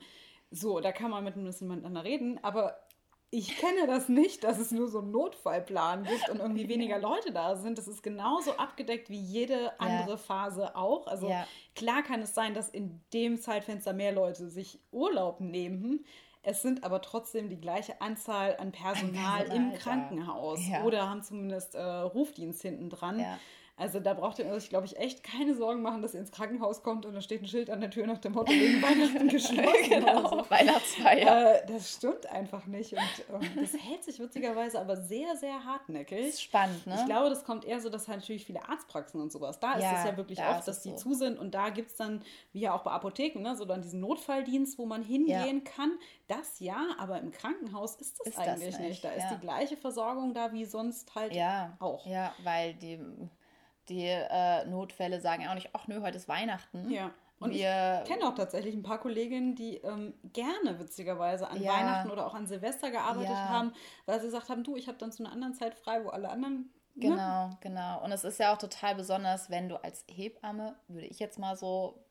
so, 0.52 0.80
da 0.80 0.92
kann 0.92 1.12
man 1.12 1.24
mit 1.24 1.36
ein 1.36 1.44
bisschen 1.44 1.68
miteinander 1.68 2.04
reden. 2.04 2.40
Aber 2.44 2.80
ich 3.32 3.58
kenne 3.58 3.86
das 3.86 4.10
nicht, 4.10 4.44
dass 4.44 4.58
es 4.58 4.72
nur 4.72 4.88
so 4.88 5.00
einen 5.00 5.12
Notfallplan 5.12 6.04
gibt 6.04 6.30
und 6.30 6.40
irgendwie 6.40 6.68
weniger 6.70 6.98
Leute 7.00 7.32
da 7.32 7.56
sind. 7.56 7.78
Das 7.78 7.88
ist 7.88 8.02
genauso 8.02 8.58
abgedeckt 8.58 9.10
wie 9.10 9.20
jede 9.20 9.80
andere 9.80 10.12
ja. 10.12 10.18
Phase 10.18 10.76
auch. 10.76 11.06
Also 11.06 11.30
ja. 11.30 11.46
klar 11.76 12.02
kann 12.02 12.22
es 12.22 12.34
sein, 12.34 12.54
dass 12.54 12.70
in 12.70 13.02
dem 13.14 13.40
Zeitfenster 13.40 13.94
mehr 13.94 14.12
Leute 14.12 14.50
sich 14.50 14.80
Urlaub 14.92 15.42
nehmen. 15.42 16.06
Es 16.42 16.62
sind 16.62 16.84
aber 16.84 17.02
trotzdem 17.02 17.50
die 17.50 17.60
gleiche 17.60 18.02
Anzahl 18.02 18.56
an 18.58 18.72
Personal, 18.72 19.44
Personal 19.44 19.58
im 19.58 19.74
Krankenhaus 19.78 20.60
ja. 20.68 20.84
oder 20.84 21.10
haben 21.10 21.22
zumindest 21.22 21.76
äh, 21.76 21.82
Rufdienst 21.82 22.62
hinten 22.62 22.90
dran. 22.90 23.20
Also 23.80 24.02
da 24.02 24.14
braucht 24.14 24.40
ihr 24.40 24.46
euch, 24.48 24.68
glaube 24.68 24.86
ich, 24.86 24.98
echt 24.98 25.24
keine 25.24 25.56
Sorgen 25.56 25.82
machen, 25.82 26.02
dass 26.02 26.14
ihr 26.14 26.20
ins 26.20 26.32
Krankenhaus 26.32 26.84
kommt 26.84 27.06
und 27.06 27.14
da 27.14 27.22
steht 27.22 27.42
ein 27.42 27.48
Schild 27.48 27.70
an 27.70 27.80
der 27.80 27.90
Tür 27.90 28.06
nach 28.06 28.18
dem 28.18 28.34
Motto, 28.34 28.52
wegen 28.52 28.82
Weihnachten 28.82 29.28
geschlossen. 29.30 29.90
genau, 29.90 30.28
so. 30.28 30.50
Weihnachtsfeier. 30.50 31.64
Äh, 31.64 31.66
das 31.66 31.94
stimmt 31.94 32.26
einfach 32.30 32.66
nicht. 32.66 32.92
Und 32.92 33.42
ähm, 33.42 33.50
das 33.56 33.74
hält 33.74 34.04
sich 34.04 34.20
witzigerweise 34.20 34.82
aber 34.82 34.98
sehr, 34.98 35.38
sehr 35.38 35.64
hartnäckig. 35.64 36.18
Das 36.20 36.28
ist 36.36 36.44
spannend, 36.44 36.86
ne? 36.88 36.98
Ich 37.00 37.06
glaube, 37.06 37.30
das 37.30 37.46
kommt 37.46 37.64
eher 37.64 37.80
so, 37.80 37.90
dass 37.90 38.10
halt 38.10 38.20
natürlich 38.20 38.44
viele 38.44 38.68
Arztpraxen 38.68 39.22
und 39.22 39.32
sowas, 39.32 39.62
da 39.62 39.80
ja, 39.80 39.92
ist 39.92 40.00
es 40.00 40.06
ja 40.06 40.18
wirklich 40.18 40.40
da 40.40 40.58
oft, 40.58 40.68
dass 40.68 40.82
die 40.82 40.90
so. 40.90 40.96
zu 40.98 41.14
sind 41.14 41.40
und 41.40 41.56
da 41.56 41.70
gibt 41.70 41.92
es 41.92 41.96
dann, 41.96 42.22
wie 42.52 42.60
ja 42.60 42.74
auch 42.74 42.84
bei 42.84 42.92
Apotheken, 42.92 43.40
ne, 43.42 43.56
so 43.56 43.64
dann 43.64 43.82
diesen 43.82 44.02
Notfalldienst, 44.02 44.78
wo 44.78 44.86
man 44.86 45.04
hingehen 45.04 45.64
ja. 45.66 45.72
kann. 45.74 45.92
Das 46.28 46.60
ja, 46.60 46.88
aber 46.98 47.22
im 47.22 47.32
Krankenhaus 47.32 47.96
ist 47.96 48.20
das 48.20 48.28
ist 48.28 48.38
eigentlich 48.38 48.72
das 48.72 48.80
nicht. 48.80 48.90
nicht. 48.90 49.04
Da 49.06 49.12
ja. 49.12 49.16
ist 49.16 49.30
die 49.30 49.40
gleiche 49.40 49.78
Versorgung 49.78 50.34
da 50.34 50.52
wie 50.52 50.66
sonst 50.66 51.16
halt 51.16 51.34
ja. 51.34 51.78
auch. 51.80 52.06
Ja, 52.06 52.34
weil 52.44 52.74
die 52.74 53.00
die 53.90 54.06
äh, 54.06 54.66
Notfälle 54.66 55.20
sagen 55.20 55.44
ja 55.44 55.50
auch 55.50 55.56
nicht, 55.56 55.70
ach 55.74 55.88
nö, 55.88 56.02
heute 56.02 56.18
ist 56.18 56.28
Weihnachten. 56.28 56.90
Ja. 56.90 57.12
Und 57.40 57.52
wir, 57.52 58.02
ich 58.04 58.10
kenne 58.10 58.28
auch 58.28 58.36
tatsächlich 58.36 58.76
ein 58.76 58.84
paar 58.84 59.00
Kolleginnen, 59.00 59.56
die 59.56 59.78
ähm, 59.78 60.14
gerne 60.34 60.78
witzigerweise 60.78 61.50
an 61.50 61.62
ja, 61.62 61.72
Weihnachten 61.72 62.12
oder 62.12 62.28
auch 62.28 62.34
an 62.34 62.48
Silvester 62.48 62.92
gearbeitet 62.92 63.32
ja. 63.32 63.50
haben, 63.50 63.72
weil 64.06 64.20
sie 64.20 64.26
gesagt 64.26 64.50
haben, 64.50 64.64
du, 64.64 64.76
ich 64.76 64.88
habe 64.88 64.98
dann 64.98 65.12
zu 65.12 65.24
einer 65.24 65.32
anderen 65.32 65.54
Zeit 65.54 65.76
frei, 65.76 66.04
wo 66.04 66.10
alle 66.10 66.30
anderen. 66.30 66.70
Ne? 66.96 67.08
Genau, 67.08 67.50
genau. 67.62 68.04
Und 68.04 68.12
es 68.12 68.26
ist 68.26 68.40
ja 68.40 68.54
auch 68.54 68.58
total 68.58 68.96
besonders, 68.96 69.50
wenn 69.50 69.70
du 69.70 69.82
als 69.82 70.04
Hebamme, 70.10 70.76
würde 70.90 71.08
ich 71.08 71.20
jetzt 71.20 71.40
mal 71.40 71.56
so 71.56 72.04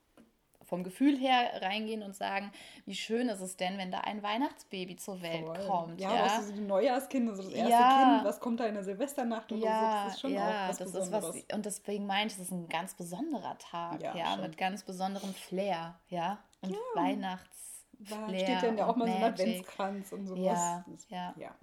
vom 0.68 0.84
Gefühl 0.84 1.16
her 1.18 1.62
reingehen 1.62 2.02
und 2.02 2.14
sagen, 2.14 2.52
wie 2.84 2.94
schön 2.94 3.28
ist 3.28 3.40
es 3.40 3.56
denn, 3.56 3.78
wenn 3.78 3.90
da 3.90 4.00
ein 4.00 4.22
Weihnachtsbaby 4.22 4.96
zur 4.96 5.22
Welt 5.22 5.46
Voll. 5.46 5.66
kommt. 5.66 6.00
Ja, 6.00 6.14
ja? 6.14 6.24
was 6.26 6.46
ist 6.46 6.56
die 6.56 6.60
Neujahrskind, 6.60 7.30
also 7.30 7.42
das 7.42 7.52
erste 7.52 7.72
ja. 7.72 8.14
Kind, 8.14 8.24
was 8.24 8.38
kommt 8.38 8.60
da 8.60 8.66
in 8.66 8.74
der 8.74 8.84
Silvesternacht 8.84 9.50
oder 9.50 9.64
ja, 9.64 9.80
so, 9.80 10.04
das 10.04 10.14
ist 10.14 10.20
schon 10.20 10.32
ja, 10.34 10.40
auch 10.40 10.68
was 10.68 10.78
das 10.78 10.92
Besonderes. 10.92 11.36
Ist 11.36 11.46
was, 11.48 11.56
und 11.56 11.66
deswegen 11.66 12.06
meinte 12.06 12.34
ich, 12.34 12.40
es 12.40 12.46
ist 12.46 12.52
ein 12.52 12.68
ganz 12.68 12.94
besonderer 12.94 13.56
Tag, 13.58 14.02
ja, 14.02 14.14
ja 14.14 14.36
mit 14.36 14.58
ganz 14.58 14.82
besonderem 14.82 15.32
Flair, 15.32 15.98
ja, 16.10 16.38
und 16.60 16.70
ja. 16.70 16.78
Weihnachts 16.94 17.86
Flair 18.04 18.28
steht 18.28 18.62
dann 18.62 18.78
ja 18.78 18.86
auch 18.86 18.96
mal 18.96 19.08
so 19.08 19.14
ein 19.14 19.24
Adventskranz 19.24 20.12
und 20.12 20.26
sowas. 20.26 20.42
Ja, 20.44 20.84
ja. 21.08 21.34
ja. 21.36 21.54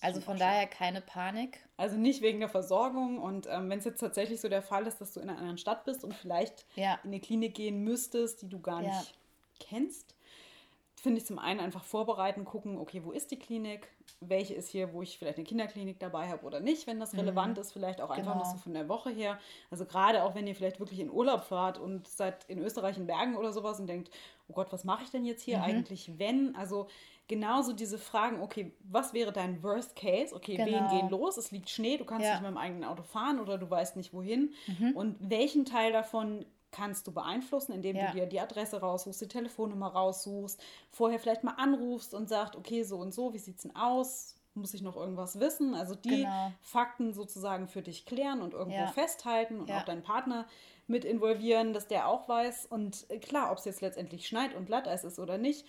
Also 0.00 0.20
von 0.20 0.38
daher 0.38 0.66
keine 0.66 1.00
Panik. 1.00 1.65
Also 1.78 1.96
nicht 1.96 2.22
wegen 2.22 2.40
der 2.40 2.48
Versorgung 2.48 3.18
und 3.18 3.46
ähm, 3.50 3.68
wenn 3.68 3.78
es 3.78 3.84
jetzt 3.84 4.00
tatsächlich 4.00 4.40
so 4.40 4.48
der 4.48 4.62
Fall 4.62 4.86
ist, 4.86 5.00
dass 5.00 5.12
du 5.12 5.20
in 5.20 5.28
einer 5.28 5.38
anderen 5.38 5.58
Stadt 5.58 5.84
bist 5.84 6.04
und 6.04 6.14
vielleicht 6.14 6.64
ja. 6.74 6.98
in 7.04 7.10
eine 7.10 7.20
Klinik 7.20 7.54
gehen 7.54 7.84
müsstest, 7.84 8.42
die 8.42 8.48
du 8.48 8.60
gar 8.60 8.80
nicht 8.80 8.92
ja. 8.92 9.04
kennst, 9.60 10.15
finde 11.06 11.20
ich 11.20 11.26
zum 11.26 11.38
einen 11.38 11.60
einfach 11.60 11.84
vorbereiten, 11.84 12.44
gucken, 12.44 12.78
okay, 12.78 13.00
wo 13.04 13.12
ist 13.12 13.30
die 13.30 13.38
Klinik? 13.38 13.88
Welche 14.18 14.54
ist 14.54 14.68
hier, 14.68 14.92
wo 14.92 15.02
ich 15.02 15.16
vielleicht 15.16 15.38
eine 15.38 15.46
Kinderklinik 15.46 16.00
dabei 16.00 16.28
habe 16.28 16.44
oder 16.44 16.58
nicht, 16.58 16.88
wenn 16.88 16.98
das 16.98 17.12
mhm. 17.12 17.20
relevant 17.20 17.54
mhm. 17.54 17.60
ist, 17.60 17.72
vielleicht 17.72 18.00
auch 18.00 18.10
einfach 18.10 18.32
genau. 18.32 18.44
noch 18.44 18.50
so 18.50 18.56
von 18.56 18.74
der 18.74 18.88
Woche 18.88 19.10
her. 19.10 19.38
Also 19.70 19.84
gerade 19.84 20.24
auch 20.24 20.34
wenn 20.34 20.48
ihr 20.48 20.56
vielleicht 20.56 20.80
wirklich 20.80 20.98
in 20.98 21.08
Urlaub 21.08 21.44
fahrt 21.44 21.78
und 21.78 22.08
seid 22.08 22.44
in 22.48 22.58
Österreich 22.58 22.96
in 22.96 23.06
Bergen 23.06 23.36
oder 23.36 23.52
sowas 23.52 23.78
und 23.78 23.86
denkt, 23.86 24.10
oh 24.48 24.54
Gott, 24.54 24.72
was 24.72 24.82
mache 24.82 25.04
ich 25.04 25.10
denn 25.12 25.24
jetzt 25.24 25.42
hier 25.42 25.58
mhm. 25.58 25.62
eigentlich, 25.62 26.18
wenn? 26.18 26.56
Also 26.56 26.88
genauso 27.28 27.72
diese 27.72 27.98
Fragen, 27.98 28.42
okay, 28.42 28.72
was 28.82 29.14
wäre 29.14 29.32
dein 29.32 29.62
Worst 29.62 29.94
Case? 29.94 30.34
Okay, 30.34 30.56
genau. 30.56 30.90
wen 30.90 30.98
gehen 30.98 31.08
los? 31.08 31.36
Es 31.36 31.52
liegt 31.52 31.70
Schnee, 31.70 31.98
du 31.98 32.04
kannst 32.04 32.26
ja. 32.26 32.32
nicht 32.32 32.42
mit 32.42 32.50
dem 32.50 32.58
eigenen 32.58 32.82
Auto 32.82 33.04
fahren 33.04 33.38
oder 33.38 33.58
du 33.58 33.70
weißt 33.70 33.94
nicht 33.94 34.12
wohin. 34.12 34.54
Mhm. 34.66 34.90
Und 34.96 35.16
welchen 35.20 35.64
Teil 35.64 35.92
davon 35.92 36.44
kannst 36.76 37.06
du 37.06 37.12
beeinflussen, 37.12 37.72
indem 37.72 37.96
ja. 37.96 38.06
du 38.06 38.12
dir 38.12 38.26
die 38.26 38.40
Adresse 38.40 38.80
raussuchst, 38.80 39.20
die 39.22 39.28
Telefonnummer 39.28 39.88
raussuchst, 39.88 40.62
vorher 40.90 41.18
vielleicht 41.18 41.42
mal 41.42 41.54
anrufst 41.56 42.12
und 42.12 42.28
sagst, 42.28 42.54
okay, 42.54 42.82
so 42.82 42.98
und 42.98 43.14
so, 43.14 43.32
wie 43.32 43.38
sieht 43.38 43.56
es 43.56 43.62
denn 43.62 43.74
aus? 43.74 44.34
Muss 44.54 44.74
ich 44.74 44.82
noch 44.82 44.96
irgendwas 44.96 45.40
wissen? 45.40 45.74
Also 45.74 45.94
die 45.94 46.22
genau. 46.22 46.52
Fakten 46.60 47.12
sozusagen 47.14 47.66
für 47.66 47.82
dich 47.82 48.04
klären 48.04 48.42
und 48.42 48.52
irgendwo 48.52 48.78
ja. 48.78 48.88
festhalten 48.88 49.60
und 49.60 49.68
ja. 49.68 49.78
auch 49.78 49.84
deinen 49.84 50.02
Partner 50.02 50.46
mit 50.86 51.04
involvieren, 51.04 51.72
dass 51.72 51.88
der 51.88 52.08
auch 52.08 52.28
weiß. 52.28 52.66
Und 52.66 53.06
äh, 53.10 53.18
klar, 53.18 53.50
ob 53.50 53.58
es 53.58 53.64
jetzt 53.64 53.80
letztendlich 53.80 54.28
schneit 54.28 54.54
und 54.54 54.66
Glatteis 54.66 55.04
ist 55.04 55.18
oder 55.18 55.38
nicht, 55.38 55.66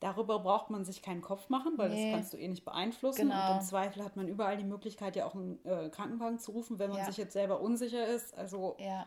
Darüber 0.00 0.38
braucht 0.38 0.70
man 0.70 0.86
sich 0.86 1.02
keinen 1.02 1.20
Kopf 1.20 1.50
machen, 1.50 1.74
weil 1.76 1.90
nee. 1.90 2.04
das 2.04 2.14
kannst 2.14 2.32
du 2.32 2.38
eh 2.38 2.48
nicht 2.48 2.64
beeinflussen. 2.64 3.28
Genau. 3.28 3.50
Und 3.50 3.58
im 3.58 3.66
Zweifel 3.66 4.02
hat 4.02 4.16
man 4.16 4.28
überall 4.28 4.56
die 4.56 4.64
Möglichkeit, 4.64 5.14
ja 5.14 5.26
auch 5.26 5.34
einen 5.34 5.62
äh, 5.66 5.90
Krankenwagen 5.90 6.38
zu 6.38 6.52
rufen, 6.52 6.78
wenn 6.78 6.88
man 6.88 7.00
ja. 7.00 7.04
sich 7.04 7.18
jetzt 7.18 7.34
selber 7.34 7.60
unsicher 7.60 8.06
ist. 8.06 8.34
Also 8.34 8.76
ja. 8.78 9.06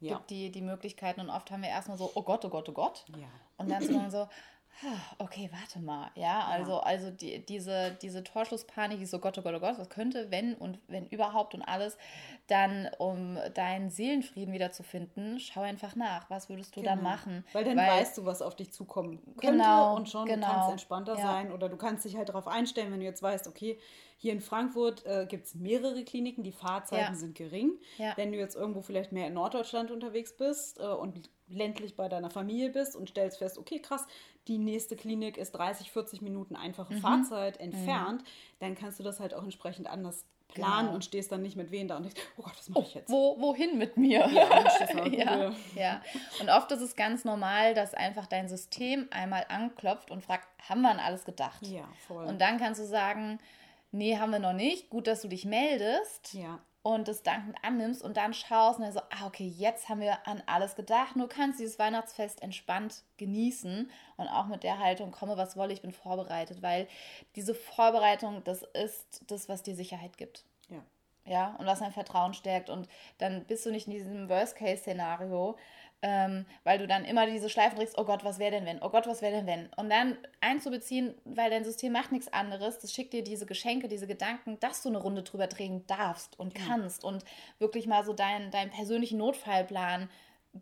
Ja. 0.00 0.14
gibt 0.16 0.30
die, 0.30 0.50
die 0.50 0.62
Möglichkeiten 0.62 1.20
und 1.20 1.30
oft 1.30 1.50
haben 1.50 1.62
wir 1.62 1.70
erstmal 1.70 1.96
so, 1.96 2.10
oh 2.14 2.22
Gott, 2.22 2.44
oh 2.44 2.48
Gott, 2.48 2.68
oh 2.68 2.72
Gott. 2.72 3.04
Ja. 3.16 3.28
Und 3.56 3.70
dann 3.70 3.82
so, 3.82 4.10
so 4.10 4.28
Okay, 5.18 5.48
warte 5.52 5.80
mal. 5.80 6.10
Ja, 6.14 6.44
also, 6.44 6.72
ja. 6.72 6.80
also 6.80 7.10
die, 7.10 7.44
diese, 7.44 7.96
diese 8.02 8.22
Torschlusspanik, 8.22 9.00
ist 9.00 9.10
so 9.10 9.18
Gott, 9.18 9.38
oh 9.38 9.42
Gott, 9.42 9.54
oh 9.54 9.60
Gott, 9.60 9.78
was 9.78 9.88
könnte, 9.88 10.30
wenn 10.30 10.54
und 10.54 10.78
wenn 10.88 11.06
überhaupt 11.06 11.54
und 11.54 11.62
alles, 11.62 11.96
dann 12.46 12.88
um 12.98 13.38
deinen 13.54 13.88
Seelenfrieden 13.90 14.52
wieder 14.52 14.72
zu 14.72 14.82
finden, 14.82 15.40
schau 15.40 15.62
einfach 15.62 15.96
nach. 15.96 16.28
Was 16.28 16.50
würdest 16.50 16.76
du 16.76 16.82
genau. 16.82 16.94
dann 16.94 17.02
machen? 17.02 17.44
Weil 17.54 17.64
dann 17.64 17.76
Weil, 17.76 17.88
weißt 17.88 18.18
du, 18.18 18.26
was 18.26 18.42
auf 18.42 18.54
dich 18.54 18.70
zukommen 18.70 19.18
könnte 19.38 19.56
genau, 19.56 19.96
und 19.96 20.10
schon 20.10 20.26
genau. 20.26 20.46
du 20.46 20.52
kannst 20.52 20.70
entspannter 20.72 21.16
ja. 21.16 21.22
sein 21.22 21.52
oder 21.52 21.68
du 21.70 21.76
kannst 21.76 22.04
dich 22.04 22.16
halt 22.16 22.28
darauf 22.28 22.46
einstellen, 22.46 22.92
wenn 22.92 23.00
du 23.00 23.06
jetzt 23.06 23.22
weißt, 23.22 23.48
okay, 23.48 23.78
hier 24.18 24.32
in 24.32 24.40
Frankfurt 24.40 25.04
äh, 25.04 25.26
gibt 25.28 25.46
es 25.46 25.54
mehrere 25.54 26.02
Kliniken, 26.04 26.42
die 26.42 26.52
Fahrzeiten 26.52 27.12
ja. 27.12 27.14
sind 27.14 27.34
gering. 27.34 27.72
Wenn 28.16 28.32
du 28.32 28.38
jetzt 28.38 28.56
irgendwo 28.56 28.80
vielleicht 28.80 29.12
mehr 29.12 29.26
in 29.26 29.34
Norddeutschland 29.34 29.90
unterwegs 29.90 30.34
bist 30.36 30.80
äh, 30.80 30.84
und 30.84 31.28
ländlich 31.48 31.96
bei 31.96 32.08
deiner 32.08 32.30
Familie 32.30 32.70
bist 32.70 32.96
und 32.96 33.10
stellst 33.10 33.38
fest, 33.38 33.58
okay, 33.58 33.80
krass, 33.80 34.06
die 34.48 34.58
nächste 34.58 34.96
Klinik 34.96 35.36
ist 35.36 35.52
30, 35.52 35.90
40 35.92 36.22
Minuten 36.22 36.56
einfache 36.56 36.94
mhm. 36.94 37.00
Fahrzeit 37.00 37.58
entfernt, 37.58 38.22
mhm. 38.22 38.26
dann 38.60 38.74
kannst 38.74 38.98
du 38.98 39.02
das 39.02 39.20
halt 39.20 39.34
auch 39.34 39.42
entsprechend 39.42 39.86
anders 39.86 40.24
planen 40.48 40.86
genau. 40.86 40.94
und 40.94 41.04
stehst 41.04 41.32
dann 41.32 41.42
nicht 41.42 41.56
mit 41.56 41.70
wen 41.70 41.88
da 41.88 41.96
und 41.96 42.04
denkst, 42.04 42.20
oh 42.36 42.42
Gott, 42.42 42.56
was 42.56 42.68
mache 42.68 42.84
ich 42.84 42.94
jetzt? 42.94 43.10
Wo, 43.10 43.38
wohin 43.40 43.78
mit 43.78 43.96
mir? 43.96 44.26
Ja, 44.28 45.06
ja, 45.06 45.52
ja. 45.74 46.02
Und 46.40 46.48
oft 46.48 46.70
ist 46.72 46.80
es 46.80 46.96
ganz 46.96 47.24
normal, 47.24 47.74
dass 47.74 47.94
einfach 47.94 48.26
dein 48.26 48.48
System 48.48 49.08
einmal 49.10 49.44
anklopft 49.48 50.10
und 50.10 50.22
fragt, 50.22 50.48
haben 50.68 50.82
wir 50.82 50.90
an 50.90 51.00
alles 51.00 51.24
gedacht? 51.24 51.66
Ja, 51.66 51.88
voll. 52.06 52.24
Und 52.24 52.40
dann 52.40 52.58
kannst 52.58 52.80
du 52.80 52.86
sagen, 52.86 53.38
nee, 53.90 54.18
haben 54.18 54.32
wir 54.32 54.38
noch 54.38 54.52
nicht. 54.52 54.90
Gut, 54.90 55.06
dass 55.06 55.22
du 55.22 55.28
dich 55.28 55.44
meldest. 55.44 56.34
Ja 56.34 56.60
und 56.86 57.08
das 57.08 57.24
dankend 57.24 57.56
annimmst 57.62 58.00
und 58.00 58.16
dann 58.16 58.32
schaust 58.32 58.78
und 58.78 58.84
dann 58.84 58.92
so, 58.92 59.00
ah, 59.00 59.26
okay, 59.26 59.48
jetzt 59.48 59.88
haben 59.88 60.00
wir 60.00 60.24
an 60.28 60.40
alles 60.46 60.76
gedacht. 60.76 61.16
Nur 61.16 61.28
kannst 61.28 61.58
du 61.58 61.64
dieses 61.64 61.80
Weihnachtsfest 61.80 62.40
entspannt 62.44 63.02
genießen 63.16 63.90
und 64.16 64.28
auch 64.28 64.46
mit 64.46 64.62
der 64.62 64.78
Haltung, 64.78 65.10
komme, 65.10 65.36
was 65.36 65.56
wolle, 65.56 65.72
ich 65.72 65.82
bin 65.82 65.90
vorbereitet, 65.90 66.62
weil 66.62 66.86
diese 67.34 67.56
Vorbereitung, 67.56 68.44
das 68.44 68.62
ist 68.62 69.24
das, 69.26 69.48
was 69.48 69.64
dir 69.64 69.74
Sicherheit 69.74 70.16
gibt. 70.16 70.44
Ja. 70.68 70.80
Ja, 71.24 71.56
und 71.58 71.66
was 71.66 71.80
dein 71.80 71.90
Vertrauen 71.90 72.34
stärkt. 72.34 72.70
Und 72.70 72.88
dann 73.18 73.44
bist 73.46 73.66
du 73.66 73.72
nicht 73.72 73.88
in 73.88 73.92
diesem 73.92 74.28
Worst-Case-Szenario, 74.28 75.56
ähm, 76.02 76.46
weil 76.64 76.78
du 76.78 76.86
dann 76.86 77.04
immer 77.04 77.26
diese 77.26 77.48
Schleifen 77.48 77.78
drehst, 77.78 77.98
oh 77.98 78.04
Gott, 78.04 78.24
was 78.24 78.38
wäre 78.38 78.50
denn 78.50 78.66
wenn? 78.66 78.82
Oh 78.82 78.90
Gott, 78.90 79.06
was 79.06 79.22
wäre 79.22 79.32
denn 79.32 79.46
wenn? 79.46 79.68
Und 79.76 79.90
dann 79.90 80.16
einzubeziehen, 80.40 81.14
weil 81.24 81.50
dein 81.50 81.64
System 81.64 81.92
macht 81.92 82.12
nichts 82.12 82.32
anderes, 82.32 82.78
das 82.78 82.92
schickt 82.92 83.12
dir 83.12 83.24
diese 83.24 83.46
Geschenke, 83.46 83.88
diese 83.88 84.06
Gedanken, 84.06 84.58
dass 84.60 84.82
du 84.82 84.90
eine 84.90 84.98
Runde 84.98 85.22
drüber 85.22 85.46
drehen 85.46 85.86
darfst 85.86 86.38
und 86.38 86.54
kannst 86.54 87.04
und 87.04 87.24
wirklich 87.58 87.86
mal 87.86 88.04
so 88.04 88.12
deinen 88.12 88.50
dein 88.50 88.70
persönlichen 88.70 89.18
Notfallplan 89.18 90.08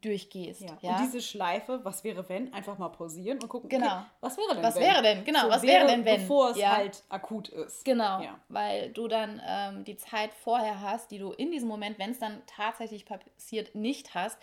durchgehst. 0.01 0.63
Ja. 0.63 0.79
ja. 0.81 0.91
Und 0.97 1.07
diese 1.07 1.21
Schleife, 1.21 1.81
was 1.85 2.05
wäre 2.05 2.29
wenn, 2.29 2.53
einfach 2.53 2.79
mal 2.79 2.89
pausieren 2.89 3.39
und 3.43 3.49
gucken, 3.49 3.69
genau. 3.69 3.87
Okay, 3.87 4.05
was 4.21 4.37
wäre 4.37 4.55
denn 4.55 4.63
was 4.63 4.75
wenn? 4.77 4.83
wäre 4.83 5.03
denn, 5.03 5.25
genau, 5.25 5.43
so 5.43 5.49
was 5.51 5.63
wäre, 5.63 5.87
wäre 5.87 5.87
denn 5.89 6.05
wenn? 6.05 6.21
Bevor 6.21 6.51
es 6.51 6.59
ja. 6.59 6.77
halt 6.77 7.03
akut 7.09 7.49
ist. 7.49 7.85
Genau, 7.85 8.21
ja. 8.21 8.39
weil 8.49 8.91
du 8.91 9.09
dann 9.09 9.41
ähm, 9.47 9.85
die 9.85 9.97
Zeit 9.97 10.33
vorher 10.35 10.81
hast, 10.81 11.11
die 11.11 11.19
du 11.19 11.33
in 11.33 11.51
diesem 11.51 11.69
Moment, 11.69 11.99
wenn 11.99 12.11
es 12.11 12.19
dann 12.19 12.43
tatsächlich 12.47 13.05
passiert, 13.07 13.75
nicht 13.75 14.15
hast, 14.15 14.39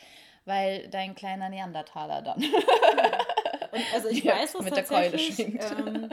weil 0.46 0.88
dein 0.90 1.16
kleiner 1.16 1.50
Neandertaler 1.50 2.22
dann. 2.22 2.44
Und 3.72 3.94
also 3.94 4.10
ich 4.10 4.24
ja, 4.24 4.36
weiß, 4.36 4.56
was 4.56 4.66
mit 4.66 4.76
der 4.76 4.84
Keule 4.84 5.18
schwingt. 5.18 5.64
Ähm, 5.78 6.10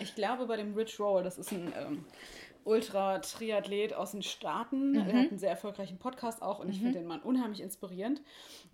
ich 0.00 0.14
glaube 0.14 0.46
bei 0.46 0.56
dem 0.56 0.74
Rich 0.74 0.98
Roll, 0.98 1.22
das 1.22 1.38
ist 1.38 1.52
ein 1.52 1.72
ähm, 1.78 2.04
Ultra-Triathlet 2.64 3.94
aus 3.94 4.12
den 4.12 4.22
Staaten. 4.22 4.92
Mhm. 4.92 4.96
Er 4.96 5.04
hat 5.06 5.30
einen 5.30 5.38
sehr 5.38 5.50
erfolgreichen 5.50 5.98
Podcast 5.98 6.42
auch 6.42 6.58
und 6.58 6.68
ich 6.68 6.78
mhm. 6.78 6.84
finde 6.84 6.98
den 7.00 7.08
Mann 7.08 7.22
unheimlich 7.22 7.60
inspirierend. 7.60 8.20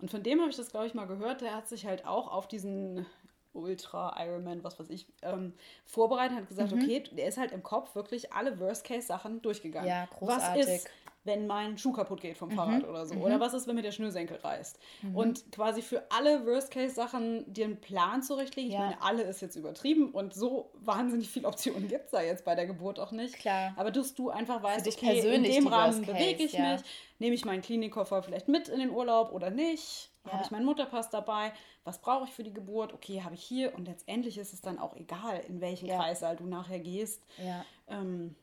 Und 0.01 0.11
von 0.11 0.23
dem 0.23 0.39
habe 0.39 0.49
ich 0.49 0.57
das, 0.57 0.71
glaube 0.71 0.87
ich, 0.87 0.93
mal 0.93 1.05
gehört. 1.05 1.41
Der 1.41 1.55
hat 1.55 1.67
sich 1.67 1.85
halt 1.85 2.05
auch 2.05 2.31
auf 2.31 2.47
diesen 2.47 3.05
Ultra, 3.53 4.15
Ironman, 4.19 4.63
was 4.63 4.79
weiß 4.79 4.89
ich, 4.89 5.07
ähm, 5.21 5.53
vorbereitet, 5.85 6.37
hat 6.37 6.47
gesagt, 6.49 6.73
mhm. 6.73 6.81
okay, 6.81 7.03
der 7.11 7.27
ist 7.27 7.37
halt 7.37 7.51
im 7.53 7.63
Kopf 7.63 7.95
wirklich 7.95 8.33
alle 8.33 8.59
Worst-Case-Sachen 8.59 9.41
durchgegangen. 9.41 9.87
Ja, 9.87 10.07
großartig. 10.17 10.65
Was 10.65 10.75
ist, 10.75 10.89
wenn 11.25 11.47
mein 11.47 11.77
Schuh 11.77 11.91
kaputt 11.91 12.21
geht 12.21 12.37
vom 12.37 12.49
mhm. 12.49 12.55
Fahrrad 12.55 12.87
oder 12.87 13.05
so? 13.05 13.15
Mhm. 13.15 13.23
Oder 13.23 13.39
was 13.39 13.53
ist, 13.53 13.67
wenn 13.67 13.75
mir 13.75 13.81
der 13.81 13.91
Schnürsenkel 13.91 14.37
reißt? 14.37 14.79
Mhm. 15.01 15.15
Und 15.15 15.51
quasi 15.51 15.81
für 15.81 16.03
alle 16.11 16.45
Worst-Case-Sachen 16.45 17.51
dir 17.51 17.65
einen 17.65 17.81
Plan 17.81 18.21
zurechtlegen. 18.21 18.71
Ja. 18.71 18.77
Ich 18.77 18.85
meine, 18.91 19.01
alle 19.01 19.23
ist 19.23 19.41
jetzt 19.41 19.55
übertrieben 19.55 20.11
und 20.11 20.33
so 20.33 20.71
wahnsinnig 20.75 21.29
viele 21.29 21.47
Optionen 21.47 21.87
gibt 21.87 22.05
es 22.05 22.11
da 22.11 22.21
jetzt 22.21 22.45
bei 22.45 22.53
der 22.55 22.67
Geburt 22.67 22.99
auch 22.99 23.11
nicht. 23.11 23.39
Klar. 23.39 23.73
Aber 23.75 23.91
dass 23.91 24.13
du 24.13 24.29
einfach 24.29 24.61
weißt, 24.61 24.87
okay, 24.87 25.35
in 25.35 25.43
dem 25.43 25.67
Rahmen 25.67 26.05
bewege 26.05 26.43
ich 26.43 26.53
ja. 26.53 26.73
mich, 26.73 26.81
nehme 27.17 27.33
ich 27.33 27.43
meinen 27.43 27.63
Klinikkoffer 27.63 28.21
vielleicht 28.21 28.47
mit 28.47 28.69
in 28.69 28.79
den 28.79 28.91
Urlaub 28.91 29.31
oder 29.33 29.49
nicht? 29.49 30.11
Ja. 30.25 30.33
Habe 30.33 30.43
ich 30.43 30.51
meinen 30.51 30.65
Mutterpass 30.65 31.09
dabei? 31.09 31.53
Was 31.83 32.01
brauche 32.01 32.25
ich 32.25 32.31
für 32.31 32.43
die 32.43 32.53
Geburt? 32.53 32.93
Okay, 32.93 33.23
habe 33.23 33.33
ich 33.33 33.43
hier. 33.43 33.73
Und 33.75 33.85
letztendlich 33.85 34.37
ist 34.37 34.53
es 34.53 34.61
dann 34.61 34.77
auch 34.77 34.95
egal, 34.95 35.41
in 35.47 35.59
welchen 35.59 35.87
ja. 35.87 35.97
Kreissaal 35.97 36.35
du 36.35 36.45
nachher 36.45 36.79
gehst. 36.79 37.23
Ja. 37.43 37.65
Ähm, 37.87 38.35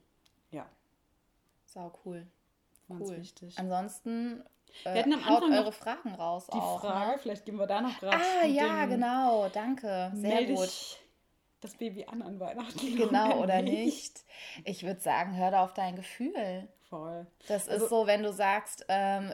ja. 0.51 0.67
Sau 1.67 1.93
cool 2.05 2.27
cool. 3.01 3.17
wichtig. 3.19 3.59
Ansonsten 3.59 4.43
äh, 4.85 4.95
wir 4.95 5.01
hatten 5.01 5.13
am 5.13 5.29
haut 5.29 5.43
eure 5.43 5.73
Fragen 5.73 6.15
raus 6.15 6.47
die 6.47 6.59
auch. 6.59 6.81
Die 6.81 6.87
Frage, 6.87 7.13
ne? 7.13 7.19
vielleicht 7.19 7.45
gehen 7.45 7.57
wir 7.57 7.67
da 7.67 7.81
noch 7.81 7.99
gerade. 7.99 8.17
Ah, 8.17 8.47
ja, 8.47 8.87
genau, 8.87 9.49
danke. 9.49 10.11
Sehr 10.15 10.45
gut. 10.47 10.99
das 11.61 11.77
Baby 11.77 12.05
an 12.07 12.23
an 12.23 12.41
Weihnachten. 12.41 12.79
Genau, 12.97 13.43
oder 13.43 13.63
nicht? 13.63 13.77
nicht. 13.77 14.25
Ich 14.65 14.83
würde 14.85 15.01
sagen, 15.01 15.37
hör 15.37 15.51
da 15.51 15.65
auf 15.65 15.75
dein 15.75 15.97
Gefühl. 15.97 16.69
Voll. 16.89 17.27
Das 17.49 17.69
also, 17.69 17.85
ist 17.85 17.91
so, 17.91 18.07
wenn 18.07 18.23
du 18.23 18.33
sagst, 18.33 18.85
ähm, 18.89 19.33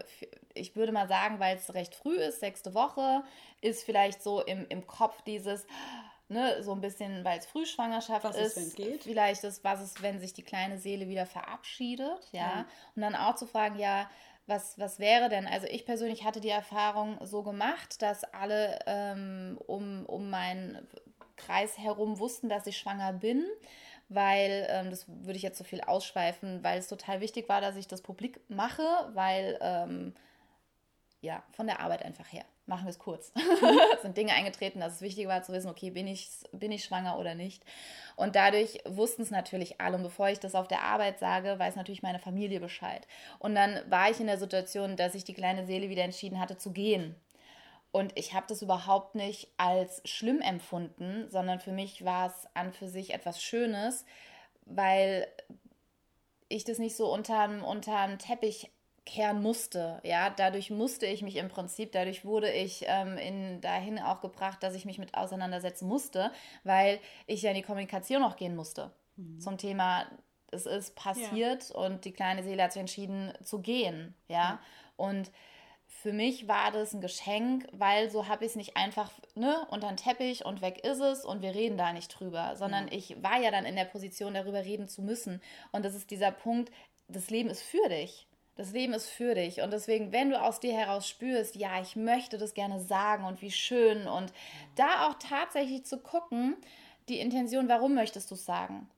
ich 0.55 0.77
würde 0.77 0.93
mal 0.93 1.09
sagen, 1.09 1.41
weil 1.41 1.57
es 1.57 1.75
recht 1.75 1.95
früh 1.95 2.17
ist, 2.17 2.41
sechste 2.41 2.75
Woche, 2.75 3.25
ist 3.61 3.85
vielleicht 3.85 4.23
so 4.23 4.43
im, 4.43 4.67
im 4.69 4.87
Kopf 4.87 5.23
dieses, 5.23 5.67
ne, 6.29 6.63
so 6.63 6.73
ein 6.73 6.81
bisschen, 6.81 7.25
weil 7.25 7.39
es 7.39 7.47
Frühschwangerschaft 7.47 8.25
was 8.25 8.37
ist, 8.37 8.57
ist 8.57 9.03
vielleicht 9.03 9.45
ist, 9.45 9.65
was 9.65 9.83
ist, 9.83 10.03
wenn 10.03 10.21
sich 10.21 10.33
die 10.33 10.43
kleine 10.43 10.79
Seele 10.79 11.09
wieder 11.09 11.27
verabschiedet, 11.27 12.29
ja? 12.33 12.41
ja. 12.41 12.67
Und 12.95 13.03
dann 13.03 13.15
auch 13.15 13.35
zu 13.35 13.47
fragen, 13.47 13.79
ja, 13.79 14.09
was, 14.47 14.79
was 14.79 14.99
wäre 14.99 15.29
denn? 15.29 15.47
Also 15.47 15.67
ich 15.67 15.85
persönlich 15.85 16.25
hatte 16.25 16.41
die 16.41 16.49
Erfahrung 16.49 17.19
so 17.23 17.43
gemacht, 17.43 18.01
dass 18.01 18.25
alle 18.25 18.79
ähm, 18.87 19.59
um, 19.67 20.07
um 20.07 20.31
meinen 20.31 20.89
Kreis 21.37 21.79
herum 21.79 22.19
wussten, 22.19 22.49
dass 22.49 22.67
ich 22.67 22.79
schwanger 22.79 23.13
bin, 23.13 23.45
weil, 24.09 24.67
ähm, 24.71 24.91
das 24.91 25.07
würde 25.07 25.37
ich 25.37 25.43
jetzt 25.43 25.59
so 25.59 25.65
viel 25.65 25.83
ausschweifen, 25.83 26.65
weil 26.65 26.79
es 26.79 26.89
total 26.89 27.21
wichtig 27.21 27.49
war, 27.49 27.61
dass 27.61 27.77
ich 27.77 27.89
das 27.89 28.01
publik 28.01 28.41
mache, 28.49 28.83
weil, 29.13 29.59
ähm, 29.61 30.15
ja, 31.21 31.43
von 31.53 31.67
der 31.67 31.81
Arbeit 31.81 32.05
einfach 32.05 32.33
her 32.33 32.45
machen 32.69 32.85
wir 32.85 32.91
es 32.91 32.99
kurz. 32.99 33.33
es 33.95 34.03
sind 34.03 34.17
Dinge 34.17 34.33
eingetreten, 34.33 34.79
dass 34.81 34.97
es 34.97 35.01
wichtig 35.01 35.27
war 35.27 35.43
zu 35.43 35.53
wissen, 35.53 35.71
okay, 35.71 35.91
bin 35.91 36.07
ich, 36.07 36.29
bin 36.53 36.71
ich 36.71 36.85
schwanger 36.85 37.19
oder 37.19 37.35
nicht. 37.35 37.65
Und 38.15 38.37
dadurch 38.37 38.79
wussten 38.85 39.23
es 39.23 39.31
natürlich 39.31 39.81
alle. 39.81 39.97
Und 39.97 40.03
bevor 40.03 40.29
ich 40.29 40.39
das 40.39 40.55
auf 40.55 40.69
der 40.69 40.83
Arbeit 40.83 41.19
sage, 41.19 41.59
weiß 41.59 41.77
natürlich 41.77 42.03
meine 42.03 42.19
Familie 42.19 42.61
Bescheid. 42.61 43.09
Und 43.39 43.55
dann 43.55 43.81
war 43.91 44.11
ich 44.11 44.21
in 44.21 44.27
der 44.27 44.39
Situation, 44.39 44.97
dass 44.97 45.15
ich 45.15 45.25
die 45.25 45.35
kleine 45.35 45.67
Seele 45.67 45.89
wieder 45.89 46.05
entschieden 46.05 46.39
hatte 46.39 46.59
zu 46.59 46.71
gehen. 46.73 47.17
Und 47.91 48.13
ich 48.17 48.35
habe 48.35 48.47
das 48.47 48.61
überhaupt 48.61 49.15
nicht 49.15 49.49
als 49.57 50.03
schlimm 50.05 50.43
empfunden, 50.43 51.29
sondern 51.31 51.59
für 51.59 51.73
mich 51.73 52.05
war 52.05 52.27
es 52.27 52.47
an 52.53 52.75
für 52.75 52.87
sich 52.87 53.15
etwas 53.15 53.43
Schönes, 53.43 54.05
weil 54.67 55.27
ich 56.51 56.65
das 56.65 56.79
nicht 56.79 56.97
so 56.97 57.11
unterm, 57.11 57.65
unterm 57.65 58.19
Teppich 58.19 58.71
kehren 59.09 59.43
musste. 59.43 60.01
Ja, 60.05 60.31
dadurch 60.31 60.71
musste 60.71 61.07
ich 61.07 61.23
mich 61.23 61.37
im 61.37 61.49
Prinzip, 61.49 61.93
dadurch 61.93 62.25
wurde 62.25 62.53
ich 62.53 62.85
ähm, 62.87 63.17
in, 63.17 63.61
dahin 63.61 63.99
auch 63.99 64.21
gebracht, 64.21 64.63
dass 64.63 64.75
ich 64.75 64.85
mich 64.85 64.99
mit 64.99 65.15
auseinandersetzen 65.15 65.89
musste, 65.89 66.31
weil 66.63 67.01
ich 67.27 67.43
ja 67.43 67.51
in 67.51 67.57
die 67.57 67.63
Kommunikation 67.63 68.23
auch 68.23 68.37
gehen 68.37 68.55
musste. 68.55 68.93
Mhm. 69.17 69.41
Zum 69.41 69.57
Thema, 69.57 70.07
es 70.51 70.67
ist 70.67 70.95
passiert 70.95 71.71
ja. 71.71 71.77
und 71.77 72.05
die 72.05 72.13
kleine 72.13 72.43
Seele 72.43 72.63
hat 72.63 72.73
sich 72.73 72.81
entschieden 72.81 73.33
zu 73.43 73.61
gehen. 73.61 74.15
Ja, 74.29 74.37
ja. 74.37 74.61
und 74.97 75.31
für 75.87 76.13
mich 76.13 76.47
war 76.47 76.71
das 76.71 76.93
ein 76.93 77.01
Geschenk, 77.01 77.67
weil 77.73 78.11
so 78.11 78.29
habe 78.29 78.45
ich 78.45 78.51
es 78.51 78.57
nicht 78.57 78.77
einfach 78.77 79.11
ne, 79.35 79.67
unter 79.71 79.89
den 79.89 79.97
Teppich 79.97 80.45
und 80.45 80.61
weg 80.61 80.85
ist 80.85 81.01
es 81.01 81.25
und 81.25 81.41
wir 81.41 81.55
reden 81.55 81.79
da 81.79 81.95
nicht 81.95 82.09
drüber, 82.09 82.55
sondern 82.57 82.89
ja. 82.89 82.95
ich 82.95 83.23
war 83.23 83.41
ja 83.41 83.51
dann 83.51 83.65
in 83.65 83.75
der 83.75 83.87
Position, 83.87 84.35
darüber 84.35 84.65
reden 84.65 84.87
zu 84.87 85.01
müssen. 85.01 85.41
Und 85.73 85.85
das 85.85 85.95
ist 85.95 86.11
dieser 86.11 86.31
Punkt, 86.31 86.71
das 87.09 87.31
Leben 87.31 87.49
ist 87.49 87.63
für 87.63 87.89
dich. 87.89 88.28
Das 88.59 88.73
Leben 88.73 88.93
ist 88.93 89.09
für 89.09 89.37
dich. 89.37 89.61
Und 89.61 89.73
deswegen, 89.73 90.11
wenn 90.11 90.31
du 90.31 90.43
aus 90.43 90.59
dir 90.59 90.73
heraus 90.73 91.09
spürst, 91.09 91.55
ja, 91.55 91.81
ich 91.81 91.95
möchte 91.95 92.39
das 92.39 92.55
gerne 92.55 92.81
sagen 92.81 93.25
und 93.25 93.41
wie 93.41 93.53
schön 93.53 94.09
und 94.09 94.33
da 94.75 95.07
auch 95.07 95.15
tatsächlich 95.21 95.85
zu 95.85 95.99
gucken, 95.99 96.57
die 97.09 97.21
Intention, 97.21 97.69
warum 97.69 97.95
möchtest 97.95 98.33
du 98.33 98.35
es 98.35 98.45
sagen? 98.45 98.91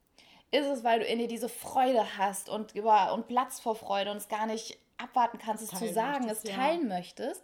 Ist 0.50 0.64
es, 0.64 0.82
weil 0.82 1.00
du 1.00 1.04
in 1.04 1.18
dir 1.18 1.28
diese 1.28 1.50
Freude 1.50 2.16
hast 2.16 2.48
und, 2.48 2.74
über, 2.74 3.12
und 3.12 3.28
Platz 3.28 3.60
vor 3.60 3.76
Freude 3.76 4.10
und 4.10 4.16
es 4.16 4.28
gar 4.28 4.46
nicht 4.46 4.78
abwarten 4.96 5.36
kannst, 5.36 5.62
es 5.62 5.78
zu 5.78 5.92
sagen, 5.92 6.26
es 6.30 6.42
teilen 6.42 6.88
ja. 6.88 6.96
möchtest? 6.96 7.42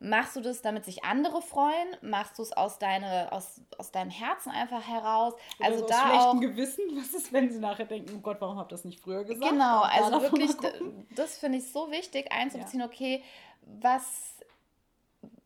Machst 0.00 0.36
du 0.36 0.40
das, 0.40 0.62
damit 0.62 0.84
sich 0.84 1.04
andere 1.04 1.42
freuen? 1.42 1.88
Machst 2.02 2.38
du 2.38 2.42
es 2.42 2.52
aus, 2.52 2.78
deine, 2.78 3.32
aus, 3.32 3.60
aus 3.78 3.90
deinem 3.90 4.10
Herzen 4.10 4.50
einfach 4.50 4.86
heraus? 4.86 5.34
Oder 5.58 5.68
also 5.68 5.80
so 5.80 5.86
da 5.86 5.94
aus 5.94 6.08
schlechtem 6.08 6.38
auch, 6.38 6.40
Gewissen, 6.40 6.84
was 6.96 7.14
ist, 7.14 7.32
wenn 7.32 7.50
sie 7.50 7.58
nachher 7.58 7.86
denken, 7.86 8.14
oh 8.16 8.20
Gott, 8.20 8.40
warum 8.40 8.58
habt 8.58 8.70
ihr 8.70 8.76
das 8.76 8.84
nicht 8.84 9.00
früher 9.00 9.24
gesagt? 9.24 9.50
Genau, 9.50 9.80
also 9.82 10.22
wirklich, 10.22 10.52
das 11.16 11.38
finde 11.38 11.58
ich 11.58 11.72
so 11.72 11.90
wichtig 11.90 12.30
einzubeziehen, 12.30 12.80
ja. 12.80 12.86
okay, 12.86 13.24
was, 13.62 14.36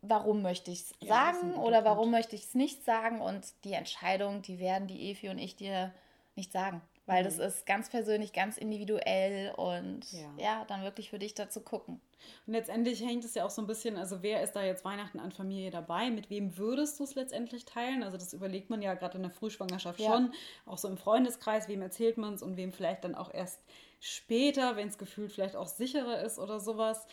warum 0.01 0.43
möchte 0.43 0.69
ich 0.69 0.81
es 0.81 0.93
ja, 0.99 1.15
sagen 1.15 1.55
oder 1.55 1.83
warum 1.83 2.11
möchte 2.11 2.35
ich 2.35 2.43
es 2.43 2.53
nicht 2.53 2.85
sagen? 2.85 3.21
Und 3.21 3.45
die 3.63 3.73
Entscheidung, 3.73 4.43
die 4.43 4.59
werden 4.59 4.87
die 4.87 5.09
Evi 5.09 5.29
und 5.29 5.39
ich 5.39 5.55
dir 5.55 5.91
nicht 6.35 6.51
sagen 6.51 6.81
weil 7.05 7.23
das 7.23 7.37
mhm. 7.37 7.43
ist 7.43 7.65
ganz 7.65 7.89
persönlich, 7.89 8.33
ganz 8.33 8.57
individuell 8.57 9.53
und 9.55 10.11
ja. 10.11 10.33
ja. 10.37 10.65
dann 10.65 10.83
wirklich 10.83 11.09
für 11.09 11.19
dich 11.19 11.33
dazu 11.33 11.61
gucken. 11.61 11.99
Und 12.47 12.53
letztendlich 12.53 13.01
hängt 13.01 13.25
es 13.25 13.35
ja 13.35 13.45
auch 13.45 13.49
so 13.49 13.61
ein 13.61 13.67
bisschen, 13.67 13.97
also 13.97 14.21
wer 14.21 14.41
ist 14.41 14.53
da 14.53 14.63
jetzt 14.63 14.85
Weihnachten 14.85 15.19
an 15.19 15.31
Familie 15.31 15.71
dabei? 15.71 16.09
Mit 16.09 16.29
wem 16.29 16.57
würdest 16.57 16.99
du 16.99 17.03
es 17.03 17.15
letztendlich 17.15 17.65
teilen? 17.65 18.03
Also 18.03 18.17
das 18.17 18.33
überlegt 18.33 18.69
man 18.69 18.81
ja 18.81 18.93
gerade 18.93 19.17
in 19.17 19.23
der 19.23 19.31
Frühschwangerschaft 19.31 19.99
ja. 19.99 20.11
schon, 20.11 20.33
auch 20.65 20.77
so 20.77 20.87
im 20.87 20.97
Freundeskreis, 20.97 21.67
wem 21.67 21.81
erzählt 21.81 22.17
man 22.17 22.35
es 22.35 22.43
und 22.43 22.55
wem 22.55 22.71
vielleicht 22.71 23.03
dann 23.03 23.15
auch 23.15 23.33
erst 23.33 23.59
später, 23.99 24.77
wenn 24.77 24.87
es 24.87 24.97
gefühlt 24.97 25.33
vielleicht 25.33 25.55
auch 25.55 25.67
sicherer 25.67 26.21
ist 26.21 26.39
oder 26.39 26.59
sowas. 26.59 27.05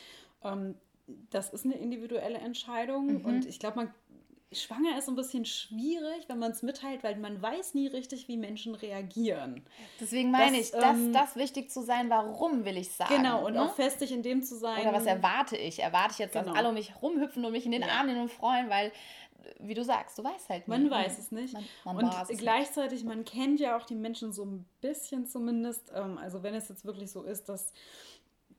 Ähm, 0.45 0.77
das 1.31 1.51
ist 1.51 1.65
eine 1.65 1.75
individuelle 1.77 2.39
Entscheidung 2.39 3.19
mhm. 3.19 3.25
und 3.25 3.47
ich 3.47 3.59
glaube, 3.59 3.77
man 3.77 3.95
Schwanger 4.53 4.99
ist 4.99 5.07
so 5.07 5.13
ein 5.13 5.17
bisschen 5.17 5.45
schwierig, 5.45 6.25
wenn 6.29 6.41
man 6.41 6.51
es 6.51 6.63
mitteilt, 6.63 7.05
weil 7.05 7.17
man 7.17 7.41
weiß 7.41 7.75
nie 7.75 7.87
richtig, 7.87 8.27
wie 8.27 8.37
Menschen 8.37 8.75
reagieren. 8.75 9.65
Deswegen 10.01 10.33
meine 10.33 10.59
das, 10.59 10.67
ich, 10.67 10.73
dass 10.73 10.97
ähm, 10.97 11.13
das 11.13 11.37
wichtig 11.37 11.71
zu 11.71 11.83
sein, 11.83 12.11
warum 12.11 12.65
will 12.65 12.77
ich 12.77 12.91
sagen. 12.91 13.15
Genau, 13.15 13.47
und 13.47 13.55
ne? 13.55 13.63
auch 13.63 13.75
festig 13.75 14.11
in 14.11 14.25
dem 14.25 14.43
zu 14.43 14.57
sein. 14.57 14.81
Oder 14.81 14.93
was 14.93 15.07
erwarte 15.07 15.57
ich? 15.57 15.81
Erwarte 15.81 16.15
ich 16.15 16.19
jetzt, 16.19 16.33
genau. 16.33 16.47
dass 16.47 16.57
alle 16.57 16.69
um 16.69 16.75
mich 16.75 17.01
rumhüpfen 17.01 17.45
und 17.45 17.53
mich 17.53 17.65
in 17.65 17.71
den 17.71 17.83
ja. 17.83 17.89
Arm 17.89 18.09
nehmen 18.09 18.23
und 18.23 18.33
freuen, 18.33 18.69
weil, 18.69 18.91
wie 19.61 19.75
du 19.75 19.85
sagst, 19.85 20.19
du 20.19 20.25
weißt 20.25 20.49
halt 20.49 20.67
nicht. 20.67 20.79
Man 20.79 20.91
weiß 20.91 21.19
es 21.21 21.31
nicht. 21.31 21.55
Man, 21.55 21.65
man 21.85 22.05
und 22.07 22.39
gleichzeitig, 22.39 23.05
nicht. 23.05 23.09
man 23.09 23.25
kennt 23.25 23.61
ja 23.61 23.77
auch 23.77 23.87
die 23.87 23.95
Menschen 23.95 24.33
so 24.33 24.45
ein 24.45 24.67
bisschen 24.81 25.27
zumindest. 25.27 25.93
Ähm, 25.95 26.19
also 26.19 26.43
wenn 26.43 26.55
es 26.55 26.69
jetzt 26.69 26.85
wirklich 26.85 27.13
so 27.13 27.23
ist, 27.23 27.49
dass 27.49 27.73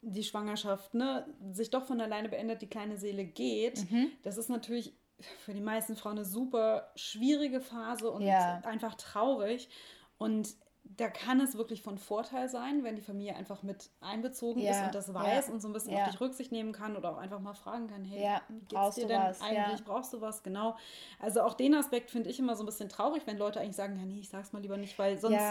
die 0.02 0.24
Schwangerschaft 0.24 0.94
ne, 0.94 1.28
sich 1.52 1.70
doch 1.70 1.86
von 1.86 2.00
alleine 2.00 2.30
beendet, 2.30 2.62
die 2.62 2.68
kleine 2.68 2.98
Seele 2.98 3.26
geht, 3.26 3.92
mhm. 3.92 4.08
das 4.24 4.38
ist 4.38 4.50
natürlich 4.50 4.94
für 5.39 5.53
die 5.53 5.61
meisten 5.61 5.95
Frauen 5.95 6.17
eine 6.17 6.26
super 6.26 6.91
schwierige 6.95 7.61
Phase 7.61 8.09
und 8.11 8.22
ja. 8.22 8.61
einfach 8.65 8.95
traurig. 8.95 9.69
Und 10.17 10.55
da 10.84 11.09
kann 11.09 11.39
es 11.39 11.55
wirklich 11.57 11.82
von 11.82 11.97
Vorteil 11.97 12.49
sein, 12.49 12.84
wenn 12.84 12.95
die 12.95 13.01
Familie 13.01 13.36
einfach 13.36 13.63
mit 13.63 13.89
einbezogen 14.01 14.61
ja, 14.61 14.72
ist 14.72 14.86
und 14.86 14.95
das 14.95 15.13
weiß 15.13 15.47
ja, 15.47 15.53
und 15.53 15.61
so 15.61 15.69
ein 15.69 15.74
bisschen 15.74 15.93
ja. 15.93 16.03
auf 16.03 16.11
dich 16.11 16.19
Rücksicht 16.19 16.51
nehmen 16.51 16.74
kann 16.74 16.95
oder 16.95 17.11
auch 17.11 17.17
einfach 17.17 17.39
mal 17.39 17.53
fragen 17.53 17.88
kann, 17.88 18.03
hey, 18.03 18.24
ja, 18.24 18.41
geht's 18.67 18.95
dir 18.95 19.07
denn 19.07 19.22
was, 19.22 19.41
eigentlich, 19.41 19.84
brauchst 19.84 20.13
du 20.13 20.22
was? 20.22 20.43
Genau. 20.43 20.76
Also 21.19 21.41
auch 21.41 21.53
den 21.53 21.76
Aspekt 21.76 22.11
finde 22.11 22.30
ich 22.30 22.39
immer 22.39 22.55
so 22.55 22.63
ein 22.63 22.65
bisschen 22.65 22.89
traurig, 22.89 23.24
wenn 23.26 23.38
Leute 23.38 23.59
eigentlich 23.59 23.76
sagen, 23.76 23.97
ja 23.97 24.05
nee, 24.05 24.19
ich 24.19 24.30
sag's 24.30 24.53
mal 24.53 24.61
lieber 24.61 24.78
nicht, 24.78 24.97
weil 24.99 25.17
sonst 25.17 25.41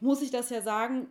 muss 0.00 0.22
ich 0.22 0.30
das 0.30 0.50
ja 0.50 0.62
sagen. 0.62 1.08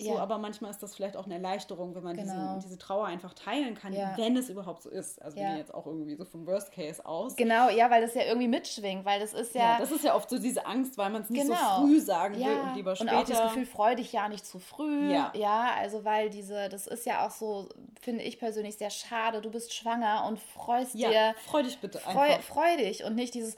So, 0.00 0.14
ja. 0.14 0.20
aber 0.20 0.38
manchmal 0.38 0.70
ist 0.70 0.80
das 0.80 0.94
vielleicht 0.94 1.16
auch 1.16 1.24
eine 1.24 1.34
Erleichterung, 1.34 1.92
wenn 1.96 2.04
man 2.04 2.16
genau. 2.16 2.54
diese, 2.54 2.68
diese 2.68 2.78
Trauer 2.78 3.06
einfach 3.06 3.34
teilen 3.34 3.74
kann, 3.74 3.92
ja. 3.92 4.16
wenn 4.16 4.36
es 4.36 4.48
überhaupt 4.48 4.82
so 4.82 4.90
ist. 4.90 5.20
Also 5.20 5.38
ja. 5.38 5.50
wir 5.50 5.58
jetzt 5.58 5.74
auch 5.74 5.86
irgendwie 5.86 6.14
so 6.14 6.24
vom 6.24 6.46
Worst 6.46 6.70
Case 6.70 7.04
aus. 7.04 7.34
Genau, 7.34 7.68
ja, 7.68 7.90
weil 7.90 8.02
das 8.02 8.14
ja 8.14 8.22
irgendwie 8.22 8.46
mitschwingt, 8.46 9.04
weil 9.04 9.18
das 9.18 9.32
ist 9.32 9.56
ja. 9.56 9.76
das 9.78 9.90
ist 9.90 10.04
ja 10.04 10.14
oft 10.14 10.30
so 10.30 10.38
diese 10.38 10.66
Angst, 10.66 10.96
weil 10.98 11.10
man 11.10 11.22
es 11.22 11.30
nicht 11.30 11.42
genau. 11.42 11.80
so 11.80 11.86
früh 11.86 11.98
sagen 11.98 12.36
will 12.36 12.60
und 12.60 12.74
lieber 12.76 12.94
später. 12.94 13.10
Und 13.10 13.18
auch 13.18 13.28
das 13.28 13.42
Gefühl, 13.42 13.66
freu 13.66 13.96
dich 13.96 14.12
ja 14.12 14.28
nicht 14.28 14.46
zu 14.46 14.60
früh. 14.60 15.10
Ja. 15.10 15.32
ja, 15.34 15.72
also 15.76 16.04
weil 16.04 16.30
diese, 16.30 16.68
das 16.68 16.86
ist 16.86 17.04
ja 17.04 17.26
auch 17.26 17.32
so, 17.32 17.68
finde 18.00 18.22
ich 18.22 18.38
persönlich 18.38 18.76
sehr 18.76 18.90
schade. 18.90 19.40
Du 19.40 19.50
bist 19.50 19.74
schwanger 19.74 20.26
und 20.28 20.38
freust 20.38 20.94
ja, 20.94 21.08
dir. 21.10 21.34
Freu 21.46 21.64
dich 21.64 21.78
bitte 21.80 21.98
freu, 21.98 22.38
Freu 22.40 22.76
dich 22.76 23.02
und 23.02 23.16
nicht 23.16 23.34
dieses, 23.34 23.56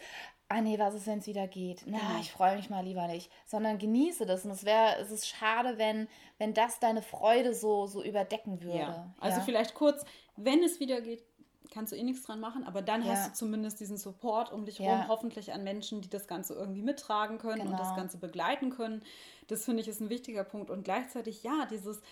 ah 0.51 0.61
nee, 0.61 0.79
was 0.79 0.95
ist, 0.95 1.07
wenn 1.07 1.21
es 1.21 1.27
wieder 1.27 1.47
geht? 1.47 1.85
Na, 1.87 1.99
genau. 1.99 2.21
ich 2.21 2.33
freue 2.33 2.57
mich 2.57 2.69
mal 2.69 2.85
lieber 2.85 3.07
nicht. 3.07 3.31
Sondern 3.47 3.79
genieße 3.79 4.27
das. 4.27 4.45
Und 4.45 4.51
es 4.51 4.65
wäre, 4.65 4.97
es 4.99 5.11
ist 5.11 5.29
schade, 5.29 5.79
wenn, 5.79 6.09
wenn 6.39 6.53
das 6.55 6.81
deine 6.81 7.03
Freude 7.03 7.55
so, 7.55 7.87
so 7.87 8.03
überdecken 8.03 8.61
würde. 8.61 8.79
Ja. 8.79 9.15
Also 9.21 9.39
ja. 9.39 9.45
vielleicht 9.45 9.75
kurz, 9.75 10.05
wenn 10.37 10.63
es 10.65 10.81
wieder 10.81 11.01
geht, 11.01 11.23
kannst 11.71 11.93
du 11.93 11.97
eh 11.97 12.03
nichts 12.03 12.25
dran 12.25 12.41
machen, 12.41 12.65
aber 12.65 12.83
dann 12.83 13.05
ja. 13.05 13.13
hast 13.13 13.29
du 13.29 13.33
zumindest 13.33 13.79
diesen 13.79 13.97
Support 13.97 14.53
um 14.53 14.65
dich 14.65 14.81
herum, 14.81 15.07
hoffentlich 15.07 15.53
an 15.53 15.63
Menschen, 15.63 16.01
die 16.01 16.11
das 16.11 16.27
Ganze 16.27 16.55
irgendwie 16.55 16.83
mittragen 16.83 17.39
können 17.39 17.61
genau. 17.61 17.71
und 17.71 17.79
das 17.79 17.91
genau. 17.91 18.01
Ganze 18.01 18.19
begleiten 18.19 18.71
können. 18.71 19.05
Das 19.47 19.65
finde 19.65 19.83
ich 19.83 19.89
ist 19.89 20.01
ein 20.01 20.11
wichtiger 20.11 20.43
Punkt. 20.43 20.69
Und 20.69 20.83
gleichzeitig, 20.83 21.45
ja, 21.45 21.67
dieses 21.71 22.03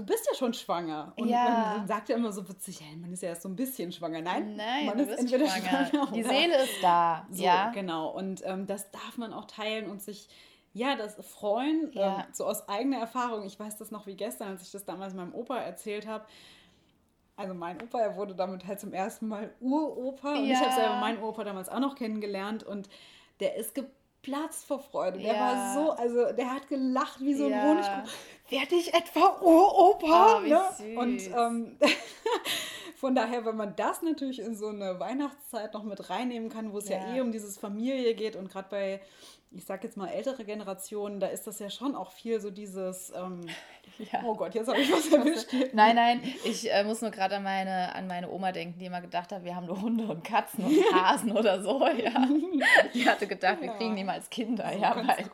du 0.00 0.06
bist 0.06 0.26
ja 0.30 0.36
schon 0.36 0.54
schwanger. 0.54 1.12
Und 1.16 1.28
ja. 1.28 1.74
man 1.78 1.86
sagt 1.86 2.08
ja 2.08 2.16
immer 2.16 2.32
so 2.32 2.48
witzig, 2.48 2.80
hey, 2.80 2.96
man 2.96 3.12
ist 3.12 3.22
ja 3.22 3.30
erst 3.30 3.42
so 3.42 3.48
ein 3.48 3.56
bisschen 3.56 3.92
schwanger. 3.92 4.20
Nein, 4.20 4.56
Nein 4.56 4.86
man 4.86 4.98
ist 4.98 5.18
entweder 5.18 5.46
schwanger. 5.46 5.86
schwanger 5.86 6.12
Die 6.12 6.22
Seele 6.22 6.62
ist 6.62 6.82
da. 6.82 7.26
So, 7.30 7.44
ja. 7.44 7.70
genau. 7.70 8.08
Und 8.10 8.42
ähm, 8.44 8.66
das 8.66 8.90
darf 8.90 9.16
man 9.16 9.32
auch 9.32 9.44
teilen 9.44 9.88
und 9.88 10.02
sich 10.02 10.28
ja, 10.72 10.94
das 10.94 11.16
freuen, 11.26 11.90
ja. 11.92 12.20
Ähm, 12.20 12.24
so 12.32 12.46
aus 12.46 12.68
eigener 12.68 12.98
Erfahrung. 12.98 13.44
Ich 13.44 13.58
weiß 13.58 13.76
das 13.76 13.90
noch 13.90 14.06
wie 14.06 14.14
gestern, 14.14 14.48
als 14.48 14.62
ich 14.62 14.70
das 14.70 14.84
damals 14.84 15.14
meinem 15.14 15.34
Opa 15.34 15.58
erzählt 15.58 16.06
habe. 16.06 16.24
Also 17.36 17.54
mein 17.54 17.82
Opa, 17.82 18.00
er 18.00 18.16
wurde 18.16 18.34
damit 18.34 18.66
halt 18.66 18.78
zum 18.78 18.92
ersten 18.92 19.26
Mal 19.26 19.52
Uropa. 19.60 20.34
Und 20.34 20.46
ja. 20.46 20.54
ich 20.54 20.60
habe 20.60 20.74
selber 20.74 20.96
meinen 20.96 21.22
Opa 21.22 21.42
damals 21.42 21.68
auch 21.68 21.80
noch 21.80 21.96
kennengelernt. 21.96 22.62
Und 22.62 22.88
der 23.40 23.56
ist 23.56 23.74
geplatzt 23.74 24.64
vor 24.66 24.78
Freude. 24.78 25.18
Der 25.18 25.34
ja. 25.34 25.40
war 25.40 25.74
so, 25.74 25.90
also 25.92 26.32
der 26.36 26.54
hat 26.54 26.68
gelacht 26.68 27.20
wie 27.20 27.34
so 27.34 27.46
ein 27.46 27.50
ja. 27.50 27.62
Honigkuchen. 27.62 28.10
Werde 28.50 28.74
ich 28.74 28.92
etwa 28.92 29.38
Uropa? 29.40 30.38
Oh, 30.38 30.40
ne? 30.40 30.98
Und 30.98 31.20
ähm, 31.36 31.78
von 32.96 33.14
daher, 33.14 33.44
wenn 33.44 33.56
man 33.56 33.76
das 33.76 34.02
natürlich 34.02 34.40
in 34.40 34.54
so 34.56 34.68
eine 34.68 34.98
Weihnachtszeit 34.98 35.72
noch 35.72 35.84
mit 35.84 36.10
reinnehmen 36.10 36.48
kann, 36.48 36.72
wo 36.72 36.78
es 36.78 36.88
ja, 36.88 36.98
ja 36.98 37.16
eh 37.16 37.20
um 37.20 37.32
dieses 37.32 37.58
Familie 37.58 38.14
geht 38.14 38.36
und 38.36 38.50
gerade 38.50 38.68
bei 38.68 39.00
ich 39.52 39.64
sag 39.64 39.82
jetzt 39.82 39.96
mal 39.96 40.08
ältere 40.08 40.44
Generationen, 40.44 41.18
da 41.18 41.26
ist 41.26 41.46
das 41.46 41.58
ja 41.58 41.70
schon 41.70 41.96
auch 41.96 42.12
viel 42.12 42.40
so 42.40 42.50
dieses, 42.50 43.12
ähm, 43.16 43.40
ja. 43.98 44.22
oh 44.24 44.34
Gott, 44.34 44.54
jetzt 44.54 44.68
habe 44.68 44.80
ich 44.80 44.92
was 44.92 45.08
erwischt. 45.12 45.48
nein, 45.72 45.96
nein, 45.96 46.22
ich 46.44 46.72
äh, 46.72 46.84
muss 46.84 47.02
nur 47.02 47.10
gerade 47.10 47.36
an 47.36 47.42
meine, 47.42 47.94
an 47.94 48.06
meine 48.06 48.30
Oma 48.30 48.52
denken, 48.52 48.78
die 48.78 48.86
immer 48.86 49.00
gedacht 49.00 49.32
hat, 49.32 49.44
wir 49.44 49.56
haben 49.56 49.66
nur 49.66 49.80
Hunde 49.80 50.04
und 50.04 50.22
Katzen 50.22 50.64
und 50.64 50.76
Hasen 50.94 51.32
oder 51.32 51.62
so, 51.62 51.84
ja. 51.86 52.28
Die 52.94 53.08
hatte 53.08 53.26
gedacht, 53.26 53.58
ja. 53.60 53.62
wir 53.62 53.72
kriegen 53.74 53.96
die 53.96 54.04
mal 54.04 54.14
als 54.14 54.30
Kinder, 54.30 54.70
so 54.72 54.78
ja, 54.80 54.96
weil 54.96 55.30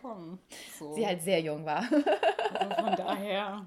so. 0.79 0.95
sie 0.95 1.07
halt 1.07 1.23
sehr 1.23 1.41
jung 1.41 1.65
war. 1.65 1.85
Also 2.55 2.75
von 2.75 2.97
daher, 2.97 3.67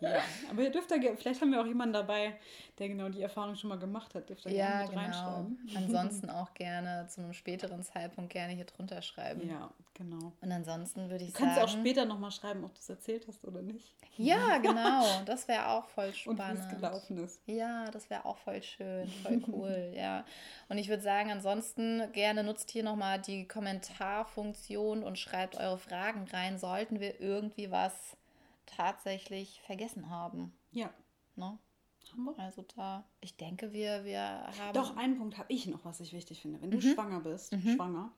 ja, 0.00 0.20
aber 0.50 0.62
ihr 0.62 0.70
dürft 0.70 0.90
da, 0.90 0.96
vielleicht 1.16 1.40
haben 1.40 1.52
wir 1.52 1.60
auch 1.60 1.66
jemanden 1.66 1.94
dabei, 1.94 2.36
der 2.78 2.88
genau 2.88 3.08
die 3.08 3.22
Erfahrung 3.22 3.56
schon 3.56 3.70
mal 3.70 3.78
gemacht 3.78 4.14
hat, 4.14 4.28
dürft 4.28 4.46
ihr 4.46 4.52
ja, 4.52 4.66
gerne 4.66 4.82
mit 4.82 4.90
genau. 4.90 5.02
reinschreiben. 5.02 5.68
Ansonsten 5.76 6.30
auch 6.30 6.54
gerne 6.54 7.06
zu 7.08 7.20
einem 7.20 7.32
späteren 7.32 7.82
Zeitpunkt 7.82 8.32
gerne 8.32 8.52
hier 8.52 8.64
drunter 8.64 9.02
schreiben. 9.02 9.48
Ja, 9.48 9.70
genau. 9.94 10.32
Und 10.40 10.52
ansonsten 10.52 11.10
würde 11.10 11.24
ich 11.24 11.32
du 11.32 11.38
kannst 11.38 11.56
sagen. 11.56 11.66
Kannst 11.66 11.74
du 11.74 11.78
auch 11.78 11.82
später 11.82 12.04
nochmal 12.04 12.30
schreiben, 12.30 12.64
ob 12.64 12.74
du 12.74 12.80
es 12.80 12.88
erzählt 12.88 13.26
hast 13.26 13.44
oder 13.44 13.62
nicht. 13.62 13.94
Ja, 14.16 14.58
genau. 14.62 15.04
Das 15.24 15.48
wäre 15.48 15.68
auch 15.68 15.88
voll 15.88 16.12
spannend. 16.14 16.40
Und 16.40 16.56
wie 16.56 16.74
es 16.74 16.80
gelaufen 16.80 17.18
ist. 17.18 17.40
Ja, 17.46 17.90
das 17.90 18.10
wäre 18.10 18.24
auch 18.24 18.38
voll 18.38 18.62
schön, 18.62 19.08
voll 19.22 19.42
cool, 19.48 19.92
ja. 19.96 20.24
Und 20.68 20.78
ich 20.78 20.88
würde 20.88 21.02
sagen, 21.02 21.30
ansonsten 21.30 22.02
gerne 22.12 22.44
nutzt 22.44 22.70
hier 22.70 22.82
nochmal 22.82 23.20
die 23.20 23.46
Kommentarfunktion 23.46 25.02
und 25.02 25.18
schreibt 25.18 25.56
eure 25.56 25.78
Fragen 25.78 26.26
rein. 26.32 26.58
Sollten 26.58 27.00
wir 27.00 27.20
irgendwie 27.20 27.70
was 27.70 28.16
tatsächlich 28.76 29.60
vergessen 29.62 30.10
haben. 30.10 30.52
Ja. 30.72 30.90
Ne? 31.36 31.58
Haben 32.12 32.24
wir? 32.24 32.38
Also 32.38 32.64
da, 32.74 33.04
ich 33.20 33.36
denke, 33.36 33.72
wir, 33.72 34.04
wir 34.04 34.20
haben. 34.20 34.72
Doch, 34.72 34.96
einen 34.96 35.18
Punkt 35.18 35.36
habe 35.36 35.52
ich 35.52 35.66
noch, 35.66 35.84
was 35.84 36.00
ich 36.00 36.12
wichtig 36.12 36.40
finde. 36.40 36.60
Wenn 36.62 36.70
du 36.70 36.78
mhm. 36.78 36.82
schwanger 36.94 37.20
bist, 37.20 37.52
mhm. 37.52 37.74
schwanger, 37.74 38.12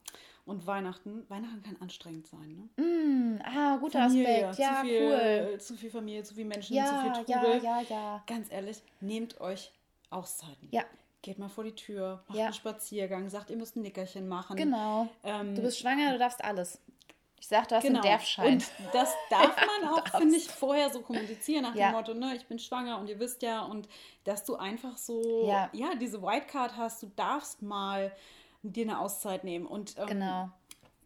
Und 0.44 0.66
Weihnachten, 0.66 1.28
Weihnachten 1.28 1.62
kann 1.62 1.76
anstrengend 1.80 2.26
sein, 2.26 2.70
ne? 2.76 2.84
Mm, 2.84 3.40
ah, 3.42 3.76
guter 3.78 4.08
Familie, 4.08 4.48
Aspekt. 4.48 4.68
Ja, 4.68 4.80
zu 4.80 4.86
viel, 4.86 5.48
cool. 5.50 5.60
Zu 5.60 5.76
viel 5.76 5.90
Familie, 5.90 6.22
zu 6.22 6.34
viel 6.34 6.44
Menschen, 6.44 6.76
ja, 6.76 6.86
zu 6.86 7.02
viel 7.02 7.24
Trubel. 7.24 7.62
Ja, 7.62 7.80
ja, 7.80 7.86
ja. 7.88 8.22
Ganz 8.26 8.50
ehrlich, 8.50 8.82
nehmt 9.00 9.40
euch 9.40 9.72
Auszeiten. 10.10 10.68
Ja. 10.70 10.82
Geht 11.22 11.38
mal 11.38 11.48
vor 11.48 11.64
die 11.64 11.74
Tür, 11.74 12.22
macht 12.28 12.38
ja. 12.38 12.46
einen 12.46 12.54
Spaziergang, 12.54 13.28
sagt, 13.28 13.50
ihr 13.50 13.56
müsst 13.56 13.76
ein 13.76 13.82
Nickerchen 13.82 14.26
machen. 14.26 14.56
Genau. 14.56 15.08
Ähm, 15.22 15.54
du 15.54 15.62
bist 15.62 15.78
schwanger, 15.78 16.12
du 16.12 16.18
darfst 16.18 16.42
alles. 16.42 16.80
Ich 17.40 17.48
sag, 17.48 17.68
du 17.68 17.74
hast 17.76 17.82
genau. 17.82 18.00
einen 18.00 18.08
Derfschein. 18.08 18.52
Und 18.54 18.70
das 18.92 19.14
darf 19.30 19.56
man 19.80 19.90
auch, 19.90 20.06
finde 20.18 20.36
ich, 20.36 20.48
vorher 20.48 20.90
so 20.90 21.00
kommunizieren 21.00 21.62
nach 21.62 21.74
ja. 21.74 21.88
dem 21.88 21.96
Motto, 21.96 22.14
ne, 22.14 22.36
ich 22.36 22.46
bin 22.46 22.58
schwanger 22.58 22.98
und 22.98 23.08
ihr 23.08 23.18
wisst 23.18 23.42
ja, 23.42 23.62
und 23.62 23.88
dass 24.24 24.44
du 24.44 24.56
einfach 24.56 24.98
so, 24.98 25.48
ja, 25.48 25.70
ja 25.72 25.94
diese 25.94 26.22
Whitecard 26.22 26.76
hast, 26.76 27.02
du 27.02 27.10
darfst 27.16 27.62
mal 27.62 28.12
dir 28.62 28.84
eine 28.84 29.00
Auszeit 29.00 29.42
nehmen. 29.42 29.66
Und 29.66 29.96
ähm, 29.98 30.06
genau. 30.06 30.50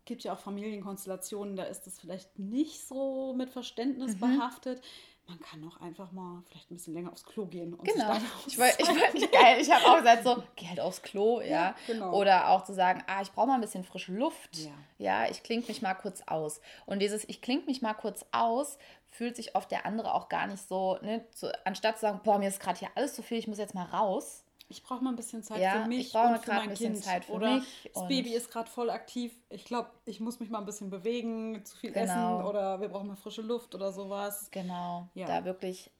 gibt 0.05 0.25
ja 0.25 0.33
auch 0.33 0.41
Familienkonstellationen, 0.41 1.55
da 1.55 1.63
ist 1.65 1.87
es 1.87 2.01
vielleicht 2.01 2.37
nicht 2.37 2.87
so 2.87 3.33
mit 3.35 3.51
Verständnis 3.51 4.17
mhm. 4.17 4.21
behaftet. 4.21 4.83
Man 5.27 5.41
kann 5.41 5.67
auch 5.67 5.81
einfach 5.81 6.13
mal 6.13 6.43
vielleicht 6.47 6.71
ein 6.71 6.75
bisschen 6.75 6.95
länger 6.95 7.11
aufs 7.11 7.25
Klo 7.25 7.47
gehen. 7.47 7.75
Und 7.75 7.85
genau. 7.85 8.17
ich 8.47 8.59
wollte 8.59 8.77
ich 8.79 8.89
wollt, 8.89 9.33
geil. 9.33 9.59
Ich 9.61 9.71
habe 9.71 9.85
auch 9.87 9.99
gesagt, 9.99 10.25
so, 10.25 10.43
geh 10.57 10.69
halt 10.69 10.81
aufs 10.81 11.03
Klo, 11.03 11.41
ja. 11.41 11.47
ja 11.47 11.75
genau. 11.87 12.13
Oder 12.15 12.51
auch 12.51 12.65
zu 12.65 12.75
sagen, 12.75 13.03
ah, 13.07 13.23
ich 13.23 13.33
brauche 13.33 13.47
mal 13.47 13.55
ein 13.55 13.61
bisschen 13.61 13.85
frische 13.85 14.13
Luft. 14.13 14.57
Ja. 14.57 14.71
ja, 14.99 15.31
ich 15.31 15.43
klinge 15.43 15.65
mich 15.67 15.81
mal 15.81 15.95
kurz 15.95 16.23
aus. 16.27 16.61
Und 16.85 17.01
dieses, 17.01 17.29
ich 17.29 17.41
klinge 17.41 17.63
mich 17.65 17.81
mal 17.81 17.95
kurz 17.95 18.27
aus, 18.33 18.79
fühlt 19.09 19.37
sich 19.37 19.55
oft 19.55 19.71
der 19.71 19.87
andere 19.87 20.13
auch 20.13 20.29
gar 20.29 20.47
nicht 20.47 20.67
so, 20.69 20.99
ne, 21.01 21.25
so 21.31 21.49
anstatt 21.65 21.97
zu 21.97 22.03
sagen, 22.03 22.21
boah, 22.23 22.39
mir 22.39 22.49
ist 22.49 22.61
gerade 22.61 22.79
hier 22.79 22.91
alles 22.95 23.15
zu 23.15 23.23
viel, 23.23 23.39
ich 23.39 23.49
muss 23.49 23.59
jetzt 23.59 23.75
mal 23.75 23.85
raus 23.85 24.44
ich 24.69 24.83
brauche 24.83 25.05
mal 25.05 25.11
ein 25.11 25.17
bisschen 25.17 25.43
Zeit 25.43 25.61
ja, 25.61 25.83
für 25.83 25.89
mich 25.89 26.09
ich 26.09 26.15
und 26.15 26.39
für 26.39 26.53
mein 26.53 26.63
ein 26.63 26.69
bisschen 26.71 26.95
Kind. 26.95 27.05
Zeit 27.05 27.25
für 27.27 27.33
oder 27.33 27.57
mich 27.57 27.91
das 27.93 28.09
Baby 28.09 28.35
ist 28.35 28.51
gerade 28.51 28.71
voll 28.71 28.91
aktiv. 28.91 29.33
Ich 29.51 29.65
glaube, 29.65 29.91
ich 30.05 30.21
muss 30.21 30.41
mich 30.41 30.51
mal 30.51 30.59
ein 30.59 30.67
bisschen 30.67 30.91
bewegen, 30.91 31.65
zu 31.65 31.77
viel 31.77 31.93
genau. 31.93 32.39
essen 32.39 32.47
oder 32.47 32.81
wir 32.81 32.89
brauchen 32.89 33.09
mal 33.09 33.17
frische 33.17 33.43
Luft 33.43 33.75
oder 33.75 33.93
sowas. 33.93 34.49
Genau, 34.51 35.09
ja. 35.15 35.27
da 35.27 35.45
wirklich 35.45 35.91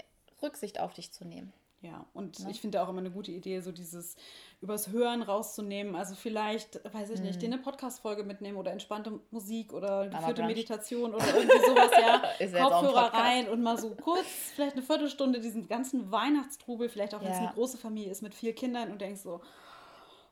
Rücksicht 0.43 0.81
auf 0.81 0.93
dich 0.93 1.13
zu 1.13 1.25
nehmen. 1.25 1.53
Ja, 1.85 2.07
und 2.15 2.39
ja. 2.39 2.47
Ne? 2.47 2.51
ich 2.51 2.63
finde 2.63 2.83
auch 2.83 2.89
immer 2.89 3.01
eine 3.01 3.11
gute 3.11 3.31
Idee, 3.31 3.61
so 3.61 3.71
dieses 3.71 4.17
übers 4.63 4.89
Hören 4.89 5.23
rauszunehmen. 5.23 5.95
Also 5.95 6.15
vielleicht, 6.15 6.81
weiß 6.95 7.11
ich 7.11 7.21
nicht, 7.21 7.37
mhm. 7.37 7.41
dir 7.41 7.47
eine 7.49 7.59
Podcast-Folge 7.59 8.25
mitnehmen 8.25 8.57
oder 8.57 8.73
entspannte 8.73 9.21
Musik 9.31 9.75
oder 9.75 10.09
geführte 10.09 10.45
Meditation 10.45 11.15
oder 11.15 11.27
irgendwie 11.27 11.59
sowas, 11.59 11.91
ja. 12.01 12.63
Kopfhörer 12.69 13.13
rein 13.13 13.49
und 13.49 13.63
mal 13.63 13.77
so 13.77 13.91
kurz, 13.91 14.27
vielleicht 14.55 14.77
eine 14.77 14.83
Viertelstunde 14.83 15.41
diesen 15.41 15.69
ganzen 15.69 16.11
Weihnachtstrubel, 16.11 16.89
vielleicht 16.89 17.15
auch 17.15 17.21
wenn 17.21 17.33
es 17.33 17.39
eine 17.39 17.53
große 17.53 17.77
Familie 17.77 18.11
ist 18.11 18.23
mit 18.23 18.35
vier 18.35 18.55
Kindern 18.55 18.91
und 18.91 19.03
denkst 19.03 19.21
so, 19.21 19.43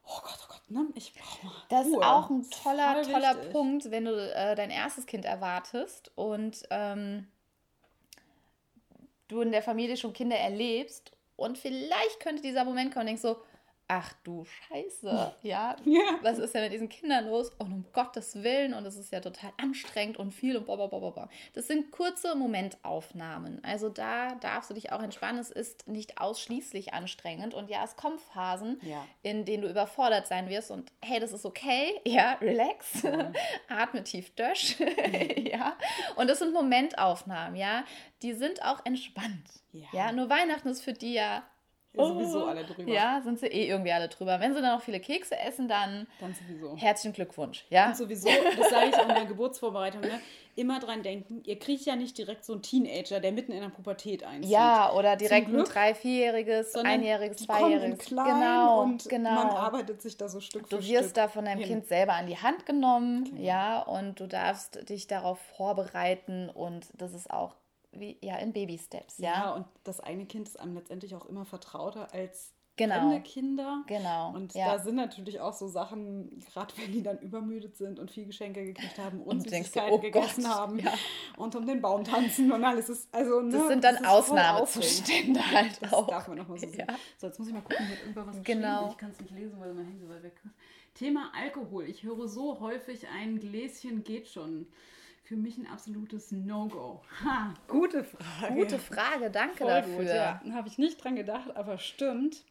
oh 0.07 0.21
Gott, 0.23 0.39
oh 0.43 0.47
Gott, 0.49 0.71
ne? 0.71 0.87
Ich 0.95 1.13
brauche 1.13 1.47
mal. 1.47 1.55
Das 1.69 1.87
Ruhe. 1.87 2.01
ist 2.01 2.07
auch 2.07 2.31
ein 2.31 2.51
toller, 2.51 3.03
toller 3.03 3.37
wichtig. 3.37 3.53
Punkt, 3.53 3.91
wenn 3.91 4.07
du 4.07 4.35
äh, 4.35 4.55
dein 4.55 4.71
erstes 4.71 5.05
Kind 5.05 5.27
erwartest 5.27 6.13
und 6.15 6.63
ähm, 6.71 7.27
du 9.29 9.43
in 9.43 9.53
der 9.53 9.63
Familie 9.63 9.99
schon 9.99 10.15
Kinder 10.15 10.37
erlebst 10.37 11.13
und 11.43 11.59
vielleicht 11.59 12.21
könnte 12.21 12.43
dieser 12.43 12.65
Moment 12.65 12.93
kommen 12.93 13.07
denkst 13.07 13.23
so, 13.23 13.37
ach 13.93 14.15
du 14.25 14.45
Scheiße, 14.45 15.35
ja, 15.43 15.77
ja, 15.85 16.01
was 16.23 16.39
ist 16.39 16.55
denn 16.55 16.63
mit 16.63 16.73
diesen 16.73 16.89
Kindern 16.89 17.27
los? 17.27 17.51
Und 17.59 17.73
um 17.73 17.85
Gottes 17.93 18.43
Willen, 18.43 18.73
und 18.73 18.87
es 18.87 18.97
ist 18.97 19.13
ja 19.13 19.21
total 19.21 19.53
anstrengend 19.61 20.17
und 20.17 20.33
viel 20.33 20.57
und 20.57 20.65
blablabla. 20.65 21.29
Das 21.53 21.67
sind 21.67 21.91
kurze 21.91 22.35
Momentaufnahmen. 22.35 23.63
Also 23.63 23.91
da 23.91 24.35
darfst 24.37 24.71
du 24.71 24.75
dich 24.75 24.93
auch 24.93 25.03
entspannen. 25.03 25.39
Es 25.39 25.51
ist 25.51 25.87
nicht 25.87 26.19
ausschließlich 26.19 26.95
anstrengend. 26.95 27.53
Und 27.53 27.69
ja, 27.69 27.85
es 27.85 27.97
kommen 27.97 28.19
Phasen, 28.19 28.81
ja. 28.83 29.05
in 29.23 29.45
denen 29.45 29.63
du 29.63 29.69
überfordert 29.69 30.27
sein 30.27 30.49
wirst. 30.49 30.71
Und 30.71 30.91
hey, 31.03 31.21
das 31.21 31.33
ist 31.33 31.45
okay. 31.45 32.01
Ja, 32.13 32.33
relax. 32.41 33.03
Ja. 33.03 33.33
Atme 33.69 34.03
tief 34.05 34.35
durch. 34.35 34.77
Ja. 35.37 35.77
Und 36.17 36.29
das 36.29 36.41
sind 36.41 36.53
Momentaufnahmen, 36.53 37.57
ja. 37.57 37.85
Die 38.23 38.33
sind 38.33 38.63
auch 38.63 38.85
entspannt. 38.85 39.49
Ja. 39.73 39.87
ja. 39.93 40.13
Nur 40.13 40.29
Weihnachten 40.29 40.69
ist 40.69 40.83
für 40.83 40.93
die 40.93 41.15
ja 41.15 41.43
ja, 41.95 42.07
sowieso 42.07 42.47
alle 42.47 42.65
drüber. 42.65 42.91
Ja, 42.91 43.21
sind 43.23 43.39
sie 43.39 43.47
eh 43.47 43.69
irgendwie 43.69 43.93
alle 43.93 44.09
drüber. 44.09 44.41
Wenn 44.41 44.55
sie 44.55 44.63
dann 44.63 44.75
noch 44.75 44.83
viele 44.83 45.01
Kekse 45.01 45.39
essen, 45.39 45.69
dann, 45.69 46.07
dann 46.21 46.35
sowieso. 46.35 46.77
herzlichen 46.77 47.15
Glückwunsch. 47.15 47.65
Ja? 47.69 47.89
Und 47.89 47.97
sowieso, 47.97 48.29
das 48.59 48.71
sage 48.71 48.89
ich 48.89 48.95
auch 48.95 49.09
in 49.09 49.15
der 49.15 49.27
Geburtsvorbereitung, 49.27 50.01
ne? 50.01 50.21
immer 50.55 50.81
dran 50.81 51.03
denken, 51.03 51.43
ihr 51.45 51.59
kriegt 51.59 51.85
ja 51.85 51.97
nicht 51.97 52.17
direkt 52.19 52.45
so 52.45 52.53
einen 52.53 52.63
Teenager, 52.63 53.21
der 53.21 53.33
mitten 53.33 53.53
in 53.53 53.61
der 53.61 53.71
Pubertät 53.71 54.23
einzieht. 54.23 54.51
Ja, 54.51 54.93
oder 54.93 55.17
direkt 55.17 55.49
Glück, 55.49 55.67
ein 55.67 55.73
drei-, 55.73 55.95
vierjähriges, 55.95 56.75
einjähriges, 56.75 57.39
zweijähriges. 57.39 58.07
Genau, 58.07 58.83
und 58.83 59.09
genau. 59.09 59.35
man 59.35 59.49
arbeitet 59.49 60.03
sich 60.03 60.17
da 60.17 60.29
so 60.29 60.41
Stück 60.41 60.69
du 60.69 60.77
für 60.77 60.83
Stück. 60.83 60.97
Du 60.97 61.03
wirst 61.03 61.17
da 61.17 61.29
von 61.29 61.45
deinem 61.45 61.59
hin. 61.59 61.69
Kind 61.69 61.87
selber 61.87 62.15
an 62.15 62.27
die 62.27 62.37
Hand 62.37 62.67
genommen, 62.67 63.25
genau. 63.25 63.41
ja, 63.41 63.81
und 63.81 64.21
du 64.21 64.27
darfst 64.27 64.89
dich 64.89 65.07
darauf 65.07 65.39
vorbereiten 65.57 66.51
und 66.51 66.89
das 66.95 67.15
ist 67.15 67.31
auch 67.31 67.55
wie 67.93 68.19
ja 68.23 68.37
in 68.39 68.53
Baby-Steps, 68.53 69.19
ja. 69.19 69.33
Ja, 69.33 69.51
und 69.53 69.67
das 69.85 70.01
eine 70.01 70.27
Kind 70.27 70.49
ist 70.49 70.59
einem 70.59 70.75
letztendlich 70.75 71.15
auch 71.15 71.27
immer 71.27 71.45
vertrauter 71.45 72.13
als 72.13 72.53
genau. 72.77 72.95
fremde 72.95 73.21
Kinder. 73.21 73.85
Genau. 73.87 74.33
Und 74.35 74.55
ja. 74.55 74.73
da 74.73 74.83
sind 74.83 74.97
natürlich 74.97 75.41
auch 75.41 75.53
so 75.53 75.69
Sachen, 75.69 76.43
gerade 76.53 76.73
wenn 76.77 76.93
die 76.93 77.03
dann 77.03 77.19
übermüdet 77.19 77.77
sind 77.77 77.99
und 77.99 78.11
viel 78.11 78.27
Geschenke 78.27 78.65
gekriegt 78.65 78.99
haben 78.99 79.21
und, 79.23 79.39
und 79.39 79.49
Süßigkeiten 79.49 79.93
oh 79.93 79.99
gegessen 79.99 80.45
Gott, 80.45 80.53
haben 80.53 80.79
ja. 80.79 80.93
und 81.37 81.55
um 81.55 81.67
den 81.67 81.81
Baum 81.81 82.05
tanzen 82.05 82.51
und 82.51 82.65
alles 82.65 82.89
ist 82.89 83.09
also 83.13 83.41
ne, 83.41 83.53
das 83.53 83.69
sind 83.69 83.85
dann 83.85 84.05
Ausnahmezustände 84.05 85.41
halt 85.51 85.83
das 85.83 85.93
auch. 85.93 86.07
darf 86.07 86.29
man 86.29 86.39
noch 86.39 86.49
mal 86.49 86.59
so 86.59 86.67
ja. 86.77 86.87
So, 87.19 87.27
jetzt 87.27 87.39
muss 87.39 87.49
ich 87.49 87.55
mal 87.55 87.63
gucken, 87.63 87.89
wird 87.89 88.01
irgendwas 88.01 88.27
was 88.29 88.43
genau. 88.43 88.91
Ich 88.91 88.97
kann 88.97 89.11
es 89.11 89.21
nicht 89.21 89.33
lesen, 89.33 89.61
weil 89.61 89.73
mein 89.75 89.87
Handy 89.87 90.01
so 90.01 90.09
weit 90.09 90.23
weg 90.23 90.35
ist. 90.45 90.55
Thema 90.95 91.33
Alkohol. 91.35 91.85
Ich 91.89 92.03
höre 92.03 92.29
so 92.29 92.61
häufig, 92.61 93.07
ein 93.09 93.41
Gläschen 93.41 94.05
geht 94.05 94.29
schon 94.29 94.67
für 95.33 95.39
mich 95.39 95.57
ein 95.57 95.67
absolutes 95.67 96.31
No-Go. 96.31 97.01
Gute 97.67 98.05
Frage. 98.05 98.53
Gute 98.53 98.79
Frage, 98.79 99.31
danke 99.31 99.65
Voll 99.65 99.69
dafür. 99.69 99.97
Gut, 99.97 100.07
ja. 100.07 100.43
Habe 100.53 100.69
ich 100.69 100.77
nicht 100.77 101.03
dran 101.03 101.17
gedacht, 101.17 101.57
aber 101.57 101.79
stimmt. 101.79 102.45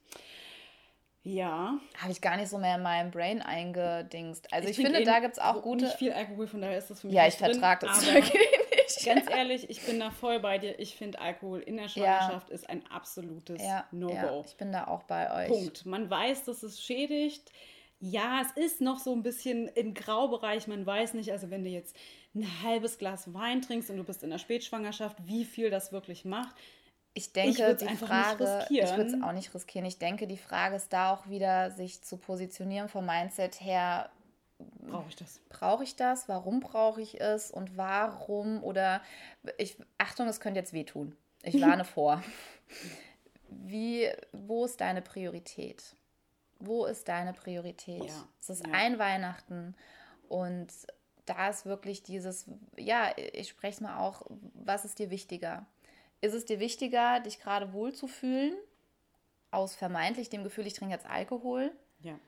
Ja. 1.22 1.78
Habe 2.00 2.12
ich 2.12 2.22
gar 2.22 2.38
nicht 2.38 2.50
so 2.50 2.58
mehr 2.58 2.78
in 2.78 2.82
meinem 2.82 3.12
Brain 3.12 3.44
eingedingst. 3.44 4.52
Also 4.52 4.68
ich, 4.68 4.80
ich 4.80 4.84
finde, 4.84 5.04
da 5.04 5.20
gibt 5.20 5.34
es 5.34 5.40
auch 5.40 5.62
gute. 5.62 5.86
Nicht 5.86 5.98
viel 5.98 6.12
Alkohol, 6.12 6.48
von 6.48 6.62
daher 6.62 6.80
ist 6.80 6.90
das 6.90 7.02
für 7.02 7.08
mich. 7.08 7.16
Ja, 7.16 7.28
ich 7.28 7.36
vertrage 7.36 7.86
das 7.86 8.02
nicht. 8.02 8.34
Ganz 9.06 9.30
ehrlich, 9.30 9.70
ich 9.70 9.86
bin 9.86 10.00
da 10.00 10.10
voll 10.10 10.40
bei 10.40 10.58
dir. 10.58 10.80
Ich 10.80 10.96
finde, 10.96 11.20
Alkohol 11.20 11.60
in 11.60 11.78
der 11.78 11.88
Schwangerschaft 11.88 12.50
ja. 12.50 12.56
ist 12.56 12.68
ein 12.68 12.84
absolutes 12.88 13.62
ja, 13.62 13.86
No-Go. 13.92 14.14
Ja, 14.16 14.42
ich 14.44 14.58
bin 14.58 14.72
da 14.72 14.88
auch 14.88 15.04
bei 15.04 15.44
euch. 15.44 15.50
Punkt. 15.50 15.86
Man 15.86 16.10
weiß, 16.10 16.46
dass 16.46 16.64
es 16.64 16.82
schädigt. 16.82 17.52
Ja, 18.00 18.42
es 18.42 18.66
ist 18.66 18.82
noch 18.82 18.98
so 18.98 19.14
ein 19.14 19.22
bisschen 19.22 19.68
im 19.68 19.94
Graubereich. 19.94 20.66
Man 20.66 20.84
weiß 20.84 21.14
nicht, 21.14 21.32
also 21.32 21.52
wenn 21.52 21.64
du 21.64 21.70
jetzt 21.70 21.96
ein 22.34 22.64
halbes 22.64 22.98
Glas 22.98 23.34
Wein 23.34 23.62
trinkst 23.62 23.90
und 23.90 23.98
du 23.98 24.04
bist 24.04 24.24
in 24.24 24.30
der 24.30 24.38
Spätschwangerschaft, 24.38 25.18
wie 25.26 25.46
viel 25.46 25.70
das 25.70 25.92
wirklich 25.92 26.26
macht. 26.26 26.56
Ich 27.14 27.34
denke, 27.34 27.72
ich 27.72 27.78
die 27.78 27.96
Frage, 27.96 28.66
ich 28.70 28.96
würde 28.96 29.18
es 29.18 29.22
auch 29.22 29.34
nicht 29.34 29.54
riskieren. 29.54 29.86
Ich 29.86 29.98
denke, 29.98 30.28
die 30.28 30.38
Frage 30.38 30.78
ist 30.78 30.94
da 30.94 31.14
auch 31.14 31.28
wieder, 31.28 31.72
sich 31.72 32.02
zu 32.02 32.16
positionieren 32.16 32.88
vom 32.88 33.06
Mindset 33.06 33.60
her. 33.60 34.10
Brauche 34.60 35.10
ich 35.10 35.18
das? 35.18 35.42
Brauche 35.50 35.84
ich 35.84 35.96
das? 35.98 36.30
Warum 36.30 36.62
brauche 36.62 37.02
ich 37.02 37.20
es? 37.20 37.52
Und 37.52 37.76
warum? 37.76 38.64
Oder 38.64 39.02
ich, 39.58 39.76
Achtung, 39.98 40.28
es 40.28 40.40
könnte 40.40 40.60
jetzt 40.60 40.72
wehtun. 40.72 41.18
Ich 41.44 41.60
warne 41.62 41.84
vor. 41.84 42.24
Wie, 43.50 44.10
wo 44.32 44.64
ist 44.64 44.80
deine 44.80 45.02
Priorität? 45.02 45.96
Wo 46.60 46.86
ist 46.86 47.10
deine 47.10 47.34
Priorität? 47.34 48.06
Ja, 48.06 48.28
es 48.40 48.50
ist 48.50 48.66
ja. 48.66 48.74
ein 48.74 49.00
Weihnachten 49.00 49.76
und 50.30 50.68
da 51.34 51.50
ist 51.50 51.66
wirklich 51.66 52.04
dieses, 52.04 52.46
ja, 52.78 53.12
ich 53.34 53.50
spreche 53.50 53.76
es 53.76 53.82
mal 53.82 54.00
auch, 54.00 54.24
was 54.54 54.86
ist 54.86 55.00
dir 55.00 55.10
wichtiger? 55.10 55.66
Ist 56.20 56.34
es 56.34 56.46
dir 56.46 56.60
wichtiger, 56.60 57.20
dich 57.20 57.40
gerade 57.40 57.74
wohlzufühlen, 57.74 58.56
aus 59.50 59.76
vermeintlich 59.76 60.30
dem 60.30 60.44
Gefühl, 60.44 60.68
ich 60.68 60.74
trinke 60.74 60.94
jetzt 60.94 61.06
Alkohol? 61.06 61.72
Ja. 62.00 62.20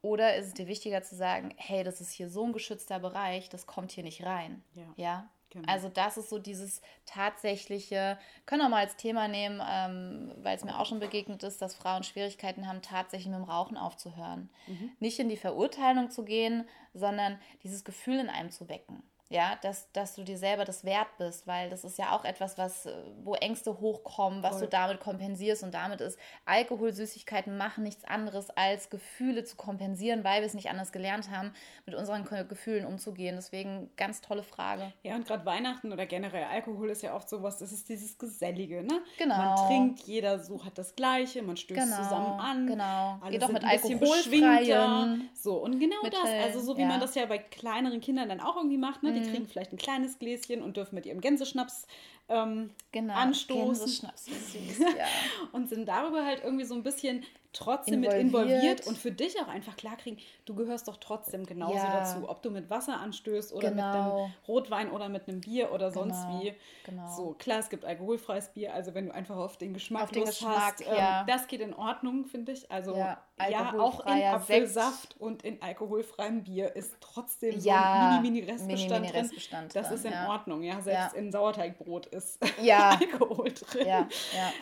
Oder 0.00 0.36
ist 0.36 0.46
es 0.48 0.54
dir 0.54 0.66
wichtiger 0.66 1.02
zu 1.02 1.14
sagen, 1.14 1.54
hey, 1.56 1.84
das 1.84 2.00
ist 2.00 2.10
hier 2.10 2.28
so 2.28 2.44
ein 2.44 2.52
geschützter 2.52 2.98
Bereich, 2.98 3.48
das 3.48 3.66
kommt 3.66 3.92
hier 3.92 4.04
nicht 4.04 4.24
rein? 4.24 4.62
Ja. 4.74 4.94
ja? 4.96 5.30
Genau. 5.52 5.70
Also 5.70 5.90
das 5.90 6.16
ist 6.16 6.30
so 6.30 6.38
dieses 6.38 6.80
tatsächliche, 7.04 8.18
können 8.46 8.62
wir 8.62 8.68
mal 8.70 8.84
als 8.84 8.96
Thema 8.96 9.28
nehmen, 9.28 9.60
ähm, 9.68 10.32
weil 10.38 10.56
es 10.56 10.64
mir 10.64 10.78
auch 10.78 10.86
schon 10.86 10.98
begegnet 10.98 11.42
ist, 11.42 11.60
dass 11.60 11.74
Frauen 11.74 12.04
Schwierigkeiten 12.04 12.66
haben, 12.66 12.80
tatsächlich 12.80 13.28
mit 13.28 13.36
dem 13.36 13.44
Rauchen 13.44 13.76
aufzuhören. 13.76 14.48
Mhm. 14.66 14.92
Nicht 14.98 15.18
in 15.18 15.28
die 15.28 15.36
Verurteilung 15.36 16.10
zu 16.10 16.24
gehen, 16.24 16.66
sondern 16.94 17.38
dieses 17.62 17.84
Gefühl 17.84 18.18
in 18.18 18.30
einem 18.30 18.50
zu 18.50 18.68
wecken. 18.70 19.02
Ja, 19.32 19.58
dass, 19.62 19.90
dass 19.92 20.14
du 20.14 20.24
dir 20.24 20.36
selber 20.36 20.64
das 20.64 20.84
wert 20.84 21.08
bist, 21.16 21.46
weil 21.46 21.70
das 21.70 21.84
ist 21.84 21.98
ja 21.98 22.14
auch 22.14 22.24
etwas, 22.24 22.58
was, 22.58 22.84
äh, 22.86 22.92
wo 23.24 23.34
Ängste 23.34 23.80
hochkommen, 23.80 24.42
was 24.42 24.52
Voll. 24.52 24.62
du 24.62 24.68
damit 24.68 25.00
kompensierst 25.00 25.62
und 25.62 25.72
damit 25.72 26.02
ist 26.02 26.18
Alkohol, 26.44 26.92
Süßigkeiten 26.92 27.56
machen 27.56 27.82
nichts 27.82 28.04
anderes 28.04 28.50
als 28.50 28.90
Gefühle 28.90 29.44
zu 29.44 29.56
kompensieren, 29.56 30.22
weil 30.22 30.42
wir 30.42 30.46
es 30.46 30.54
nicht 30.54 30.68
anders 30.68 30.92
gelernt 30.92 31.30
haben, 31.30 31.52
mit 31.86 31.94
unseren 31.94 32.24
Gefühlen 32.48 32.84
umzugehen. 32.84 33.36
Deswegen 33.36 33.90
ganz 33.96 34.20
tolle 34.20 34.42
Frage. 34.42 34.92
Ja, 35.02 35.14
und 35.14 35.26
gerade 35.26 35.46
Weihnachten 35.46 35.92
oder 35.92 36.04
generell 36.04 36.44
Alkohol 36.44 36.90
ist 36.90 37.02
ja 37.02 37.14
oft 37.14 37.28
sowas, 37.28 37.58
das 37.58 37.72
ist 37.72 37.88
dieses 37.88 38.18
Gesellige, 38.18 38.82
ne? 38.82 39.00
Genau. 39.16 39.36
Man 39.36 39.56
trinkt, 39.66 40.00
jeder 40.00 40.40
so 40.40 40.62
hat 40.62 40.76
das 40.76 40.94
Gleiche, 40.94 41.42
man 41.42 41.56
stößt 41.56 41.80
genau. 41.80 41.96
zusammen 41.96 42.38
an. 42.38 42.66
Genau. 42.66 43.18
Alle 43.22 43.30
Geht 43.30 43.42
doch 43.42 43.52
mit 43.52 43.64
Alkoholfreien. 43.64 45.30
So, 45.34 45.56
und 45.56 45.80
genau 45.80 46.02
das, 46.02 46.30
also 46.44 46.60
so 46.60 46.76
wie 46.76 46.82
ja. 46.82 46.88
man 46.88 47.00
das 47.00 47.14
ja 47.14 47.24
bei 47.24 47.38
kleineren 47.38 48.00
Kindern 48.00 48.28
dann 48.28 48.40
auch 48.40 48.56
irgendwie 48.56 48.76
macht, 48.76 49.02
ne? 49.02 49.12
Die 49.12 49.21
mhm. 49.22 49.30
kriegen 49.32 49.48
vielleicht 49.48 49.72
ein 49.72 49.78
kleines 49.78 50.18
Gläschen 50.18 50.62
und 50.62 50.76
dürfen 50.76 50.94
mit 50.94 51.06
ihrem 51.06 51.20
Gänseschnaps 51.20 51.86
ähm, 52.28 52.70
genau, 52.92 53.14
anstoßen. 53.14 53.84
Gänseschnaps, 53.84 54.26
süß, 54.26 54.78
ja. 54.80 55.06
und 55.52 55.68
sind 55.68 55.86
darüber 55.86 56.24
halt 56.24 56.42
irgendwie 56.44 56.64
so 56.64 56.74
ein 56.74 56.82
bisschen 56.82 57.24
trotzdem 57.52 58.02
involviert. 58.02 58.24
mit 58.24 58.34
involviert 58.34 58.86
und 58.86 58.98
für 58.98 59.12
dich 59.12 59.40
auch 59.40 59.48
einfach 59.48 59.76
klarkriegen, 59.76 60.18
du 60.44 60.54
gehörst 60.54 60.88
doch 60.88 60.96
trotzdem 60.96 61.44
genauso 61.44 61.76
ja. 61.76 62.00
dazu, 62.00 62.28
ob 62.28 62.42
du 62.42 62.50
mit 62.50 62.70
Wasser 62.70 62.98
anstößt 62.98 63.52
oder 63.52 63.70
genau. 63.70 63.84
mit 63.84 63.94
einem 63.94 64.34
Rotwein 64.48 64.90
oder 64.90 65.08
mit 65.08 65.28
einem 65.28 65.40
Bier 65.40 65.72
oder 65.72 65.90
sonst 65.90 66.22
genau. 66.26 66.40
wie. 66.40 66.54
Genau. 66.84 67.08
So, 67.08 67.34
klar, 67.38 67.58
es 67.58 67.68
gibt 67.68 67.84
alkoholfreies 67.84 68.48
Bier, 68.50 68.74
also 68.74 68.94
wenn 68.94 69.06
du 69.06 69.14
einfach 69.14 69.36
auf 69.36 69.56
den 69.56 69.74
Geschmack, 69.74 70.04
auf 70.04 70.10
den 70.10 70.24
Geschmack 70.24 70.56
hast, 70.56 70.80
ähm, 70.80 70.94
ja. 70.96 71.24
das 71.24 71.46
geht 71.46 71.60
in 71.60 71.74
Ordnung, 71.74 72.24
finde 72.24 72.52
ich. 72.52 72.70
Also 72.70 72.96
ja, 72.96 73.22
ja 73.50 73.78
auch 73.78 74.06
in 74.06 74.22
Apfelsaft 74.22 75.12
Sekt. 75.12 75.20
und 75.20 75.42
in 75.42 75.60
alkoholfreiem 75.60 76.44
Bier 76.44 76.74
ist 76.74 76.96
trotzdem 77.00 77.60
so 77.60 77.70
ein 77.70 78.22
Mini-Mini-Restbestand 78.22 79.02
Mini, 79.02 79.12
Mini 79.12 79.38
drin. 79.50 79.68
Das 79.72 79.90
ist 79.90 80.04
in 80.04 80.14
Ordnung, 80.14 80.62
ja. 80.62 80.80
Selbst 80.80 81.14
in 81.14 81.30
Sauerteigbrot 81.30 82.06
ist 82.06 82.38
Alkohol 82.70 83.52
drin. 83.52 84.06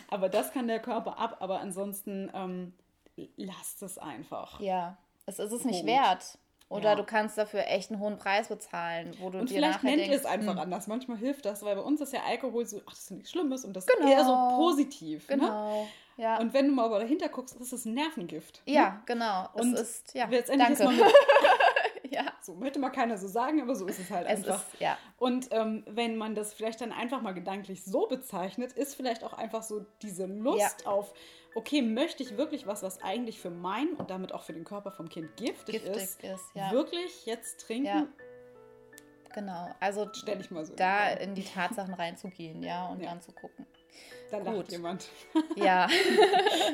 Aber 0.09 0.29
das 0.29 0.51
kann 0.51 0.67
der 0.67 0.79
Körper 0.79 1.17
ab, 1.17 1.37
aber 1.39 1.61
ansonsten 1.61 2.29
ähm, 2.33 2.73
lasst 3.35 3.83
es 3.83 3.97
einfach. 3.97 4.59
Ja, 4.59 4.97
es 5.25 5.39
ist 5.39 5.51
es 5.51 5.65
nicht 5.65 5.85
wert. 5.85 6.37
Oder 6.71 6.91
ja. 6.91 6.95
du 6.95 7.03
kannst 7.03 7.37
dafür 7.37 7.67
echt 7.67 7.91
einen 7.91 7.99
hohen 7.99 8.17
Preis 8.17 8.47
bezahlen, 8.47 9.13
wo 9.19 9.29
du 9.29 9.39
und 9.39 9.49
dir 9.49 9.55
vielleicht 9.55 9.83
nennt 9.83 10.07
ihr 10.07 10.15
es 10.15 10.25
einfach 10.25 10.55
mh. 10.55 10.61
anders. 10.61 10.87
Manchmal 10.87 11.17
hilft 11.17 11.45
das, 11.45 11.63
weil 11.63 11.75
bei 11.75 11.81
uns 11.81 11.99
ist 11.99 12.13
ja 12.13 12.21
Alkohol 12.25 12.65
so, 12.65 12.81
ach, 12.85 12.91
das 12.91 12.99
ist 12.99 13.11
nichts 13.11 13.31
Schlimmes 13.31 13.65
und 13.65 13.75
das 13.75 13.85
genau. 13.85 14.07
ist 14.07 14.13
eher 14.13 14.23
so 14.23 14.33
positiv. 14.55 15.27
Ne? 15.27 15.37
Genau. 15.37 15.81
Ne? 15.81 15.87
Ja. 16.15 16.39
Und 16.39 16.53
wenn 16.53 16.67
du 16.67 16.73
mal 16.73 16.89
dahinter 16.89 17.27
guckst, 17.27 17.59
ist 17.59 17.73
es 17.73 17.83
ein 17.83 17.93
Nervengift. 17.93 18.61
Ne? 18.65 18.73
Ja, 18.73 19.01
genau. 19.05 19.49
Und 19.53 19.73
es 19.73 19.81
ist, 19.81 20.13
ja, 20.13 20.27
letztendlich 20.29 20.77
danke. 20.77 20.93
Ist 20.93 20.99
ja. 21.01 21.07
So 22.51 22.57
möchte 22.57 22.79
mal 22.79 22.89
keiner 22.89 23.17
so 23.17 23.27
sagen, 23.27 23.61
aber 23.61 23.75
so 23.75 23.87
ist 23.87 23.99
es 23.99 24.09
halt 24.09 24.27
es 24.27 24.39
einfach. 24.39 24.61
Ist, 24.73 24.81
ja. 24.81 24.97
Und 25.17 25.47
ähm, 25.51 25.83
wenn 25.87 26.17
man 26.17 26.35
das 26.35 26.53
vielleicht 26.53 26.81
dann 26.81 26.91
einfach 26.91 27.21
mal 27.21 27.33
gedanklich 27.33 27.83
so 27.83 28.07
bezeichnet, 28.07 28.73
ist 28.73 28.95
vielleicht 28.95 29.23
auch 29.23 29.33
einfach 29.33 29.63
so 29.63 29.85
diese 30.01 30.25
Lust 30.25 30.81
ja. 30.83 30.91
auf 30.91 31.13
okay, 31.55 31.81
möchte 31.81 32.23
ich 32.23 32.37
wirklich 32.37 32.65
was, 32.67 32.83
was 32.83 33.01
eigentlich 33.01 33.39
für 33.39 33.49
mein 33.49 33.93
und 33.93 34.09
damit 34.09 34.33
auch 34.33 34.43
für 34.43 34.53
den 34.53 34.63
Körper 34.63 34.91
vom 34.91 35.09
Kind 35.09 35.35
giftig, 35.35 35.83
giftig 35.83 35.95
ist, 35.95 36.23
ist 36.23 36.45
ja. 36.55 36.71
wirklich 36.71 37.25
jetzt 37.25 37.65
trinken? 37.65 37.85
Ja. 37.85 38.07
Genau, 39.33 39.69
also 39.79 40.09
stelle 40.13 40.41
ich 40.41 40.51
mal 40.51 40.65
so 40.65 40.75
da 40.75 41.09
in 41.09 41.35
die 41.35 41.43
Tatsachen 41.43 41.93
reinzugehen, 41.93 42.63
ja, 42.63 42.87
und 42.87 43.03
dann 43.03 43.21
zu 43.21 43.31
gucken. 43.31 43.65
Da 44.29 44.39
Gut. 44.39 44.55
lacht 44.55 44.71
jemand. 44.71 45.09
Ja. 45.55 45.87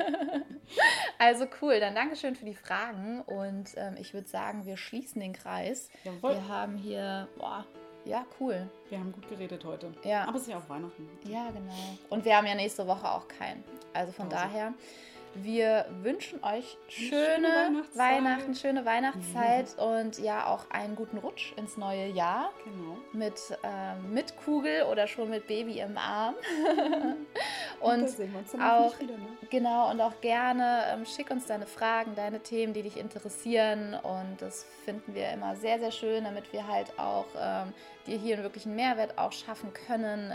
also 1.17 1.45
cool, 1.61 1.79
dann 1.79 1.95
Dankeschön 1.95 2.35
für 2.35 2.45
die 2.45 2.53
Fragen 2.53 3.21
und 3.21 3.69
ähm, 3.75 3.95
ich 3.99 4.13
würde 4.13 4.27
sagen, 4.27 4.65
wir 4.65 4.77
schließen 4.77 5.19
den 5.21 5.33
Kreis. 5.33 5.89
Jawohl. 6.03 6.35
Wir 6.35 6.47
haben 6.47 6.77
hier, 6.77 7.27
boah, 7.37 7.65
ja, 8.05 8.25
cool. 8.39 8.69
Wir 8.89 8.99
haben 8.99 9.11
gut 9.11 9.27
geredet 9.27 9.65
heute. 9.65 9.91
Ja. 10.03 10.27
Aber 10.27 10.35
es 10.35 10.43
ist 10.43 10.49
ja 10.49 10.57
auch 10.57 10.69
Weihnachten. 10.69 11.09
Ja, 11.25 11.49
genau. 11.49 11.73
Und 12.09 12.23
wir 12.23 12.37
haben 12.37 12.47
ja 12.47 12.55
nächste 12.55 12.87
Woche 12.87 13.09
auch 13.09 13.27
keinen. 13.27 13.63
Also 13.93 14.11
von 14.13 14.25
also. 14.25 14.37
daher, 14.37 14.73
wir 15.43 15.85
wünschen 16.01 16.43
euch 16.43 16.77
schöne, 16.87 17.11
schöne 17.11 17.47
Weihnachtszeit. 17.47 17.97
Weihnachten, 17.97 18.55
schöne 18.55 18.85
Weihnachtszeit 18.85 19.67
ja. 19.77 19.83
und 19.83 20.19
ja 20.19 20.47
auch 20.47 20.69
einen 20.69 20.95
guten 20.95 21.17
Rutsch 21.17 21.53
ins 21.57 21.77
neue 21.77 22.07
Jahr. 22.07 22.51
Genau. 22.63 22.97
Mit, 23.13 23.57
äh, 23.63 23.95
mit 24.13 24.35
Kugel 24.37 24.83
oder 24.83 25.07
schon 25.07 25.29
mit 25.29 25.47
Baby 25.47 25.79
im 25.79 25.97
Arm. 25.97 26.35
und, 27.79 28.03
und 28.19 28.61
auch, 28.61 28.99
wieder, 28.99 29.17
ne? 29.17 29.27
genau, 29.49 29.91
und 29.91 30.01
auch 30.01 30.19
gerne 30.21 30.83
ähm, 30.93 31.05
schick 31.05 31.31
uns 31.31 31.45
deine 31.45 31.67
Fragen, 31.67 32.15
deine 32.15 32.39
Themen, 32.39 32.73
die 32.73 32.83
dich 32.83 32.97
interessieren. 32.97 33.93
Und 33.93 34.37
das 34.41 34.65
finden 34.85 35.13
wir 35.13 35.29
immer 35.31 35.55
sehr, 35.55 35.79
sehr 35.79 35.91
schön, 35.91 36.23
damit 36.23 36.51
wir 36.53 36.67
halt 36.67 36.97
auch 36.97 37.27
ähm, 37.39 37.73
dir 38.07 38.17
hier 38.17 38.37
einen 38.37 38.75
Mehrwert 38.75 39.17
auch 39.17 39.31
schaffen 39.31 39.71
können. 39.73 40.33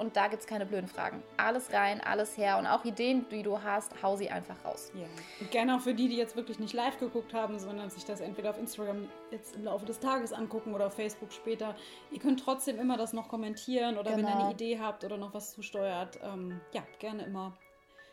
Und 0.00 0.16
da 0.16 0.28
gibt 0.28 0.40
es 0.40 0.48
keine 0.48 0.64
blöden 0.64 0.88
Fragen. 0.88 1.22
Alles 1.36 1.74
rein, 1.74 2.00
alles 2.00 2.38
her 2.38 2.56
und 2.56 2.66
auch 2.66 2.86
Ideen, 2.86 3.26
die 3.30 3.42
du 3.42 3.62
hast, 3.62 4.02
hau 4.02 4.16
sie 4.16 4.30
einfach 4.30 4.56
raus. 4.64 4.90
Ja. 4.94 5.04
Und 5.40 5.50
gerne 5.50 5.76
auch 5.76 5.80
für 5.80 5.92
die, 5.92 6.08
die 6.08 6.16
jetzt 6.16 6.36
wirklich 6.36 6.58
nicht 6.58 6.72
live 6.72 6.98
geguckt 6.98 7.34
haben, 7.34 7.58
sondern 7.58 7.90
sich 7.90 8.06
das 8.06 8.22
entweder 8.22 8.48
auf 8.48 8.58
Instagram 8.58 9.10
jetzt 9.30 9.56
im 9.56 9.64
Laufe 9.64 9.84
des 9.84 10.00
Tages 10.00 10.32
angucken 10.32 10.72
oder 10.74 10.86
auf 10.86 10.94
Facebook 10.94 11.30
später. 11.34 11.76
Ihr 12.10 12.18
könnt 12.18 12.40
trotzdem 12.40 12.80
immer 12.80 12.96
das 12.96 13.12
noch 13.12 13.28
kommentieren 13.28 13.98
oder 13.98 14.12
genau. 14.12 14.16
wenn 14.16 14.24
ihr 14.24 14.30
eine 14.30 14.38
genau. 14.38 14.52
Idee 14.52 14.80
habt 14.80 15.04
oder 15.04 15.18
noch 15.18 15.34
was 15.34 15.52
zusteuert, 15.52 16.18
ähm, 16.22 16.62
ja, 16.72 16.82
gerne 16.98 17.24
immer 17.24 17.58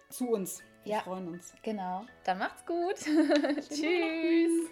zu 0.10 0.28
uns. 0.28 0.62
Wir 0.84 0.96
ja. 0.96 1.00
freuen 1.00 1.30
uns. 1.30 1.54
Genau. 1.64 2.04
Dann 2.26 2.40
macht's 2.40 2.66
gut. 2.66 2.96
Tschüss. 3.70 4.70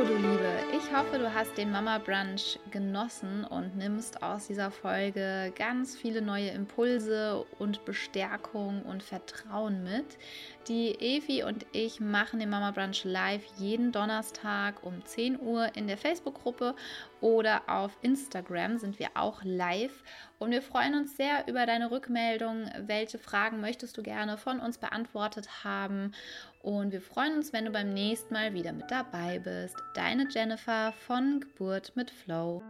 Du 0.00 0.14
Liebe, 0.14 0.48
ich 0.72 0.96
hoffe, 0.96 1.18
du 1.18 1.34
hast 1.34 1.58
den 1.58 1.70
Mama 1.70 1.98
Brunch 1.98 2.58
genossen 2.70 3.44
und 3.44 3.76
nimmst 3.76 4.22
aus 4.22 4.46
dieser 4.46 4.70
Folge 4.70 5.52
ganz 5.54 5.94
viele 5.94 6.22
neue 6.22 6.48
Impulse 6.48 7.44
und 7.58 7.84
Bestärkung 7.84 8.80
und 8.80 9.02
Vertrauen 9.02 9.84
mit. 9.84 10.16
Die 10.68 10.94
Evi 11.00 11.42
und 11.42 11.66
ich 11.72 12.00
machen 12.00 12.40
den 12.40 12.48
Mama 12.48 12.70
Brunch 12.70 13.04
live 13.04 13.44
jeden 13.58 13.92
Donnerstag 13.92 14.82
um 14.82 15.04
10 15.04 15.38
Uhr 15.38 15.76
in 15.76 15.86
der 15.86 15.98
Facebook-Gruppe 15.98 16.74
oder 17.20 17.62
auf 17.66 17.98
Instagram 18.00 18.78
sind 18.78 18.98
wir 18.98 19.08
auch 19.14 19.42
live. 19.44 20.02
Und 20.38 20.52
wir 20.52 20.62
freuen 20.62 20.94
uns 20.94 21.18
sehr 21.18 21.46
über 21.46 21.66
deine 21.66 21.90
Rückmeldung. 21.90 22.70
Welche 22.86 23.18
Fragen 23.18 23.60
möchtest 23.60 23.98
du 23.98 24.02
gerne 24.02 24.38
von 24.38 24.60
uns 24.60 24.78
beantwortet 24.78 25.64
haben? 25.64 26.12
Und 26.62 26.92
wir 26.92 27.00
freuen 27.00 27.36
uns, 27.36 27.52
wenn 27.52 27.64
du 27.64 27.70
beim 27.70 27.94
nächsten 27.94 28.34
Mal 28.34 28.52
wieder 28.52 28.72
mit 28.72 28.90
dabei 28.90 29.38
bist. 29.38 29.76
Deine 29.94 30.28
Jennifer 30.28 30.92
von 30.92 31.40
Geburt 31.40 31.92
mit 31.96 32.10
Flow. 32.10 32.62